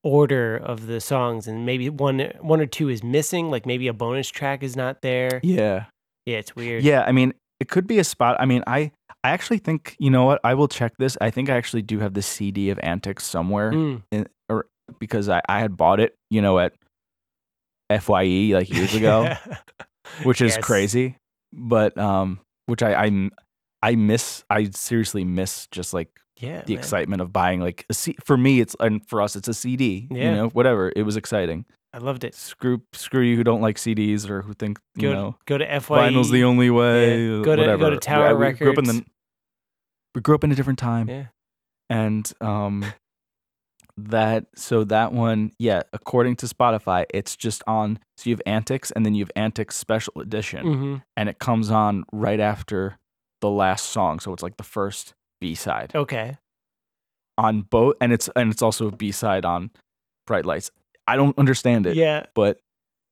order 0.03 0.57
of 0.57 0.85
the 0.87 0.99
songs 0.99 1.47
and 1.47 1.65
maybe 1.65 1.89
one 1.89 2.19
one 2.41 2.59
or 2.59 2.65
two 2.65 2.89
is 2.89 3.03
missing 3.03 3.49
like 3.49 3.65
maybe 3.65 3.87
a 3.87 3.93
bonus 3.93 4.29
track 4.29 4.63
is 4.63 4.75
not 4.75 5.01
there. 5.01 5.39
yeah, 5.43 5.85
Yeah, 6.25 6.37
it's 6.39 6.55
weird. 6.55 6.83
yeah. 6.83 7.03
I 7.07 7.11
mean, 7.11 7.33
it 7.59 7.69
could 7.69 7.87
be 7.87 7.99
a 7.99 8.03
spot. 8.03 8.35
I 8.39 8.45
mean, 8.45 8.63
I 8.67 8.91
I 9.23 9.29
actually 9.29 9.59
think 9.59 9.95
you 9.99 10.09
know 10.09 10.25
what 10.25 10.41
I 10.43 10.53
will 10.55 10.67
check 10.67 10.93
this. 10.99 11.17
I 11.21 11.29
think 11.31 11.49
I 11.49 11.55
actually 11.55 11.83
do 11.83 11.99
have 11.99 12.13
the 12.13 12.21
CD 12.21 12.69
of 12.69 12.79
Antics 12.83 13.25
somewhere. 13.25 13.71
Mm. 13.71 14.01
because 14.99 15.29
I, 15.29 15.41
I 15.47 15.59
had 15.59 15.77
bought 15.77 15.99
it, 16.01 16.13
you 16.29 16.41
know, 16.41 16.59
at 16.59 16.73
FYE 17.89 18.51
like 18.53 18.69
years 18.69 18.93
ago, 18.95 19.33
which 20.23 20.41
is 20.41 20.55
Yes. 20.55 20.65
crazy. 20.65 21.15
But 21.53 21.97
um, 21.97 22.39
which 22.65 22.81
I 22.83 23.05
I 23.05 23.29
I 23.81 23.95
miss. 23.95 24.43
I 24.49 24.65
seriously 24.71 25.23
miss 25.23 25.67
just 25.71 25.93
like 25.93 26.09
Yeah. 26.43 26.61
the 26.65 26.73
man. 26.73 26.79
excitement 26.79 27.21
of 27.21 27.31
buying 27.33 27.59
like 27.61 27.85
a 27.89 27.93
C- 27.93 28.15
for 28.23 28.37
me. 28.37 28.59
It's 28.59 28.75
and 28.79 29.07
for 29.07 29.21
us, 29.21 29.35
it's 29.35 29.47
a 29.47 29.53
CD. 29.53 30.07
Yeah. 30.11 30.23
You 30.29 30.31
know, 30.35 30.47
whatever. 30.49 30.91
It 30.95 31.03
was 31.03 31.15
exciting. 31.17 31.65
I 31.93 31.99
loved 31.99 32.23
it. 32.23 32.33
Screw 32.35 32.81
screw 32.93 33.21
you 33.21 33.35
who 33.35 33.43
don't 33.43 33.61
like 33.61 33.77
CDs 33.77 34.27
or 34.29 34.41
who 34.41 34.53
think 34.53 34.79
you 34.95 35.09
Go 35.09 35.13
know 35.13 35.35
go 35.45 35.57
to 35.57 35.65
FYE. 35.79 36.09
vinyl's 36.11 36.31
the 36.31 36.43
only 36.43 36.69
way. 36.69 37.21
Yeah. 37.37 37.43
Go 37.43 37.55
to- 37.55 37.77
go 37.77 37.89
to 37.89 37.97
Tower 37.97 38.35
we, 38.35 38.47
we 38.47 38.53
grew 38.53 38.71
up 38.71 38.77
in 38.79 38.85
the 38.85 38.93
Records. 38.93 39.09
we 40.15 40.21
grew 40.21 40.35
up 40.35 40.43
in 40.43 40.51
a 40.51 40.55
different 40.55 40.79
time 40.79 41.07
Yeah. 41.09 41.25
and 41.89 42.31
um 42.41 42.85
that 43.95 44.45
so 44.55 44.83
that 44.85 45.13
one 45.13 45.51
yeah 45.59 45.83
according 45.93 46.35
to 46.35 46.47
spotify 46.47 47.05
it's 47.13 47.35
just 47.35 47.61
on 47.67 47.99
so 48.17 48.27
you 48.29 48.33
have 48.33 48.41
antics 48.47 48.89
and 48.89 49.05
then 49.05 49.13
you 49.13 49.23
have 49.23 49.29
antics 49.35 49.75
special 49.75 50.13
edition 50.19 50.65
hmm 50.65 50.95
and 51.15 51.29
it 51.29 51.37
comes 51.37 51.69
on 51.69 52.03
right 52.11 52.39
after 52.39 52.97
the 53.41 53.49
last 53.49 53.85
song 53.89 54.19
so 54.19 54.33
it's 54.33 54.41
like 54.41 54.57
the 54.57 54.63
first 54.63 55.13
b-side 55.43 55.91
Okay. 55.93 56.37
on 57.37 57.61
both 57.61 57.95
and 58.01 58.13
it's 58.13 58.29
and 58.35 58.51
it's 58.51 58.61
also 58.61 58.87
a 58.87 58.91
b-side 58.91 59.43
on 59.45 59.69
bright 60.27 60.45
lights 60.45 60.71
i 61.07 61.15
don't 61.15 61.37
understand 61.37 61.85
it 61.85 61.95
Yeah. 61.97 62.25
but 62.33 62.59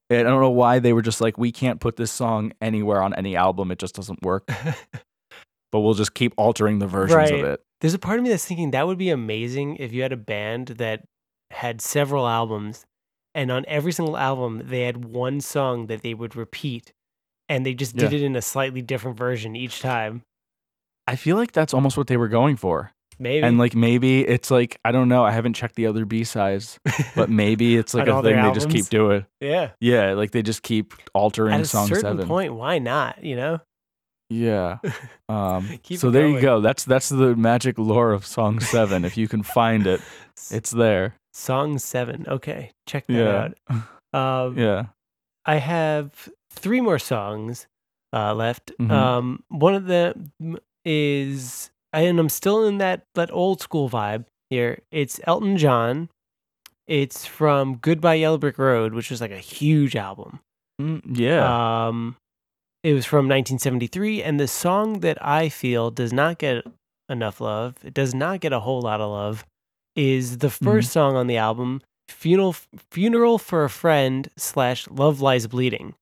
i 0.09 0.23
don't 0.23 0.39
know 0.41 0.49
why 0.49 0.79
they 0.79 0.93
were 0.93 1.01
just 1.01 1.19
like 1.21 1.37
we 1.37 1.51
can't 1.51 1.79
put 1.79 1.95
this 1.97 2.11
song 2.11 2.53
anywhere 2.61 3.01
on 3.03 3.13
any 3.13 3.35
album 3.35 3.71
it 3.71 3.79
just 3.79 3.95
doesn't 3.95 4.21
work 4.23 4.47
but 5.71 5.79
we'll 5.81 5.93
just 5.93 6.13
keep 6.13 6.33
altering 6.37 6.79
the 6.79 6.87
versions 6.87 7.15
Right. 7.15 7.33
of 7.33 7.43
it 7.45 7.61
There's 7.81 7.93
a 7.93 7.99
part 7.99 8.17
of 8.19 8.23
me 8.23 8.29
that's 8.29 8.45
thinking 8.45 8.71
that 8.71 8.87
would 8.87 8.97
be 8.97 9.09
amazing 9.09 9.75
if 9.77 9.91
you 9.93 10.01
had 10.03 10.13
a 10.13 10.17
band 10.17 10.67
that 10.83 11.03
had 11.51 11.81
several 11.81 12.27
albums 12.27 12.85
and 13.35 13.51
on 13.51 13.65
every 13.67 13.91
single 13.91 14.17
album 14.17 14.61
they 14.65 14.81
had 14.83 15.03
one 15.05 15.41
song 15.41 15.87
that 15.87 16.01
they 16.01 16.13
would 16.13 16.35
repeat 16.35 16.91
and 17.49 17.65
they 17.65 17.73
just 17.73 17.95
did 17.97 18.11
Yeah. 18.13 18.19
it 18.19 18.23
in 18.23 18.35
a 18.37 18.41
slightly 18.41 18.81
different 18.81 19.17
version 19.17 19.55
each 19.57 19.81
time. 19.81 20.21
I 21.11 21.15
feel 21.15 21.35
like 21.37 21.51
that's 21.51 21.73
almost 21.73 21.97
what 21.97 22.07
they 22.07 22.17
were 22.17 22.29
going 22.29 22.55
for 22.57 22.91
Maybe. 23.19 23.45
And 23.45 23.59
like 23.59 23.75
maybe 23.75 24.21
it's 24.27 24.49
like 24.49 24.79
I 24.83 24.91
don't 24.91 25.07
know. 25.07 25.23
I 25.23 25.29
haven't 25.29 25.53
checked 25.53 25.75
the 25.75 25.85
other 25.85 26.05
B 26.05 26.23
sides, 26.23 26.79
but 27.15 27.29
maybe 27.43 27.77
it's 27.77 27.93
like 27.93 28.07
a 28.07 28.19
thing 28.23 28.41
they 28.41 28.51
just 28.51 28.67
keep 28.71 28.85
doing. 28.89 29.27
yeah. 29.39 29.71
Yeah, 29.79 30.13
like 30.13 30.31
they 30.31 30.41
just 30.41 30.63
keep 30.63 30.95
altering 31.13 31.53
At 31.53 31.61
a 31.61 31.65
song 31.65 31.87
certain 31.87 32.01
seven. 32.17 32.27
point, 32.27 32.55
why 32.55 32.79
not? 32.79 33.23
You 33.23 33.35
know? 33.35 33.59
Yeah. 34.31 34.79
Um, 35.29 35.79
so 35.95 36.09
there 36.09 36.27
you 36.27 36.41
go. 36.41 36.61
That's 36.61 36.83
that's 36.83 37.09
the 37.09 37.35
magic 37.35 37.77
lore 37.77 38.11
of 38.11 38.25
song 38.25 38.59
seven. 38.75 39.05
if 39.05 39.17
you 39.17 39.27
can 39.27 39.43
find 39.43 39.85
it, 39.85 40.01
it's 40.49 40.71
there. 40.71 41.13
Song 41.31 41.77
seven. 41.77 42.25
Okay. 42.27 42.71
Check 42.87 43.05
that 43.07 43.53
Yeah. 43.69 43.77
out. 44.13 44.47
Um, 44.47 44.57
Yeah. 44.57 44.85
I 45.45 45.57
have 45.57 46.27
three 46.51 46.81
more 46.81 46.97
songs 46.99 47.67
uh, 48.11 48.33
left. 48.33 48.71
Mhm. 48.81 48.89
Um, 48.91 49.43
one 49.49 49.75
of 49.75 49.85
them 49.85 50.31
is, 50.85 51.69
and 51.93 52.19
I'm 52.19 52.29
still 52.29 52.65
in 52.65 52.77
that 52.79 53.03
that 53.15 53.31
old 53.31 53.61
school 53.61 53.89
vibe 53.89 54.25
here. 54.49 54.79
It's 54.91 55.19
Elton 55.25 55.57
John. 55.57 56.09
It's 56.87 57.25
from 57.25 57.75
Goodbye 57.77 58.15
Yellow 58.15 58.37
Brick 58.37 58.57
Road, 58.57 58.93
which 58.93 59.09
was 59.09 59.21
like 59.21 59.31
a 59.31 59.37
huge 59.37 59.95
album. 59.95 60.39
Mm, 60.81 61.01
yeah. 61.17 61.87
Um, 61.87 62.17
it 62.83 62.93
was 62.93 63.05
from 63.05 63.25
1973, 63.27 64.23
and 64.23 64.39
the 64.39 64.47
song 64.47 65.01
that 65.01 65.23
I 65.25 65.49
feel 65.49 65.91
does 65.91 66.11
not 66.11 66.39
get 66.39 66.65
enough 67.07 67.39
love. 67.39 67.75
It 67.83 67.93
does 67.93 68.13
not 68.15 68.39
get 68.39 68.51
a 68.53 68.59
whole 68.59 68.81
lot 68.81 68.99
of 69.01 69.09
love. 69.11 69.45
Is 69.95 70.39
the 70.39 70.47
1st 70.49 70.89
song 70.91 71.15
on 71.15 71.27
the 71.27 71.37
album, 71.37 71.81
"Funeral 72.09 72.55
Funeral 72.91 73.37
for 73.37 73.63
a 73.63 73.69
Friend" 73.69 74.27
slash 74.37 74.87
"Love 74.89 75.21
Lies 75.21 75.47
Bleeding," 75.47 75.93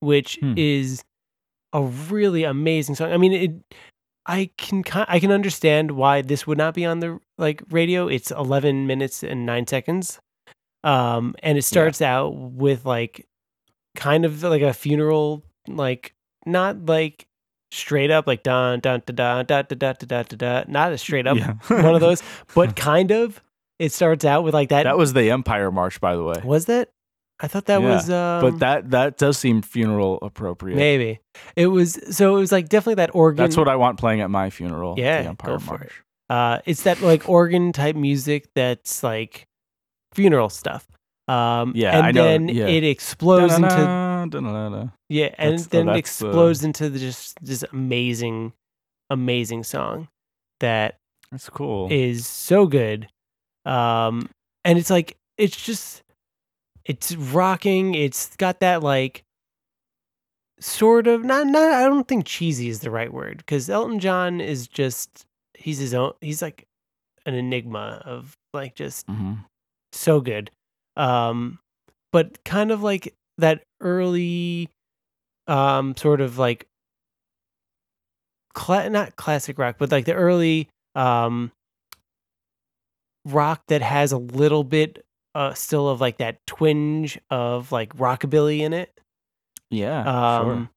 which 0.00 0.38
Hmm. 0.40 0.54
is 0.56 1.02
a 1.72 1.82
really 1.82 2.44
amazing 2.44 2.94
song. 2.96 3.12
I 3.12 3.16
mean, 3.16 3.32
it. 3.32 3.52
I 4.26 4.50
can 4.56 4.84
I 5.08 5.18
can 5.18 5.32
understand 5.32 5.92
why 5.92 6.22
this 6.22 6.46
would 6.46 6.58
not 6.58 6.74
be 6.74 6.84
on 6.84 7.00
the 7.00 7.18
like 7.38 7.62
radio. 7.70 8.08
It's 8.08 8.30
11 8.30 8.86
minutes 8.86 9.22
and 9.22 9.44
9 9.46 9.66
seconds. 9.66 10.20
Um 10.84 11.34
and 11.42 11.58
it 11.58 11.62
starts 11.62 12.00
out 12.00 12.30
with 12.34 12.84
like 12.84 13.26
kind 13.96 14.24
of 14.24 14.42
like 14.42 14.62
a 14.62 14.72
funeral 14.72 15.44
like 15.68 16.14
not 16.46 16.86
like 16.86 17.26
straight 17.72 18.10
up 18.10 18.26
like 18.26 18.42
dun 18.42 18.80
dun 18.80 19.02
da 19.06 19.12
da 19.12 19.42
da 19.42 19.62
da 19.62 19.74
da 19.74 19.92
da 19.92 20.22
da 20.22 20.36
da 20.36 20.64
not 20.68 20.92
a 20.92 20.98
straight 20.98 21.26
up 21.26 21.36
yeah. 21.36 21.54
one 21.68 21.94
of 21.94 22.00
those, 22.00 22.22
but 22.54 22.76
kind 22.76 23.10
of. 23.10 23.42
It 23.78 23.90
starts 23.90 24.24
out 24.24 24.44
with 24.44 24.54
like 24.54 24.68
that. 24.68 24.84
that 24.84 24.96
was 24.96 25.12
the 25.12 25.30
Empire 25.30 25.72
March, 25.72 26.00
by 26.00 26.14
the 26.14 26.22
way. 26.22 26.40
was 26.44 26.66
that? 26.66 26.90
I 27.44 27.48
thought 27.48 27.64
that 27.66 27.82
Yeah, 27.82 27.88
was 27.94 28.08
um, 28.08 28.40
but 28.40 28.58
that 28.60 28.90
that 28.92 29.18
does 29.18 29.36
seem 29.36 29.62
funeral 29.62 30.18
appropriate. 30.22 30.76
maybe 30.76 31.20
it 31.56 31.66
was. 31.66 31.98
So 32.16 32.36
it 32.36 32.40
was 32.40 32.52
like 32.52 32.68
definitely 32.68 32.94
that 32.96 33.14
organ. 33.14 33.42
That's 33.42 33.56
what 33.56 33.68
I 33.68 33.74
want 33.76 33.98
playing 33.98 34.20
at 34.20 34.30
my 34.30 34.48
funeral. 34.50 34.94
Yeah, 34.96 35.22
the 35.22 35.28
Empire 35.30 35.52
go 35.54 35.58
for 35.58 35.70
March. 35.78 35.82
it. 35.82 35.92
Uh, 36.32 36.58
it's 36.64 36.84
that 36.84 37.00
like 37.02 37.28
organ 37.28 37.72
type 37.72 37.96
music 37.96 38.48
that's 38.54 39.02
like 39.02 39.46
funeral 40.14 40.48
stuff. 40.48 40.86
Um, 41.28 41.72
Yeah, 41.74 41.96
and 41.98 42.06
I 42.06 42.10
know, 42.12 42.24
then 42.24 42.48
yeah. 42.48 42.66
it 42.66 42.84
explodes 42.84 43.54
into 43.54 43.68
Da-na-na, 43.68 44.26
da-na-na-na. 44.26 44.88
yeah, 45.08 45.34
and 45.38 45.52
That's- 45.58 45.66
oh, 45.66 45.68
then 45.70 45.88
it 45.88 45.92
that's 45.94 46.18
the- 46.18 46.26
explodes 46.28 46.64
into 46.64 46.88
the 46.90 46.98
just 46.98 47.38
this 47.44 47.64
amazing, 47.72 48.52
amazing 49.10 49.64
song 49.64 50.08
that 50.60 50.96
That's 51.30 51.48
cool. 51.48 51.88
is 51.90 52.26
so 52.26 52.66
good. 52.66 53.08
Um, 53.64 54.28
and 54.64 54.78
it's 54.78 54.90
like 54.90 55.16
it's 55.38 55.56
just 55.56 56.02
it's 56.84 57.14
rocking. 57.14 57.94
It's 57.94 58.34
got 58.36 58.60
that 58.60 58.82
like 58.82 59.24
sort 60.60 61.06
of 61.06 61.24
not 61.24 61.46
not. 61.46 61.72
I 61.72 61.84
don't 61.84 62.06
think 62.08 62.26
cheesy 62.26 62.68
is 62.68 62.80
the 62.80 62.90
right 62.90 63.12
word 63.12 63.38
because 63.38 63.68
Elton 63.70 63.98
John 64.00 64.40
is 64.40 64.66
just 64.68 65.24
he's 65.54 65.78
his 65.78 65.94
own. 65.94 66.12
He's 66.20 66.42
like 66.42 66.66
an 67.26 67.34
enigma 67.34 68.02
of 68.04 68.36
like 68.52 68.74
just 68.74 69.06
hmm 69.06 69.34
so 69.92 70.20
good. 70.20 70.50
Um, 70.96 71.58
but 72.12 72.42
kind 72.44 72.70
of 72.70 72.82
like 72.82 73.14
that 73.38 73.62
early, 73.80 74.68
um, 75.46 75.96
sort 75.96 76.20
of 76.20 76.38
like, 76.38 76.66
cla- 78.54 78.90
not 78.90 79.16
classic 79.16 79.58
rock, 79.58 79.76
but 79.78 79.90
like 79.92 80.04
the 80.04 80.14
early, 80.14 80.68
um, 80.94 81.52
rock 83.24 83.62
that 83.68 83.82
has 83.82 84.12
a 84.12 84.18
little 84.18 84.64
bit, 84.64 85.04
uh, 85.34 85.54
still 85.54 85.88
of 85.88 86.00
like 86.00 86.18
that 86.18 86.38
twinge 86.46 87.18
of 87.30 87.72
like 87.72 87.94
rockabilly 87.96 88.60
in 88.60 88.72
it. 88.72 88.92
Yeah, 89.70 90.02
Um, 90.02 90.46
sure. 90.46 90.70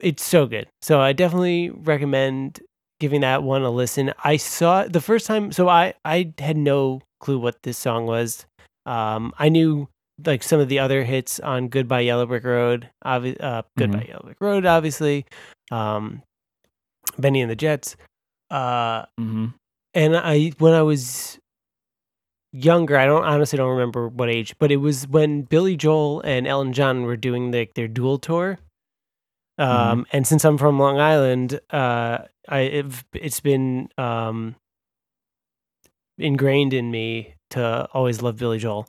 it's 0.00 0.22
so 0.24 0.46
good. 0.46 0.68
So 0.82 1.00
I 1.00 1.12
definitely 1.12 1.70
recommend 1.70 2.60
giving 3.00 3.22
that 3.22 3.42
one 3.42 3.62
a 3.62 3.70
listen. 3.70 4.12
I 4.24 4.36
saw 4.36 4.84
the 4.84 5.00
first 5.00 5.26
time, 5.26 5.52
so 5.52 5.68
I 5.68 5.94
I 6.04 6.32
had 6.38 6.56
no 6.56 7.00
clue 7.20 7.38
what 7.38 7.62
this 7.62 7.78
song 7.78 8.06
was. 8.06 8.46
Um, 8.84 9.32
I 9.38 9.48
knew 9.48 9.88
like 10.24 10.42
some 10.42 10.60
of 10.60 10.68
the 10.68 10.78
other 10.78 11.02
hits 11.04 11.40
on 11.40 11.68
Goodbye 11.68 12.00
Yellow 12.00 12.24
Brick 12.26 12.44
Road, 12.44 12.88
obvi- 13.04 13.42
uh, 13.42 13.62
Goodbye 13.76 14.06
Yellow 14.08 14.22
Brick 14.24 14.40
Road, 14.40 14.64
obviously. 14.64 15.26
Um, 15.70 16.22
Bennie 17.18 17.40
and 17.42 17.50
the 17.50 17.56
Jets. 17.56 17.96
Uh, 18.50 19.06
hmm 19.18 19.46
and 19.94 20.14
I 20.16 20.52
when 20.58 20.72
I 20.74 20.82
was 20.82 21.38
younger, 22.56 22.96
I 22.96 23.06
don't 23.06 23.24
honestly 23.24 23.56
don't 23.56 23.70
remember 23.70 24.08
what 24.08 24.28
age, 24.30 24.54
but 24.58 24.70
it 24.72 24.76
was 24.76 25.06
when 25.08 25.42
Billy 25.42 25.76
Joel 25.76 26.20
and 26.22 26.46
Elton 26.46 26.72
John 26.72 27.02
were 27.02 27.16
doing 27.16 27.52
like 27.52 27.74
their 27.74 27.88
dual 27.88 28.18
tour. 28.18 28.58
Um, 29.58 30.04
and 30.12 30.26
since 30.26 30.44
I'm 30.44 30.58
from 30.58 30.78
Long 30.78 30.98
Island, 30.98 31.60
uh, 31.70 32.18
I 32.48 32.58
it, 32.60 32.86
it's 33.14 33.40
been 33.40 33.88
um 33.96 34.54
ingrained 36.18 36.72
in 36.74 36.90
me 36.90 37.34
to 37.50 37.88
always 37.92 38.22
love 38.22 38.36
Billy 38.36 38.58
Joel. 38.58 38.88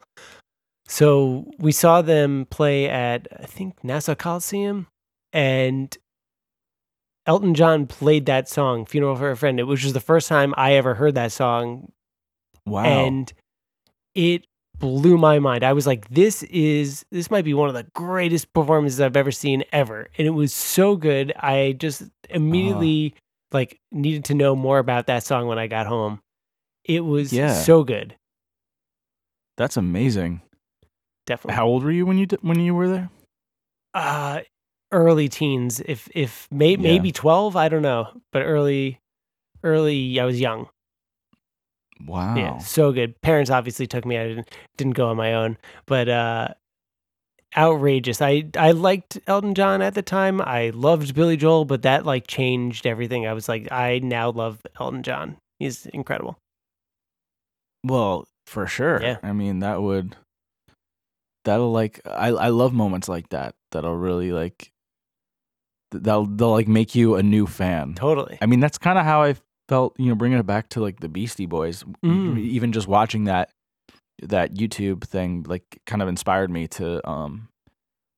So 0.87 1.49
we 1.57 1.71
saw 1.71 2.01
them 2.01 2.47
play 2.49 2.89
at 2.89 3.27
I 3.37 3.45
think 3.45 3.83
Nassau 3.83 4.15
Coliseum, 4.15 4.87
and 5.33 5.95
Elton 7.25 7.53
John 7.53 7.87
played 7.87 8.25
that 8.25 8.47
song 8.49 8.85
"Funeral 8.85 9.15
for 9.15 9.31
a 9.31 9.37
Friend," 9.37 9.65
which 9.67 9.83
was 9.83 9.93
the 9.93 9.99
first 9.99 10.27
time 10.27 10.53
I 10.57 10.73
ever 10.73 10.95
heard 10.95 11.15
that 11.15 11.31
song, 11.31 11.91
Wow. 12.65 12.83
and 12.85 13.31
it 14.17 14.45
blew 14.79 15.17
my 15.17 15.39
mind. 15.39 15.63
I 15.63 15.73
was 15.73 15.85
like, 15.87 16.09
"This 16.09 16.43
is 16.43 17.05
this 17.11 17.29
might 17.31 17.45
be 17.45 17.53
one 17.53 17.69
of 17.69 17.75
the 17.75 17.83
greatest 17.95 18.51
performances 18.53 18.99
I've 18.99 19.15
ever 19.15 19.31
seen 19.31 19.63
ever," 19.71 20.07
and 20.17 20.27
it 20.27 20.31
was 20.31 20.53
so 20.53 20.95
good. 20.95 21.31
I 21.37 21.75
just 21.79 22.03
immediately 22.29 23.13
like 23.51 23.79
needed 23.91 24.25
to 24.25 24.33
know 24.33 24.55
more 24.55 24.79
about 24.79 25.07
that 25.07 25.23
song 25.23 25.47
when 25.47 25.57
I 25.59 25.67
got 25.67 25.87
home. 25.87 26.19
It 26.83 27.01
was 27.05 27.31
Yeah. 27.31 27.53
so 27.53 27.83
good. 27.83 28.15
That's 29.57 29.77
amazing. 29.77 30.41
Definitely. 31.25 31.55
How 31.55 31.65
old 31.67 31.83
were 31.83 31.91
you 31.91 32.05
when 32.05 32.17
you 32.17 32.27
when 32.41 32.59
you 32.59 32.73
were 32.75 32.87
there? 32.89 33.09
uh 33.93 34.41
early 34.91 35.27
teens 35.29 35.81
if 35.85 36.07
if 36.13 36.47
may, 36.51 36.71
Yeah. 36.71 36.77
maybe 36.77 37.11
12 37.11 37.55
i 37.55 37.67
don't 37.69 37.81
know 37.81 38.07
but 38.31 38.41
early 38.43 38.99
early 39.63 40.19
i 40.19 40.23
was 40.25 40.39
young 40.39 40.67
Wow. 42.05 42.35
yeah 42.35 42.57
so 42.59 42.91
good 42.91 43.19
parents 43.21 43.49
obviously 43.49 43.87
took 43.87 44.05
me 44.05 44.17
i 44.17 44.27
didn't 44.27 44.49
didn't 44.77 44.93
go 44.93 45.07
on 45.07 45.17
my 45.17 45.33
own 45.33 45.57
but 45.85 46.07
uh 46.09 46.47
outrageous 47.57 48.21
i 48.21 48.43
i 48.57 48.71
liked 48.71 49.19
elton 49.25 49.55
john 49.55 49.81
at 49.81 49.93
the 49.95 50.01
time 50.01 50.41
i 50.41 50.69
loved 50.75 51.15
billy 51.15 51.37
joel 51.37 51.65
but 51.65 51.81
that 51.81 52.05
like 52.05 52.27
changed 52.27 52.85
everything 52.85 53.25
i 53.25 53.33
was 53.33 53.47
like 53.49 53.71
i 53.71 53.99
now 53.99 54.29
love 54.29 54.59
elton 54.79 55.01
john 55.01 55.37
he's 55.59 55.85
incredible 55.87 56.37
Well, 57.83 58.27
for 58.45 58.67
sure. 58.67 59.01
Yeah. 59.01 59.17
I 59.23 59.31
mean, 59.33 59.59
that 59.59 59.81
would 59.81 60.15
that'll 61.45 61.71
like 61.71 62.01
I 62.05 62.27
I 62.29 62.49
love 62.49 62.73
moments 62.73 63.07
like 63.07 63.29
that 63.29 63.55
that'll 63.71 63.95
really 63.95 64.31
like 64.31 64.71
th- 65.91 66.03
they'll 66.03 66.25
they'll 66.25 66.51
like 66.51 66.67
make 66.67 66.95
you 66.95 67.15
a 67.15 67.23
new 67.23 67.45
fan. 67.47 67.93
totally 67.93 68.37
I 68.41 68.45
mean, 68.45 68.59
that's 68.59 68.77
kind 68.77 68.97
of 68.99 69.05
how 69.05 69.23
I 69.23 69.35
felt, 69.69 69.95
you 69.99 70.07
know, 70.07 70.15
bringing 70.15 70.39
it 70.39 70.45
back 70.45 70.69
to 70.69 70.81
like 70.81 70.99
the 70.99 71.09
Beastie 71.09 71.45
Boys. 71.45 71.83
Mm. 72.05 72.39
Even 72.39 72.71
just 72.71 72.87
watching 72.87 73.25
that 73.25 73.49
that 74.23 74.53
YouTube 74.55 75.03
thing 75.03 75.43
like 75.47 75.63
kind 75.85 76.01
of 76.01 76.07
inspired 76.07 76.49
me 76.49 76.67
to 76.67 77.07
um 77.07 77.47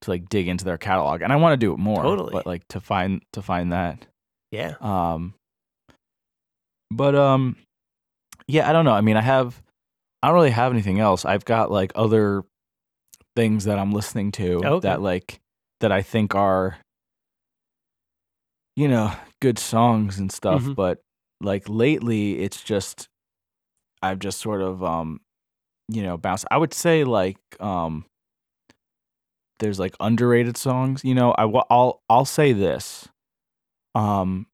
to 0.02 0.12
like 0.12 0.30
dig 0.30 0.48
into 0.48 0.64
their 0.64 0.78
catalog. 0.78 1.22
And 1.22 1.34
I 1.34 1.36
want 1.36 1.54
to 1.54 1.58
do 1.58 1.74
it 1.74 1.78
more. 1.78 2.02
Totally. 2.04 2.32
But 2.32 2.46
like 2.46 2.68
to 2.70 2.80
find 2.80 3.22
to 3.34 3.42
find 3.42 3.74
that 3.74 4.06
yeah 4.52 4.76
um 4.82 5.34
but 6.92 7.16
um 7.16 7.56
yeah, 8.48 8.68
I 8.68 8.74
don't 8.74 8.86
know. 8.86 8.94
I 8.94 9.02
mean, 9.02 9.18
I 9.18 9.22
have 9.22 9.62
I 10.24 10.28
don't 10.28 10.36
really 10.36 10.50
have 10.52 10.72
anything 10.72 11.00
else. 11.00 11.24
I've 11.26 11.46
got 11.46 11.70
like 11.72 11.92
other 11.96 12.44
things 13.36 13.66
that 13.66 13.78
I'm 13.78 13.92
listening 13.92 14.32
to 14.34 14.62
Okay. 14.66 14.88
that 14.88 15.02
like 15.02 15.40
that 15.82 15.92
I 15.92 16.02
think 16.02 16.34
are 16.36 16.78
you 18.76 18.88
know, 18.88 19.12
good 19.42 19.60
songs 19.60 20.20
and 20.20 20.32
stuff, 20.32 20.64
Mhm. 20.64 20.76
but 20.76 21.02
like 21.42 21.64
lately 21.68 22.40
it's 22.40 22.62
just 22.64 23.08
I've 24.02 24.20
just 24.20 24.40
sort 24.40 24.62
of 24.62 24.84
um 24.84 25.22
you 25.92 26.04
know, 26.04 26.18
bounced. 26.18 26.46
I 26.52 26.58
would 26.58 26.74
say 26.74 27.04
like 27.04 27.38
um 27.60 28.06
there's 29.60 29.80
like 29.80 29.96
underrated 30.00 30.56
songs, 30.56 31.04
you 31.04 31.14
know. 31.16 31.32
I 31.38 31.44
I'll 31.70 32.02
I'll 32.10 32.26
say 32.26 32.54
this. 32.54 33.08
Um 33.96 34.46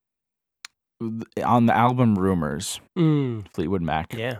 on 1.44 1.66
the 1.66 1.76
album 1.76 2.18
Rumors, 2.18 2.80
mm, 2.98 3.46
Fleetwood 3.54 3.82
Mac. 3.82 4.14
yeah 4.16 4.38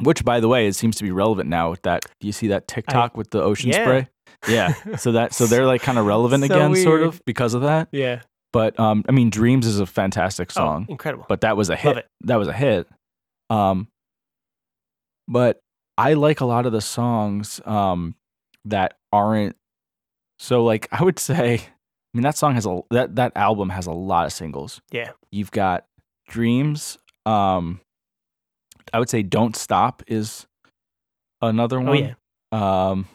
Which 0.00 0.24
by 0.24 0.38
the 0.40 0.46
way, 0.48 0.66
it 0.68 0.74
seems 0.74 0.96
to 0.96 1.02
be 1.04 1.10
relevant 1.10 1.48
now 1.48 1.70
with 1.70 1.82
that 1.82 2.04
do 2.20 2.26
you 2.28 2.32
see 2.32 2.46
that 2.48 2.68
TikTok 2.68 3.16
with 3.16 3.30
the 3.30 3.42
ocean 3.42 3.70
Yeah. 3.70 3.84
spray? 3.84 4.08
Yeah. 4.48 4.96
So 4.96 5.12
that 5.12 5.34
so 5.34 5.46
they're 5.46 5.66
like 5.66 5.82
kind 5.82 5.98
of 5.98 6.06
relevant 6.06 6.44
So 6.44 6.54
again 6.54 6.76
sort 6.76 7.02
of 7.02 7.20
because 7.24 7.54
of 7.54 7.62
that. 7.62 7.88
yeah 7.92 8.22
But 8.52 8.78
um 8.78 9.04
I 9.08 9.12
mean 9.12 9.30
Dreams 9.30 9.66
is 9.66 9.80
a 9.80 9.86
fantastic 9.86 10.50
song 10.50 10.86
oh, 10.88 10.92
incredible 10.92 11.24
but 11.28 11.40
that 11.42 11.56
was 11.56 11.70
a 11.70 11.76
hit. 11.76 12.06
That 12.22 12.36
was 12.36 12.48
a 12.48 12.52
hit. 12.52 12.86
Um, 13.50 13.88
but 15.28 15.60
I 15.98 16.14
like 16.14 16.40
a 16.40 16.44
lot 16.46 16.66
of 16.66 16.72
the 16.72 16.80
songs 16.80 17.60
um 17.64 18.14
that 18.64 18.96
aren't 19.12 19.56
so 20.38 20.64
like 20.64 20.88
I 20.92 21.02
would 21.02 21.18
say. 21.18 21.54
I 22.14 22.18
mean 22.18 22.24
that 22.24 22.36
song 22.36 22.54
has 22.56 22.66
a 22.66 22.80
that 22.90 23.16
that 23.16 23.32
album 23.36 23.70
has 23.70 23.86
a 23.86 23.92
lot 23.92 24.26
of 24.26 24.32
singles. 24.32 24.82
Yeah. 24.90 25.12
you've 25.30 25.50
got 25.50 25.86
Dreams. 26.28 26.98
Um, 27.24 27.80
I 28.92 28.98
would 28.98 29.08
say 29.08 29.22
Don't 29.22 29.56
Stop 29.56 30.02
is 30.06 30.46
another 31.40 31.78
oh 31.80 31.84
one. 31.84 31.98
yeah 31.98 32.14
Um, 32.90 33.06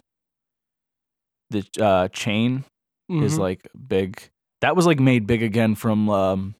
the 1.51 1.63
uh, 1.79 2.07
Chain 2.07 2.63
is 3.09 3.35
Mhm. 3.35 3.39
like 3.39 3.67
big. 3.87 4.29
That 4.61 4.75
was 4.75 4.85
like 4.85 4.99
made 4.99 5.27
big 5.27 5.43
again 5.43 5.75
from 5.75 6.09
um, 6.09 6.55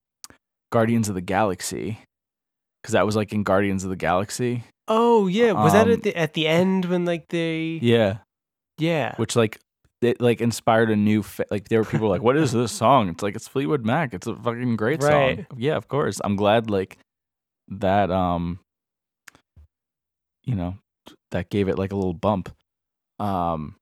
Guardians 0.72 1.10
of 1.10 1.16
the 1.16 1.22
Galaxy, 1.22 2.00
because 2.82 2.94
that 2.94 3.06
was 3.06 3.16
like 3.16 3.34
in 3.34 3.44
Guardians 3.44 3.84
of 3.84 3.90
the 3.90 3.96
Galaxy. 3.96 4.64
oh 4.88 5.28
yeah 5.28 5.52
was 5.52 5.74
that 5.74 5.88
um, 5.88 5.94
at 5.94 6.04
the 6.04 6.16
at 6.16 6.34
the 6.34 6.48
end 6.48 6.86
when 6.86 7.06
like 7.06 7.28
they 7.30 7.80
Yeah, 7.82 8.20
yeah 8.78 9.16
which 9.18 9.36
like 9.36 9.60
it 10.02 10.22
like 10.22 10.40
inspired 10.42 10.92
a 10.92 10.96
new 10.96 11.24
fa- 11.24 11.46
like 11.50 11.70
there 11.70 11.80
were 11.80 11.90
people 11.90 12.08
like, 12.08 12.22
what 12.22 12.38
is 12.38 12.52
this 12.52 12.72
song? 12.72 13.10
It's 13.10 13.24
like 13.24 13.36
it's 13.36 13.48
Fleetwood 13.48 13.84
Mac. 13.84 14.14
It's 14.14 14.28
a 14.28 14.36
fucking 14.36 14.76
great 14.76 15.02
Right. 15.02 15.38
song. 15.40 15.48
Yeah, 15.58 15.76
of 15.76 15.88
course. 15.88 16.22
I'm 16.24 16.36
glad 16.36 16.70
like 16.70 17.00
that. 17.70 18.12
Um, 18.12 18.60
you 20.46 20.54
know, 20.54 20.76
that 21.32 21.50
gave 21.50 21.68
it 21.68 21.80
like 21.80 21.92
a 21.92 21.96
little 21.96 22.14
bump. 22.14 22.54
Um, 23.20 23.77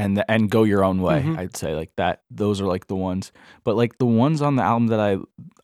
and 0.00 0.16
the, 0.16 0.30
and 0.30 0.50
go 0.50 0.64
your 0.64 0.82
own 0.84 1.00
way. 1.02 1.22
Mhm. 1.22 1.38
I'd 1.38 1.56
say 1.56 1.74
like 1.74 1.92
that. 1.96 2.22
Those 2.30 2.60
are 2.60 2.66
like 2.66 2.86
the 2.86 2.96
ones. 2.96 3.32
But 3.64 3.76
like 3.76 3.98
the 3.98 4.06
ones 4.06 4.40
on 4.42 4.56
the 4.56 4.62
album 4.62 4.88
that 4.88 5.00
I 5.00 5.18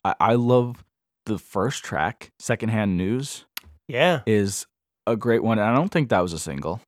I, 0.05 0.14
I 0.32 0.34
love. 0.34 0.82
The 1.26 1.39
first 1.39 1.82
track, 1.82 2.30
Secondhand 2.39 2.97
News, 2.97 3.47
yeah 3.89 4.20
is 4.26 4.64
a 5.09 5.16
great 5.16 5.43
one. 5.43 5.59
And 5.59 5.68
I 5.68 5.74
don't 5.74 5.89
think 5.91 6.11
that 6.11 6.20
was 6.20 6.32
a 6.32 6.39
single. 6.39 6.80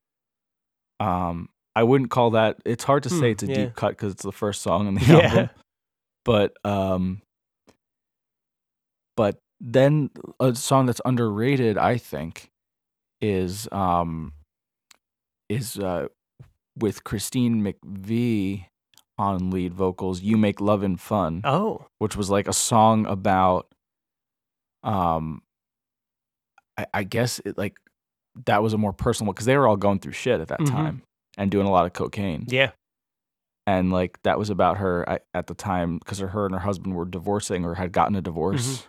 Um, 1.00 1.48
I 1.74 1.82
wouldn't 1.82 2.10
call 2.12 2.30
that. 2.30 2.58
It's 2.64 2.84
hard 2.84 3.02
to 3.02 3.08
Hmm, 3.08 3.18
say 3.20 3.30
it's 3.32 3.42
a 3.42 3.48
yeah. 3.48 3.54
deep 3.54 3.74
cut 3.74 3.90
because 3.90 4.12
it's 4.12 4.22
the 4.22 4.30
first 4.30 4.62
song 4.62 4.86
on 4.86 4.94
the 4.94 5.00
Yeah. 5.06 5.24
album. 5.24 5.50
But 6.24 6.52
um, 6.64 7.20
but 9.16 9.38
then 9.60 10.10
a 10.38 10.54
song 10.54 10.86
that's 10.86 11.00
underrated, 11.04 11.76
I 11.78 11.96
think, 11.98 12.50
is 13.20 13.66
um, 13.72 14.32
is 15.48 15.78
uh, 15.78 16.08
with 16.78 17.04
Christine 17.04 17.62
McVie 17.62 18.66
on 19.18 19.50
lead 19.50 19.74
vocals. 19.74 20.20
You 20.22 20.36
Make 20.36 20.60
Loving 20.60 20.96
Fun 20.96 21.40
Oh, 21.44 21.86
which 21.98 22.16
was 22.16 22.30
like 22.30 22.46
a 22.48 22.52
song 22.52 23.06
about 23.06 23.66
um 24.84 25.42
I, 26.76 26.86
I 26.94 27.02
guess 27.04 27.40
it 27.44 27.58
like 27.58 27.76
that 28.46 28.62
was 28.62 28.72
a 28.72 28.78
more 28.78 28.92
personal 28.92 29.32
because 29.32 29.46
they 29.46 29.56
were 29.56 29.66
all 29.66 29.76
going 29.76 29.98
through 29.98 30.12
shit 30.12 30.40
at 30.40 30.48
that 30.48 30.60
Mhm. 30.60 30.70
time 30.70 31.02
and 31.36 31.50
doing 31.50 31.66
a 31.66 31.70
lot 31.70 31.86
of 31.86 31.92
cocaine 31.92 32.44
yeah. 32.48 32.70
and 33.66 33.90
like 33.92 34.18
that 34.22 34.38
was 34.38 34.50
about 34.50 34.76
her 34.78 35.08
at, 35.08 35.24
at 35.34 35.48
the 35.48 35.54
time 35.54 35.98
because 35.98 36.18
her 36.20 36.44
and 36.46 36.54
her 36.54 36.60
husband 36.60 36.94
were 36.94 37.04
divorcing 37.04 37.64
or 37.64 37.74
had 37.74 37.90
gotten 37.92 38.14
a 38.14 38.20
divorce 38.22 38.66
Mm-hmm. 38.78 38.88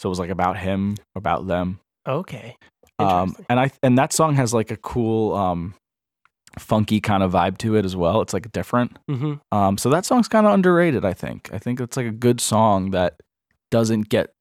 so 0.00 0.08
it 0.08 0.10
was 0.10 0.18
like 0.18 0.30
about 0.30 0.58
him 0.58 0.96
about 1.14 1.46
them 1.46 1.78
Okay. 2.08 2.56
um 2.98 3.36
and 3.48 3.60
i 3.60 3.70
and 3.84 3.96
that 3.98 4.12
song 4.12 4.34
has 4.34 4.52
like 4.52 4.72
a 4.72 4.76
cool 4.76 5.34
um 5.36 5.74
funky 6.58 7.00
kind 7.00 7.22
of 7.22 7.32
vibe 7.32 7.56
to 7.58 7.76
it 7.76 7.84
as 7.84 7.94
well 7.94 8.20
it's 8.20 8.32
like 8.34 8.50
different 8.52 8.98
hmm 9.08 9.34
Um, 9.52 9.78
so 9.78 9.88
that 9.90 10.04
song's 10.04 10.28
kind 10.28 10.46
of 10.46 10.52
underrated. 10.52 11.04
I 11.04 11.12
think. 11.12 11.48
I 11.52 11.58
think 11.58 11.80
it's 11.80 11.96
like 11.96 12.06
a 12.06 12.10
good 12.10 12.40
song 12.40 12.90
that 12.90 13.20
doesn't 13.70 14.08
get 14.08 14.32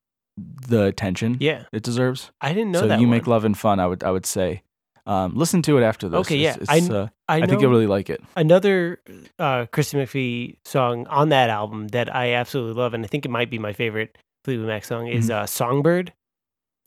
the 0.68 0.86
attention 0.86 1.38
Yeah. 1.39 1.64
it 1.72 1.84
deserves. 1.84 2.32
I 2.41 2.53
didn't 2.53 2.72
know 2.72 2.80
so 2.82 2.88
that. 2.88 2.99
you 2.99 3.07
one. 3.07 3.18
make 3.18 3.28
loving 3.28 3.53
fun. 3.53 3.80
I 3.80 3.88
would 3.88 4.03
I 4.03 4.12
would 4.12 4.26
say, 4.26 4.64
um, 5.05 5.36
listen 5.36 5.62
to 5.64 5.78
it 5.78 5.84
after 5.84 6.07
this. 6.10 6.20
Okay, 6.22 6.39
It's- 6.43 6.57
yeah. 6.57 6.76
it's, 6.78 6.89
I- 6.89 6.93
uh, 6.95 7.07
I, 7.28 7.38
I, 7.43 7.45
think 7.45 7.62
you'll 7.62 7.72
really 7.72 7.88
like 7.88 8.10
it. 8.10 8.22
another 8.36 9.01
uh, 9.38 9.66
Christy 9.72 9.97
McVie 9.97 10.57
song 10.66 11.05
on 11.07 11.30
that 11.30 11.49
album 11.51 11.89
that 11.89 12.14
I 12.16 12.34
absolutely 12.34 12.74
love, 12.82 12.93
and 12.95 13.03
I 13.03 13.07
think 13.07 13.26
it 13.26 13.30
might 13.30 13.49
be 13.51 13.60
my 13.60 13.74
favorite 13.74 14.18
Fleetwood 14.45 14.68
Mac 14.68 14.84
song 14.86 15.07
is 15.07 15.30
uh, 15.30 15.45
"Songbird," 15.45 16.12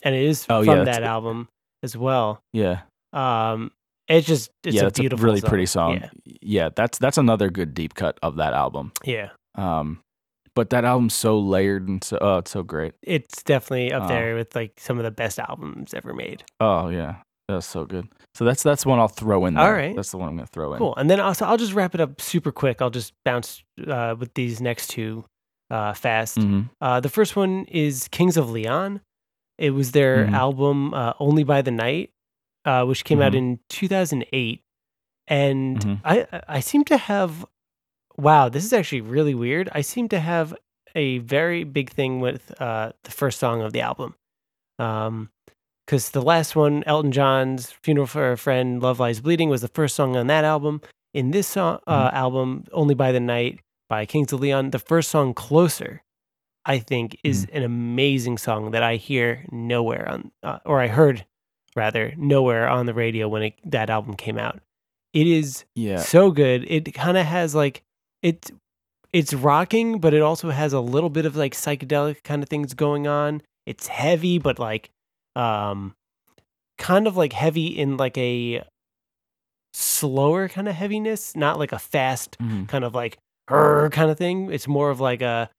and 0.03 0.15
it 0.17 0.25
is 0.25 0.43
Mm-hmm. 0.43 0.53
Oh, 0.53 0.65
from 0.65 0.79
yeah, 0.79 0.85
that 0.85 1.03
album 1.05 1.49
as 1.85 1.97
well. 1.97 2.43
Yeah, 2.53 2.81
Um, 3.13 3.71
it's 4.09 4.27
just 4.27 4.51
it's 4.65 4.75
yeah. 4.77 4.83
a 4.83 4.87
It's 4.87 4.99
a 5.01 5.17
really 5.17 5.41
song. 5.41 5.49
pretty 5.49 5.67
song. 5.67 5.93
Yeah, 5.95 6.09
Yeah. 6.43 6.69
that's 6.75 6.99
that's 6.99 7.19
another 7.19 7.51
good 7.51 7.75
deep 7.75 7.95
cut 7.95 8.19
of 8.23 8.37
that 8.37 8.53
album. 8.55 8.93
yeah. 9.05 9.31
Um, 9.55 10.01
but 10.55 10.71
that 10.71 10.85
album's 10.85 11.15
so 11.15 11.39
layered 11.39 11.89
and 11.89 12.03
so 12.05 12.19
oh, 12.21 12.39
it's 12.39 12.51
so 12.51 12.63
great. 12.63 12.93
It's 13.03 13.43
definitely 13.43 13.93
up 13.93 14.05
Oh. 14.05 14.09
there 14.09 14.35
with 14.35 14.55
like 14.55 14.73
some 14.79 14.99
of 14.99 15.05
the 15.05 15.11
best 15.11 15.39
albums 15.39 15.95
ever 15.95 16.13
made. 16.15 16.43
Oh 16.61 16.89
yeah, 16.89 17.17
that's 17.49 17.67
so 17.67 17.85
good. 17.85 18.09
So 18.35 18.45
that's 18.45 18.63
that's 18.63 18.85
one 18.87 18.99
I'll 18.99 19.09
throw 19.09 19.47
in. 19.47 19.57
All 19.57 19.65
there. 19.65 19.75
right. 19.75 19.97
that's 19.97 20.11
the 20.11 20.19
one 20.19 20.29
I'm 20.29 20.37
gonna 20.37 20.47
throw 20.47 20.73
in. 20.75 20.79
Cool. 20.79 20.95
And 20.97 21.09
then 21.11 21.21
also, 21.21 21.45
I'll 21.47 21.57
just 21.59 21.73
wrap 21.75 21.95
it 21.95 22.01
up 22.01 22.21
super 22.21 22.53
quick. 22.53 22.83
I'll 22.83 22.91
just 22.91 23.13
bounce 23.25 23.63
uh, 23.87 24.15
with 24.19 24.35
these 24.35 24.61
next 24.61 24.89
two 24.89 25.25
uh, 25.71 25.93
fast. 25.95 26.37
hmm 26.37 26.63
Uh, 26.83 27.01
the 27.01 27.09
first 27.09 27.35
one 27.37 27.65
is 27.69 28.09
Kings 28.09 28.37
of 28.37 28.51
Leon. 28.51 29.01
It 29.59 29.71
was 29.71 29.93
their 29.93 30.27
Mhm. 30.27 30.33
album 30.33 30.93
uh, 30.95 31.13
Only 31.21 31.45
by 31.45 31.63
the 31.63 31.71
Night, 31.71 32.11
uh, 32.65 32.85
which 32.85 33.05
came 33.05 33.21
out 33.23 33.33
Mhm. 33.33 33.39
in 33.39 33.61
2008. 33.69 34.63
And 35.29 35.79
Mhm. 35.81 36.01
I 36.05 36.27
I 36.49 36.61
seem 36.61 36.85
to 36.85 36.97
have 36.97 37.45
wow, 38.19 38.49
this 38.49 38.65
is 38.65 38.73
actually 38.73 39.01
really 39.01 39.35
weird. 39.35 39.69
I 39.73 39.81
seem 39.81 40.09
to 40.11 40.21
have 40.21 40.55
a 40.95 41.19
very 41.19 41.65
big 41.65 41.91
thing 41.91 42.21
with 42.21 42.53
uh, 42.61 42.93
the 43.05 43.11
first 43.11 43.39
song 43.39 43.63
of 43.63 43.73
the 43.73 43.81
album. 43.81 44.15
Um, 44.79 45.31
because 45.87 46.11
the 46.11 46.23
last 46.23 46.55
one, 46.55 46.85
Elton 46.87 47.11
John's 47.13 47.73
"Funeral 47.83 48.07
for 48.07 48.33
a 48.33 48.37
Friend," 48.39 48.81
"Love 48.83 49.01
Lies 49.01 49.21
Bleeding," 49.21 49.49
was 49.49 49.63
the 49.63 49.69
first 49.69 49.97
song 49.97 50.17
on 50.17 50.27
that 50.29 50.45
album. 50.45 50.81
In 51.15 51.31
this 51.31 51.47
song, 51.49 51.79
uh, 51.87 52.11
album, 52.13 52.65
"Only 52.73 52.95
by 52.95 53.13
the 53.13 53.21
Night" 53.21 53.61
by 53.89 54.07
Kings 54.07 54.33
of 54.33 54.41
Leon, 54.41 54.71
the 54.71 54.79
first 54.79 55.11
song, 55.11 55.35
"Closer," 55.35 56.03
I 56.65 56.79
think 56.79 57.19
is 57.25 57.47
an 57.53 57.63
amazing 57.63 58.39
song 58.39 58.71
that 58.73 58.83
I 58.83 58.97
hear 58.97 59.45
nowhere 59.51 60.09
on, 60.09 60.31
uh, 60.43 60.59
or 60.65 60.81
I 60.81 60.87
heard 60.89 61.27
rather 61.77 62.15
nowhere 62.17 62.69
on 62.69 62.87
the 62.87 62.95
radio 62.95 63.29
when 63.29 63.43
it, 63.43 63.55
that 63.65 63.91
album 63.91 64.15
came 64.15 64.39
out. 64.39 64.61
It 65.13 65.27
is 65.27 65.65
Yeah, 65.75 65.99
so 65.99 66.31
good. 66.31 66.65
It 66.69 66.93
kind 66.95 67.17
of 67.19 67.27
has 67.27 67.55
like 67.55 67.83
it's 68.23 68.51
it's 69.13 69.35
rocking, 69.35 69.99
but 70.01 70.15
it 70.15 70.23
also 70.23 70.51
has 70.51 70.73
a 70.73 70.81
little 70.81 71.11
bit 71.11 71.27
of 71.27 71.37
like 71.37 71.53
psychedelic 71.55 72.23
kind 72.25 72.43
of 72.43 72.49
things 72.49 72.73
going 72.75 73.07
on. 73.07 73.43
It's 73.67 73.87
heavy, 73.89 74.39
but 74.39 74.59
like 74.59 74.91
um 75.37 75.95
kind 76.79 77.07
of 77.07 77.17
like 77.17 77.33
heavy 77.35 77.67
in 77.67 77.97
like 77.97 78.17
a 78.19 78.65
slower 79.75 80.49
kind 80.49 80.69
of 80.69 80.75
heaviness, 80.75 81.37
not 81.37 81.59
like 81.59 81.73
a 81.73 81.79
fast 81.79 82.37
Mhm. 82.41 82.69
kind 82.69 82.85
of 82.85 82.95
like 82.95 83.19
kind 83.49 84.11
of 84.11 84.17
thing. 84.19 84.51
It's 84.51 84.69
more 84.69 84.91
of 84.91 85.01
like 85.01 85.21
a 85.23 85.51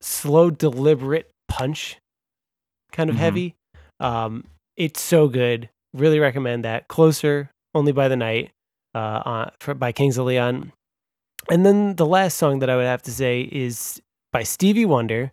slow, 0.00 0.50
deliberate 0.50 1.30
punch 1.48 1.98
kind 2.92 3.10
of 3.10 3.16
Mhm. 3.16 3.20
heavy. 3.20 3.54
Um, 4.00 4.44
it's 4.78 5.02
so 5.02 5.28
good. 5.28 5.68
Really 5.92 6.20
recommend 6.20 6.64
that. 6.64 6.88
Closer, 6.88 7.50
only 7.74 7.92
by 7.92 8.08
the 8.08 8.16
night, 8.16 8.52
uh, 8.94 9.22
on, 9.24 9.50
for, 9.60 9.74
by 9.74 9.92
Kings 9.92 10.16
of 10.16 10.26
Leon. 10.26 10.72
And 11.50 11.66
then 11.66 11.96
the 11.96 12.06
last 12.06 12.38
song 12.38 12.60
that 12.60 12.70
I 12.70 12.76
would 12.76 12.86
have 12.86 13.02
to 13.02 13.10
say 13.12 13.42
is 13.52 14.00
by 14.32 14.42
Stevie 14.44 14.84
Wonder, 14.86 15.32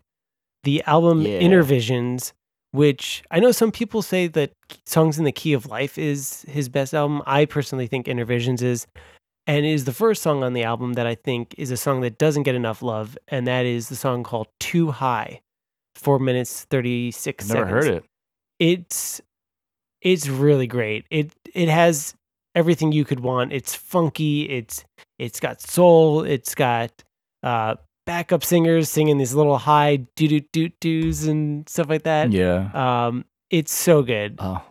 the 0.63 0.81
album 0.87 1.21
Yeah. 1.21 1.39
Innervisions, 1.39 2.33
which 2.71 3.23
I 3.31 3.39
know 3.39 3.51
some 3.51 3.71
people 3.71 4.01
say 4.01 4.27
that 4.27 4.51
Songs 4.85 5.17
in 5.17 5.25
the 5.25 5.31
Key 5.31 5.53
of 5.53 5.67
Life 5.67 5.97
is 5.97 6.43
his 6.47 6.67
best 6.67 6.93
album. 6.93 7.21
I 7.25 7.45
personally 7.45 7.87
think 7.87 8.07
Innervisions 8.07 8.61
is. 8.61 8.87
And 9.47 9.63
it 9.63 9.69
is 9.69 9.85
the 9.85 9.93
first 9.93 10.23
song 10.23 10.43
on 10.43 10.53
the 10.53 10.63
album 10.63 10.93
that 10.93 11.05
I 11.05 11.13
think 11.13 11.53
is 11.55 11.69
a 11.69 11.77
song 11.77 12.01
that 12.01 12.17
doesn't 12.17 12.43
get 12.43 12.55
enough 12.55 12.81
love, 12.81 13.15
and 13.27 13.45
that 13.45 13.67
is 13.67 13.89
the 13.89 13.95
song 13.95 14.23
called 14.23 14.47
Too 14.59 14.89
High. 14.89 15.41
Four 15.93 16.17
minutes, 16.17 16.63
36 16.63 17.43
I've 17.51 17.55
never 17.55 17.67
seconds 17.69 17.85
heard 17.85 17.95
it. 17.97 18.05
it's 18.59 19.21
it's 20.05 20.29
really 20.29 20.67
great. 20.67 21.05
It 21.09 21.33
it 21.53 21.67
has 21.67 22.13
everything 22.53 22.93
you 22.93 23.03
could 23.03 23.19
want. 23.19 23.51
It's 23.51 23.75
funky. 23.75 24.43
It's 24.43 24.85
it's 25.19 25.39
got 25.41 25.59
soul. 25.59 26.23
It's 26.23 26.55
got 26.55 26.91
uh 27.43 27.75
backup 28.05 28.43
singers 28.43 28.87
singing 28.87 29.17
these 29.17 29.33
little 29.33 29.57
high 29.57 29.97
doo 30.15 30.27
doo 30.27 30.41
doo 30.53 30.69
doos 30.79 31.25
and 31.25 31.67
stuff 31.67 31.89
like 31.89 32.03
that. 32.03 32.31
Yeah. 32.31 32.69
Um, 32.73 33.25
it's 33.49 33.73
so 33.73 34.03
good. 34.03 34.35
Oh, 34.37 34.61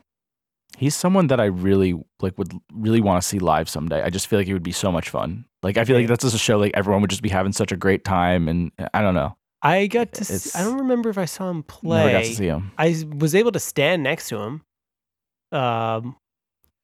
he's 0.78 0.95
someone 0.95 1.26
that 1.26 1.41
I 1.41 1.47
really 1.47 2.01
like 2.20 2.39
would 2.39 2.53
really 2.72 3.01
want 3.01 3.20
to 3.20 3.28
see 3.28 3.41
live 3.41 3.68
someday. 3.68 4.03
I 4.03 4.11
just 4.11 4.28
feel 4.28 4.39
like 4.39 4.47
it 4.47 4.53
would 4.53 4.62
be 4.62 4.72
so 4.72 4.93
much 4.93 5.11
fun. 5.11 5.47
Like 5.64 5.76
I 5.76 5.85
feel 5.85 5.97
like 5.97 6.07
that's 6.07 6.22
just 6.22 6.37
a 6.37 6.39
show 6.39 6.59
like 6.59 6.72
everyone 6.74 7.01
would 7.01 7.11
just 7.11 7.22
be 7.22 7.28
having 7.28 7.53
such 7.53 7.72
a 7.72 7.76
great 7.76 8.05
time, 8.05 8.47
and 8.49 8.70
I 8.93 9.03
don't 9.03 9.14
know. 9.14 9.37
I 9.62 9.89
got 9.89 10.12
to. 10.12 10.24
See, 10.24 10.57
I 10.57 10.62
don't 10.62 10.78
remember 10.78 11.09
if 11.09 11.18
I 11.18 11.24
saw 11.24 11.51
him 11.51 11.64
play. 11.64 11.99
Never 11.99 12.12
got 12.12 12.24
to 12.24 12.35
see 12.35 12.47
him. 12.47 12.70
I 12.78 13.05
was 13.16 13.35
able 13.35 13.51
to 13.51 13.61
stand 13.61 14.05
next 14.05 14.28
to 14.28 14.39
him. 14.39 14.62
Um, 15.55 16.17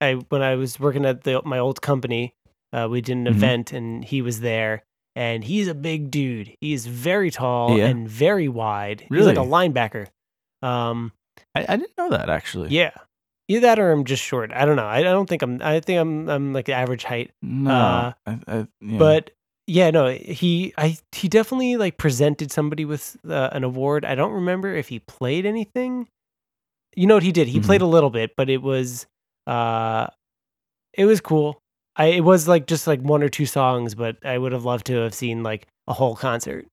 I 0.01 0.15
when 0.29 0.43
I 0.43 0.55
was 0.55 0.79
working 0.81 1.05
at 1.05 1.25
the, 1.25 1.43
my 1.45 1.59
old 1.59 1.83
company, 1.83 2.35
uh, 2.73 2.89
we 2.91 3.01
did 3.01 3.17
an 3.17 3.25
Mhm. 3.25 3.31
event 3.31 3.73
and 3.73 4.05
he 4.05 4.23
was 4.23 4.41
there. 4.41 4.83
And 5.17 5.43
he's 5.43 5.67
a 5.67 5.75
big 5.75 6.11
dude. 6.11 6.55
He's 6.61 6.87
very 6.87 7.31
tall 7.33 7.77
Yeah. 7.77 7.87
and 7.89 8.09
very 8.09 8.49
wide. 8.49 9.05
He's 9.11 9.27
like 9.27 9.37
a 9.37 9.41
linebacker. 9.41 10.07
Um, 10.63 11.13
I, 11.55 11.67
I 11.69 11.77
didn't 11.77 11.99
know 11.99 12.11
that 12.11 12.31
actually. 12.31 12.69
yeah, 12.71 12.93
either 13.49 13.63
that 13.63 13.79
or 13.81 13.91
I'm 13.91 14.05
just 14.05 14.23
short. 14.23 14.53
I 14.53 14.65
don't 14.65 14.77
know. 14.77 14.87
I, 14.87 14.99
I 14.99 15.03
don't 15.03 15.29
think 15.29 15.43
I'm. 15.43 15.61
I 15.63 15.81
think 15.81 15.99
I'm. 15.99 16.29
I'm 16.29 16.53
like 16.53 16.69
average 16.69 17.03
height. 17.05 17.33
No. 17.43 17.71
Uh, 17.75 18.13
I, 18.27 18.39
I, 18.47 18.67
yeah. 18.81 18.99
But 18.99 19.31
yeah, 19.67 19.91
no, 19.91 20.11
he 20.11 20.73
I 20.79 20.97
he 21.13 21.29
definitely 21.29 21.77
like 21.77 21.97
presented 21.99 22.53
somebody 22.53 22.85
with 22.85 23.17
uh, 23.29 23.49
an 23.53 23.65
award. 23.65 24.05
I 24.05 24.15
don't 24.15 24.33
remember 24.33 24.73
if 24.75 24.89
he 24.89 25.01
played 25.01 25.45
anything. 25.45 26.07
You 26.97 27.07
know 27.07 27.15
what 27.15 27.23
he 27.23 27.33
did? 27.33 27.49
He 27.49 27.61
Mhm. 27.61 27.65
played 27.65 27.81
a 27.83 27.87
little 27.87 28.11
bit, 28.11 28.33
but 28.37 28.49
it 28.51 28.63
was 28.63 29.07
uh 29.47 30.07
it 30.95 31.05
was 31.07 31.21
cool. 31.21 31.59
I 31.97 32.07
it 32.07 32.25
was 32.25 32.49
like 32.49 32.67
just 32.67 32.87
like 32.87 33.01
one 33.01 33.23
or 33.23 33.29
two 33.29 33.47
songs, 33.47 33.95
but 33.95 34.17
I 34.25 34.39
would 34.39 34.53
have 34.53 34.65
loved 34.65 34.87
to 34.87 34.95
have 34.97 35.15
seen 35.15 35.43
like 35.43 35.67
a 35.87 35.93
whole 35.93 36.17
concert. 36.17 36.67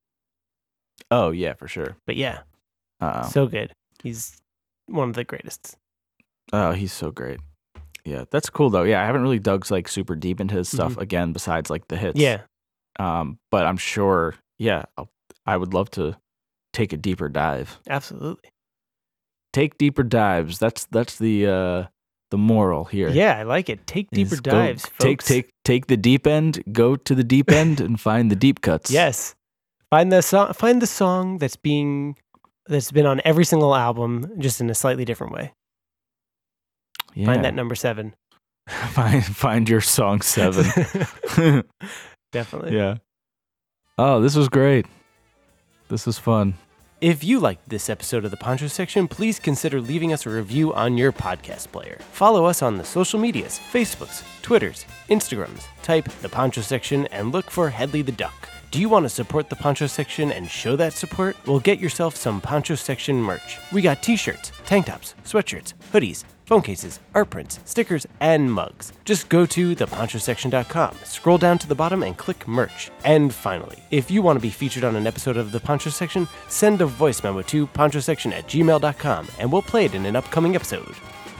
oh 1.12 1.32
yeah, 1.32 1.54
for 1.54 1.68
sure. 1.68 1.96
But 2.06 2.16
yeah, 2.16 2.40
Uh, 3.00 3.24
so 3.24 3.46
good. 3.48 3.72
He's 4.04 4.38
one 4.88 5.10
of 5.10 5.16
the 5.16 5.24
greatest. 5.24 5.76
oh, 6.54 6.72
he's 6.72 6.92
so 6.94 7.12
great. 7.12 7.40
Yeah, 8.06 8.26
that's 8.32 8.50
cool 8.50 8.70
though. 8.70 8.84
Yeah, 8.84 9.02
I 9.02 9.06
haven't 9.06 9.22
really 9.22 9.40
dug 9.40 9.70
like 9.70 9.88
super 9.88 10.16
deep 10.16 10.40
into 10.40 10.56
his 10.56 10.70
stuff 10.70 10.98
again, 10.98 11.34
besides 11.34 11.70
like 11.70 11.88
the 11.90 11.98
hits. 11.98 12.20
Yeah. 12.20 12.42
Um, 13.00 13.38
but 13.52 13.66
I'm 13.66 13.78
sure. 13.78 14.34
Yeah, 14.58 14.84
I'll, 14.98 15.10
I 15.46 15.56
would 15.58 15.74
love 15.74 15.90
to 15.92 16.18
take 16.74 16.94
a 16.94 16.98
deeper 16.98 17.30
dive. 17.30 17.80
Absolutely. 17.90 18.50
Take 19.58 19.78
deeper 19.80 20.04
dives. 20.04 20.60
That's 20.60 20.86
that's 20.92 21.18
the 21.18 21.48
uh 21.48 21.84
the 22.30 22.38
moral 22.38 22.86
here. 22.86 23.10
Yeah, 23.10 23.40
I 23.40 23.44
like 23.44 23.70
it. 23.70 23.88
Take 23.88 24.08
deeper 24.12 24.36
go- 24.36 24.52
dives, 24.52 24.84
Take 25.00 25.22
folks. 25.22 25.26
take 25.26 25.50
take 25.64 25.88
the 25.88 25.98
deep 25.98 26.28
end. 26.28 26.62
Go 26.72 26.96
to 26.96 27.16
the 27.16 27.24
deep 27.24 27.50
end 27.52 27.82
and 27.82 28.00
find 28.00 28.30
the 28.30 28.36
deep 28.36 28.62
cuts. 28.62 28.92
Yes. 28.92 29.34
Find 29.90 30.12
the 30.12 30.22
song 30.22 30.54
find 30.54 30.80
the 30.82 30.86
song 30.88 31.40
that's 31.40 31.56
being 31.56 32.16
that's 32.68 32.92
been 32.92 33.08
on 33.08 33.20
every 33.26 33.46
single 33.46 33.74
album 33.74 34.30
just 34.38 34.62
in 34.62 34.70
a 34.70 34.76
slightly 34.76 35.06
different 35.06 35.34
way. 35.34 35.54
yeah. 37.16 37.26
Find 37.26 37.44
that 37.44 37.56
number 37.56 37.74
7. 37.74 38.14
find 38.92 39.26
find 39.26 39.68
your 39.70 39.82
song 39.82 40.22
seven. 40.22 40.66
Definitely. 42.32 42.76
yeah. 42.78 42.98
Oh, 43.98 44.22
this 44.22 44.36
was 44.36 44.50
great. 44.50 44.86
This 45.88 46.06
was 46.06 46.20
fun. 46.20 46.54
If 47.00 47.24
you 47.24 47.40
liked 47.40 47.70
this 47.70 47.92
episode 47.92 48.26
of 48.26 48.32
the 48.32 48.38
Poncho 48.38 48.66
Section, 48.66 49.08
please 49.08 49.38
consider 49.38 49.80
leaving 49.80 50.14
us 50.14 50.26
a 50.26 50.32
review 50.32 50.74
on 50.74 50.98
your 50.98 51.12
podcast 51.12 51.72
player. 51.72 52.00
Follow 52.12 52.46
us 52.46 52.64
on 52.64 52.78
the 52.78 52.84
social 52.84 53.20
medias 53.20 53.60
Facebooks, 53.72 54.24
Twitters, 54.42 54.84
Instagrams. 55.08 55.68
Type 55.84 56.10
the 56.24 56.30
Poncho 56.30 56.62
Section 56.62 57.06
and 57.08 57.32
look 57.32 57.52
for 57.52 57.70
Headley 57.70 58.02
the 58.02 58.12
Duck. 58.12 58.50
Do 58.70 58.82
you 58.82 58.90
want 58.90 59.06
to 59.06 59.10
support 59.10 59.50
the 59.50 59.56
Poncho 59.56 59.88
Section 59.88 60.32
and 60.32 60.50
show 60.50 60.76
that 60.76 60.92
support? 60.92 61.38
Well, 61.48 61.60
get 61.60 61.80
yourself 61.80 62.18
some 62.18 62.42
Poncho 62.42 62.76
Section 62.76 63.16
merch. 63.22 63.60
We 63.72 63.82
got 63.82 64.04
t 64.04 64.18
shirts, 64.18 64.52
tank 64.66 64.88
tops, 64.88 65.16
sweatshirts, 65.24 65.74
hoodies, 65.94 66.26
phone 66.46 66.62
cases, 66.62 67.00
art 67.16 67.30
prints, 67.30 67.62
stickers, 67.64 68.06
and 68.20 68.52
mugs. 68.52 68.92
Just 69.06 69.30
go 69.30 69.46
to 69.46 69.74
theponchosection.com, 69.74 70.96
scroll 71.06 71.38
down 71.38 71.58
to 71.60 71.68
the 71.68 71.76
bottom, 71.76 72.04
and 72.04 72.18
click 72.18 72.46
merch. 72.46 72.92
And 73.06 73.34
finally, 73.34 73.82
if 73.90 74.12
you 74.12 74.22
want 74.22 74.38
to 74.38 74.42
be 74.42 74.50
featured 74.50 74.84
on 74.84 74.98
an 74.98 75.08
episode 75.08 75.38
of 75.38 75.54
the 75.54 75.62
Poncho 75.62 75.90
Section, 75.90 76.28
send 76.50 76.82
a 76.82 76.86
voice 76.86 77.24
memo 77.24 77.44
to 77.44 77.68
ponchosection 77.68 78.34
at 78.34 78.48
gmail.com 78.48 79.28
and 79.40 79.52
we'll 79.52 79.62
play 79.62 79.86
it 79.86 79.96
in 79.96 80.06
an 80.06 80.18
upcoming 80.18 80.56
episode. 80.56 80.94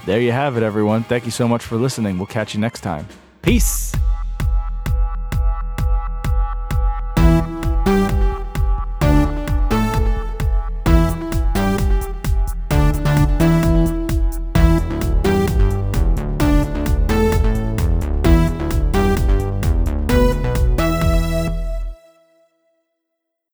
There 0.06 0.22
you 0.22 0.32
have 0.32 0.56
it, 0.56 0.64
everyone. 0.64 1.04
Thank 1.04 1.26
you 1.26 1.32
so 1.32 1.46
much 1.46 1.64
for 1.64 1.76
listening. 1.76 2.18
We'll 2.18 2.28
catch 2.28 2.54
you 2.54 2.62
next 2.62 2.80
time. 2.82 3.06
Peace! 3.42 3.94